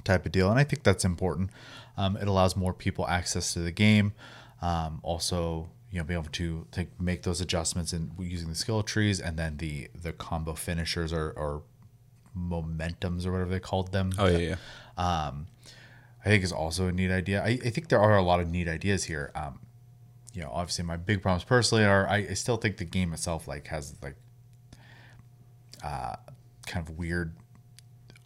[0.03, 0.49] type of deal.
[0.51, 1.49] And I think that's important.
[1.97, 4.13] Um, it allows more people access to the game.
[4.61, 8.83] Um, also, you know, be able to, to make those adjustments and using the skill
[8.83, 11.63] trees, and then the the combo finishers or, or
[12.37, 14.11] momentums or whatever they called them.
[14.17, 14.55] Oh, yeah,
[14.97, 15.47] Um,
[16.23, 17.41] I think is also a neat idea.
[17.43, 19.31] I, I think there are a lot of neat ideas here.
[19.35, 19.59] Um,
[20.33, 23.47] you know, obviously my big problems personally are I, I still think the game itself
[23.47, 24.15] like has like
[25.83, 26.15] uh,
[26.67, 27.35] kind of weird,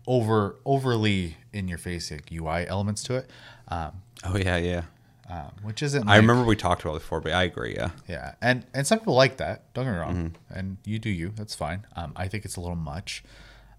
[0.07, 3.29] over overly in your face like UI elements to it.
[3.67, 4.83] Um, Oh yeah, yeah.
[5.29, 6.03] um, which isn't.
[6.07, 7.75] I like- remember we talked about it before, but I agree.
[7.75, 7.89] Yeah.
[8.07, 9.73] Yeah, and and some people like that.
[9.73, 10.53] Don't get me wrong, Mm-hmm.
[10.59, 11.31] and you do you.
[11.35, 11.85] That's fine.
[11.95, 13.23] Um, I think it's a little much.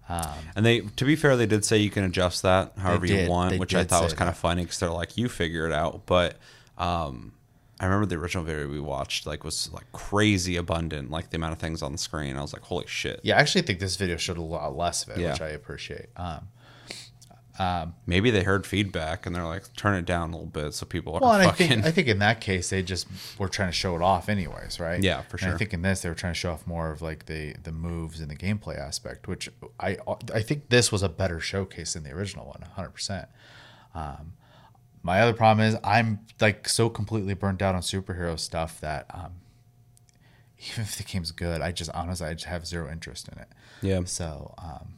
[0.09, 3.23] Um, And they, to be fair, they did say you can adjust that however did.
[3.25, 5.73] you want, which I thought was kind of funny because they're like, you figure it
[5.73, 6.05] out.
[6.05, 6.37] But
[6.77, 7.33] um,
[7.79, 11.53] I remember the original video we watched, like, was like crazy abundant, like the amount
[11.53, 12.37] of things on the screen.
[12.37, 13.19] I was like, holy shit.
[13.23, 15.33] yeah, I actually think this video showed a lot less of it, Yeah.
[15.33, 16.07] which I appreciate.
[16.15, 16.47] Um,
[17.59, 20.85] um, Maybe they heard feedback and they're like, turn it down a little bit so
[20.85, 21.67] people are well, and I fucking.
[21.67, 23.07] think I think in that case they just
[23.39, 25.01] were trying to show it off, anyways, right?
[25.01, 27.01] Yeah, for And I think in this they were trying to show off more of
[27.01, 29.97] like the the moves and the gameplay aspect, which I
[30.33, 32.89] I think this was a better showcase than the original one, 100.
[32.91, 33.27] percent
[33.95, 34.33] Um,
[35.03, 39.31] my other problem is I'm like so completely burnt out on superhero stuff that um,
[40.59, 43.47] even if the game's good, I just honestly I just have zero interest in it.
[43.81, 44.01] Yeah.
[44.05, 44.95] So um,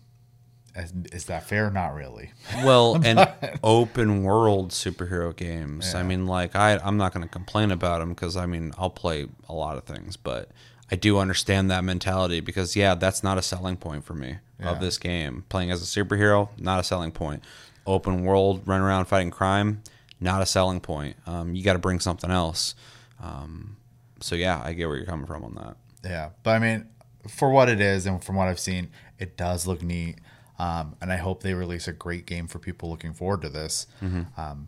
[0.76, 1.70] is, that fair?
[1.70, 2.32] Not really.
[2.64, 3.28] well, and
[3.64, 5.94] open world superhero games.
[5.96, 8.90] I mean, like I, I'm not going to complain about them because I mean, I'll
[8.90, 10.50] play a lot of things, but
[10.92, 14.72] I do understand that mentality because yeah, that's not a selling point for me Yeah.
[14.72, 15.46] of this game.
[15.50, 17.44] Playing as a superhero, not a selling point.
[17.86, 19.82] Open world, run around fighting crime,
[20.20, 21.16] not a selling point.
[21.26, 22.76] Um, you got to bring something else.
[23.22, 23.78] Um,
[24.20, 25.78] so yeah, I get where you're coming from on that.
[26.04, 26.88] Yeah, but I mean,
[27.28, 30.18] for what it is and from what I've seen, it does look neat.
[30.60, 33.88] Um, and I hope they release a great game for people looking forward to this.
[34.02, 34.38] Mhm.
[34.38, 34.68] Um,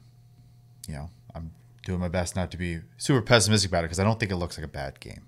[0.87, 1.51] you know, I'm
[1.85, 4.37] doing my best not to be super pessimistic about it because I don't think it
[4.37, 5.23] looks like a bad game.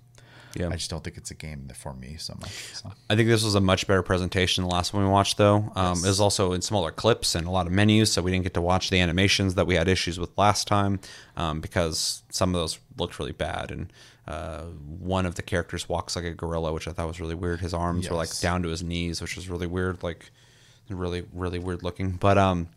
[0.56, 0.68] Yeah.
[0.68, 2.52] I just don't think it's a game for me so much.
[2.74, 2.92] So.
[3.10, 5.72] I think this was a much better presentation than the last one we watched, though.
[5.74, 8.44] Um, It was also in smaller clips and a lot of menus, so we didn't
[8.44, 11.00] get to watch the animations that we had issues with last time
[11.36, 13.72] um, because some of those looked really bad.
[13.72, 13.92] And
[14.28, 14.62] uh,
[15.00, 17.60] one of the characters walks like a gorilla, which I thought was really weird.
[17.60, 20.30] His arms were like down to his knees, which was really weird, like
[20.88, 22.12] really, really weird looking.
[22.12, 22.68] But um,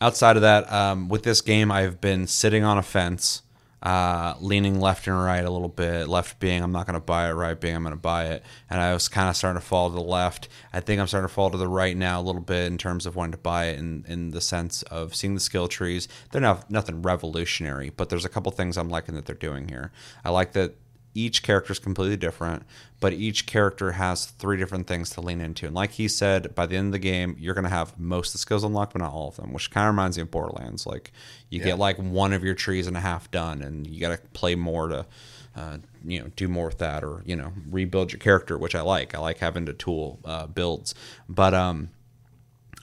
[0.00, 3.42] outside of that, um, with this game, I've been sitting on a fence,
[3.82, 6.08] uh, leaning left and right a little bit.
[6.08, 8.44] Left being I'm not going to buy it, right being I'm going to buy it.
[8.70, 10.48] And I was kind of starting to fall to the left.
[10.72, 13.06] I think I'm starting to fall to the right now a little bit in terms
[13.06, 16.06] of wanting to buy it in, in the sense of seeing the skill trees.
[16.30, 19.90] They're not nothing revolutionary, but there's a couple things I'm liking that they're doing here.
[20.24, 20.76] I like that
[21.14, 22.62] each character is completely different,
[23.00, 25.66] but each character has three different things to lean into.
[25.66, 28.28] And like he said, by the end of the game, you're going to have most
[28.28, 30.30] of the skills unlocked, but not all of them, which kind of reminds me of
[30.30, 30.86] Borderlands.
[30.86, 31.12] Like
[31.50, 31.66] you Yeah.
[31.66, 34.54] get like one of your trees and a half done, and you got to play
[34.54, 35.06] more to,
[35.54, 38.80] uh, you know, do more with that, or you know, rebuild your character, which I
[38.80, 39.14] like.
[39.14, 40.94] I like having to tool uh, builds,
[41.28, 41.90] but um,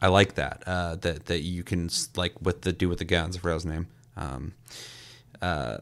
[0.02, 3.36] I like that uh, that that you can like with the do with the guns.
[3.36, 3.88] I forgot his name.
[4.16, 4.54] Um,
[5.42, 5.78] uh,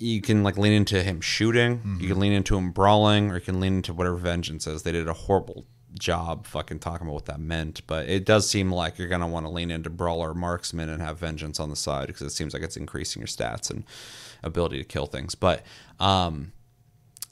[0.00, 1.80] you can like lean into him shooting.
[2.00, 4.82] You can lean into him brawling, or you can lean into whatever vengeance is.
[4.82, 5.66] They did a horrible
[5.98, 9.44] job fucking talking about what that meant, but it does seem like you're gonna want
[9.44, 12.62] to lean into brawler marksman and have vengeance on the side because it seems like
[12.62, 13.84] it's increasing your stats and
[14.42, 15.34] ability to kill things.
[15.34, 15.64] But
[15.98, 16.52] um,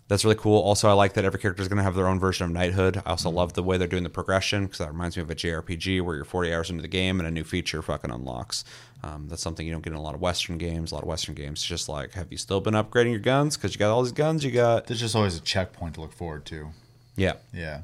[0.09, 0.61] that's really cool.
[0.61, 3.03] Also, I like that every character is going to have their own version of knighthood.
[3.05, 5.35] I also love the way they're doing the progression because that reminds me of a
[5.35, 8.65] JRPG where you're 40 hours into the game and a new feature fucking unlocks.
[9.03, 10.91] Um, that's something you don't get in a lot of Western games.
[10.91, 13.57] A lot of Western games, it's just like, have you still been upgrading your guns?
[13.57, 14.45] Because you got all these guns.
[14.45, 16.71] You got There's just always a checkpoint to look forward to.
[17.17, 17.83] yeah, Yeah.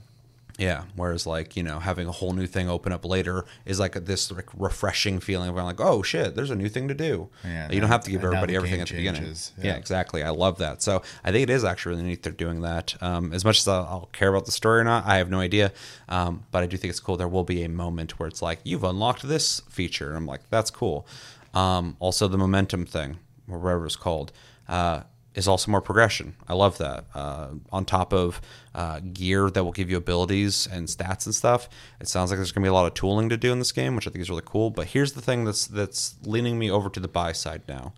[0.59, 0.85] Yeah.
[0.95, 4.31] Whereas like you know having a whole new thing open up later is like this
[4.31, 7.29] like refreshing feeling of like, oh shit, there's a new thing to do.
[7.45, 9.25] Yeah, you don't have to give everybody everything at the beginning.
[9.25, 9.65] Yeah.
[9.65, 9.77] yeah.
[9.77, 10.23] exactly.
[10.23, 10.83] I love that.
[10.83, 12.95] So I think it is actually really neat they're doing that.
[13.03, 15.41] Um, as much as I'll, I'll care about the story or not, I have no
[15.41, 15.73] idea.
[16.09, 17.17] Um, but I do think it's cool.
[17.17, 20.49] There will be a moment where it's like you've unlocked this feature, and I'm like,
[20.51, 21.07] that's cool.
[21.53, 23.19] Um, also, the momentum thing,
[23.49, 24.33] or whatever it's called.
[24.69, 25.03] Uh,
[25.35, 26.36] is also more progression.
[26.48, 27.05] I love that.
[27.15, 28.40] Uh, on top of
[28.74, 31.69] uh, gear that will give you abilities and stats and stuff,
[32.01, 33.73] it sounds like there's going to be a lot of tooling to do in this
[33.73, 34.70] game, which I think is really cool.
[34.70, 37.93] But here's the thing that's that's leaning me over to the buy side now.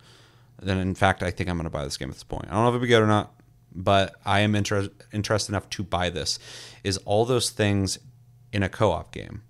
[0.60, 2.46] Then, in fact, I think I'm going to buy this game at this point.
[2.48, 3.34] I don't know if it'll be good or not,
[3.74, 6.38] but I am inter- interested enough to buy this.
[6.82, 7.98] Is all those things
[8.52, 9.42] in a co-op game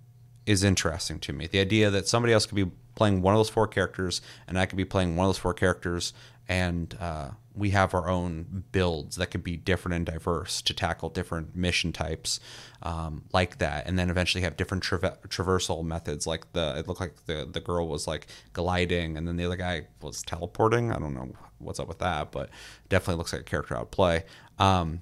[0.45, 1.47] is interesting to me.
[1.47, 4.65] The idea that somebody else could be playing one of those four characters and I
[4.65, 6.13] could be playing one of those four characters,
[6.49, 11.09] and uh, we have our own builds that could be different and diverse to tackle
[11.09, 12.39] different mission types
[12.83, 16.27] um, like that, and then eventually have different trave- traversal methods.
[16.27, 19.55] Like the it looked like the the girl was like gliding, and then the other
[19.55, 20.91] guy was teleporting.
[20.91, 22.49] I don't know what's up with that, but
[22.89, 24.23] definitely looks like a character I would play.
[24.59, 25.01] Um,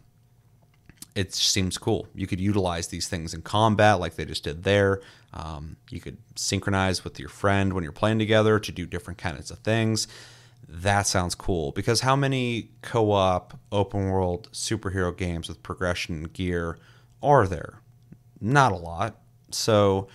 [1.16, 2.08] it seems cool.
[2.14, 5.02] You could utilize these things in combat like they just did there.
[5.34, 9.50] Um, you could synchronize with your friend when you're playing together to do different kinds
[9.50, 10.08] of things.
[10.68, 16.78] That sounds cool because how many co op open world superhero games with progression gear
[17.22, 17.82] are there?
[18.42, 19.20] Not a lot.
[19.52, 20.08] So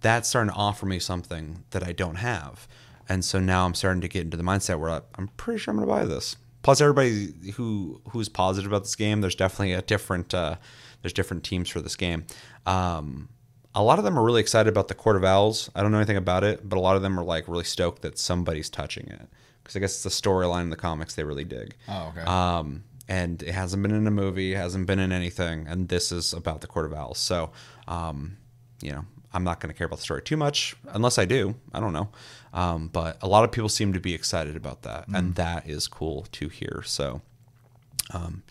[0.00, 2.66] that's starting to offer me something that I don't have.
[3.08, 5.78] And so now I'm starting to get into the mindset where I'm pretty sure I'm
[5.78, 9.82] going to buy this plus everybody who who's positive about this game there's definitely a
[9.82, 10.56] different uh,
[11.02, 12.24] there's different teams for this game
[12.66, 13.28] um,
[13.74, 15.98] a lot of them are really excited about the court of owls i don't know
[15.98, 19.06] anything about it but a lot of them are like really stoked that somebody's touching
[19.08, 19.28] it
[19.70, 21.76] because i guess it's a storyline in the comics they really dig.
[21.88, 22.22] Oh, okay.
[22.22, 26.32] um, and it hasn't been in a movie hasn't been in anything and this is
[26.32, 27.18] about the court of owls.
[27.18, 27.50] So
[27.86, 28.36] um,
[28.82, 31.54] you know i'm not going to care about the story too much unless i do
[31.72, 32.08] i don't know.
[32.52, 35.86] Um, but a lot of people seem to be excited about that and that is
[35.86, 36.82] cool to hear.
[36.84, 37.22] So
[38.12, 38.42] um,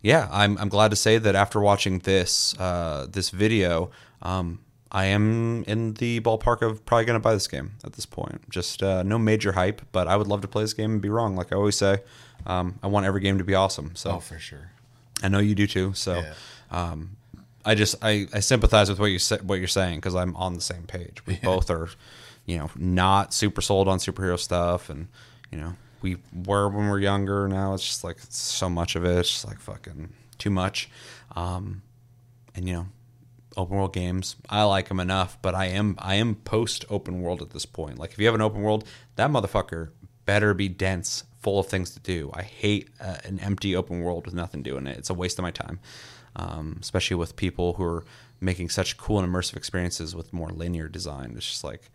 [0.00, 3.90] yeah I'm, I'm glad to say that after watching this uh, this video
[4.20, 4.60] um,
[4.92, 8.48] i am in the ballpark of probably going to buy this game at this point
[8.50, 11.08] just uh, no major hype but i would love to play this game and be
[11.08, 11.98] wrong like i always say
[12.46, 14.70] um, i want every game to be awesome so oh, for sure.
[15.24, 15.94] I know you do too.
[15.94, 16.34] So, Yeah.
[16.72, 17.16] um,
[17.64, 20.54] I just I, I sympathize with what you say, what you're saying because I'm on
[20.54, 21.24] the same page.
[21.26, 21.88] We both are,
[22.44, 25.06] you know, not super sold on superhero stuff, and
[25.52, 27.46] you know, we were when we were younger.
[27.46, 29.16] Now it's just like so much of it.
[29.16, 30.90] It's just like fucking too much.
[31.36, 31.82] Um,
[32.56, 32.86] and you know,
[33.56, 37.42] open world games, I like them enough, but I am I am post open world
[37.42, 37.98] at this point.
[37.98, 38.84] Like if you have an open world,
[39.16, 39.90] that motherfucker
[40.24, 42.30] better be dense, full of things to do.
[42.32, 44.98] I hate uh, an empty open world with nothing doing it.
[44.98, 45.80] It's a waste of my time,
[46.36, 48.04] um, especially with people who are
[48.40, 51.34] making such cool and immersive experiences with more linear design.
[51.36, 51.90] It's just like,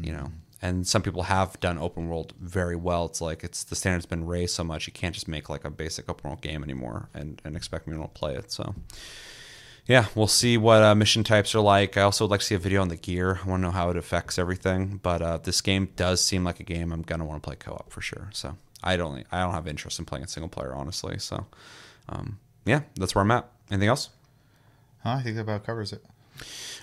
[0.00, 0.30] you know,
[0.60, 3.06] and some people have done open world very well.
[3.06, 5.70] It's like it's the standard's been raised so much you can't just make like a
[5.70, 8.52] basic open world game anymore and, and expect me to play it.
[8.52, 8.74] So
[9.86, 11.96] yeah, we'll see what uh, mission types are like.
[11.96, 13.40] I also would like to see a video on the gear.
[13.44, 15.00] I want to know how it affects everything.
[15.02, 17.90] But uh, this game does seem like a game I'm gonna want to play co-op
[17.92, 18.30] for sure.
[18.32, 21.18] So I don't I don't have interest in playing it single player honestly.
[21.18, 21.46] So
[22.08, 23.50] um, yeah, that's where I'm at.
[23.70, 24.10] Anything else?
[25.02, 26.04] Huh, I think that about covers it.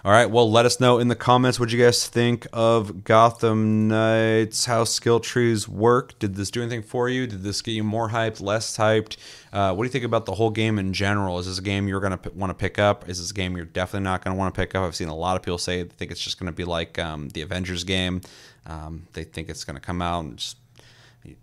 [0.06, 0.32] All right.
[0.32, 4.86] Well, let us know in the comments what you guys think of Gotham Knights, how
[4.86, 6.18] skill trees work.
[6.20, 7.28] Did this do anything for you?
[7.28, 9.18] Did this get you more hyped, less hyped?
[9.52, 11.38] Uh, what do you think about the whole game in general?
[11.38, 13.10] Is this a game you're going to p- want to pick up?
[13.10, 14.84] Is this a game you're definitely not going to want to pick up?
[14.84, 16.98] I've seen a lot of people say they think it's just going to be like
[16.98, 18.22] um, the Avengers game.
[18.66, 20.56] Um, they think it's going to come out and just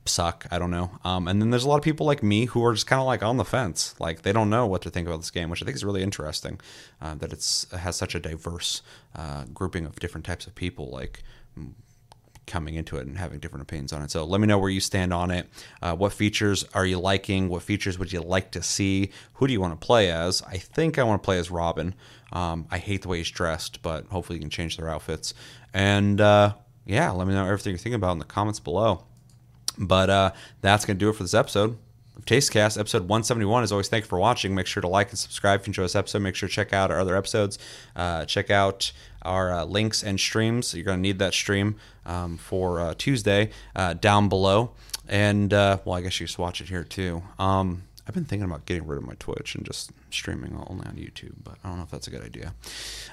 [0.05, 0.47] suck.
[0.51, 0.91] I don't know.
[1.05, 3.07] Um, and then there's a lot of people like me who are just kind of
[3.07, 3.95] like on the fence.
[4.01, 6.03] Like they don't know what to think about this game, which I think is really
[6.03, 6.61] interesting.
[7.01, 8.83] Uh, that it's it has such a diverse
[9.15, 10.91] uh, grouping of different types of people.
[10.91, 11.23] Like
[12.47, 14.11] coming into it and having different opinions on it.
[14.11, 15.49] So let me know where you stand on it.
[15.83, 17.49] Uh, what features are you liking?
[17.49, 19.11] What features would you like to see?
[19.35, 20.43] Who do you want to play as?
[20.43, 21.95] I think I want to play as Robin.
[22.33, 25.35] Um, I hate the way he's dressed, but hopefully you can change their outfits.
[25.75, 26.55] And uh,
[26.85, 29.05] yeah, let me know everything you're thinking about in the comments below.
[29.79, 31.77] But uh, that's going to do it for this episode.
[32.17, 33.63] of Tastecast, episode 171.
[33.63, 34.55] As always, thank you for watching.
[34.55, 36.23] Make sure to like and subscribe if you enjoy this episode.
[36.23, 37.59] Make sure to check out our other episodes.
[37.95, 38.93] Uh, check out
[39.23, 40.75] our uh, links and streams.
[40.75, 44.73] You're going to need that stream um, for uh, Tuesday uh, down below.
[45.09, 47.23] And, uh, well, I guess you just watch it here too.
[47.39, 50.95] Um, I've been thinking about getting rid of my Twitch and just streaming only on
[50.95, 52.55] YouTube, but I don't know if that's a good idea.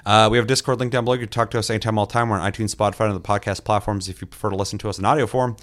[0.06, 1.14] Uh, we have a Discord link down below.
[1.14, 2.28] You can talk to us anytime, all time.
[2.28, 4.98] We're on iTunes, Spotify, and the podcast platforms if you prefer to listen to us
[4.98, 5.56] in audio form.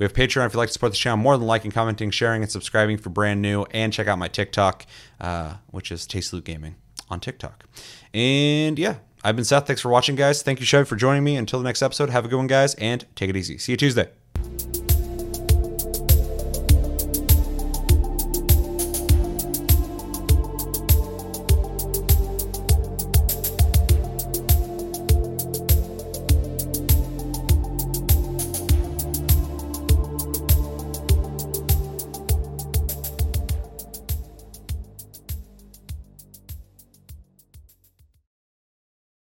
[0.00, 2.42] We have Patreon if you'd like to support the channel more than liking, commenting, sharing,
[2.42, 3.64] and subscribing for brand new.
[3.70, 4.86] And check out my TikTok,
[5.20, 6.76] uh, which is Tasty Loot Gaming
[7.10, 7.66] on TikTok.
[8.14, 9.66] And yeah, I've been Seth.
[9.66, 10.42] Thanks for watching, guys.
[10.42, 11.36] Thank you, Chevy, for joining me.
[11.36, 13.58] Until the next episode, have a good one, guys, and take it easy.
[13.58, 14.08] See you Tuesday.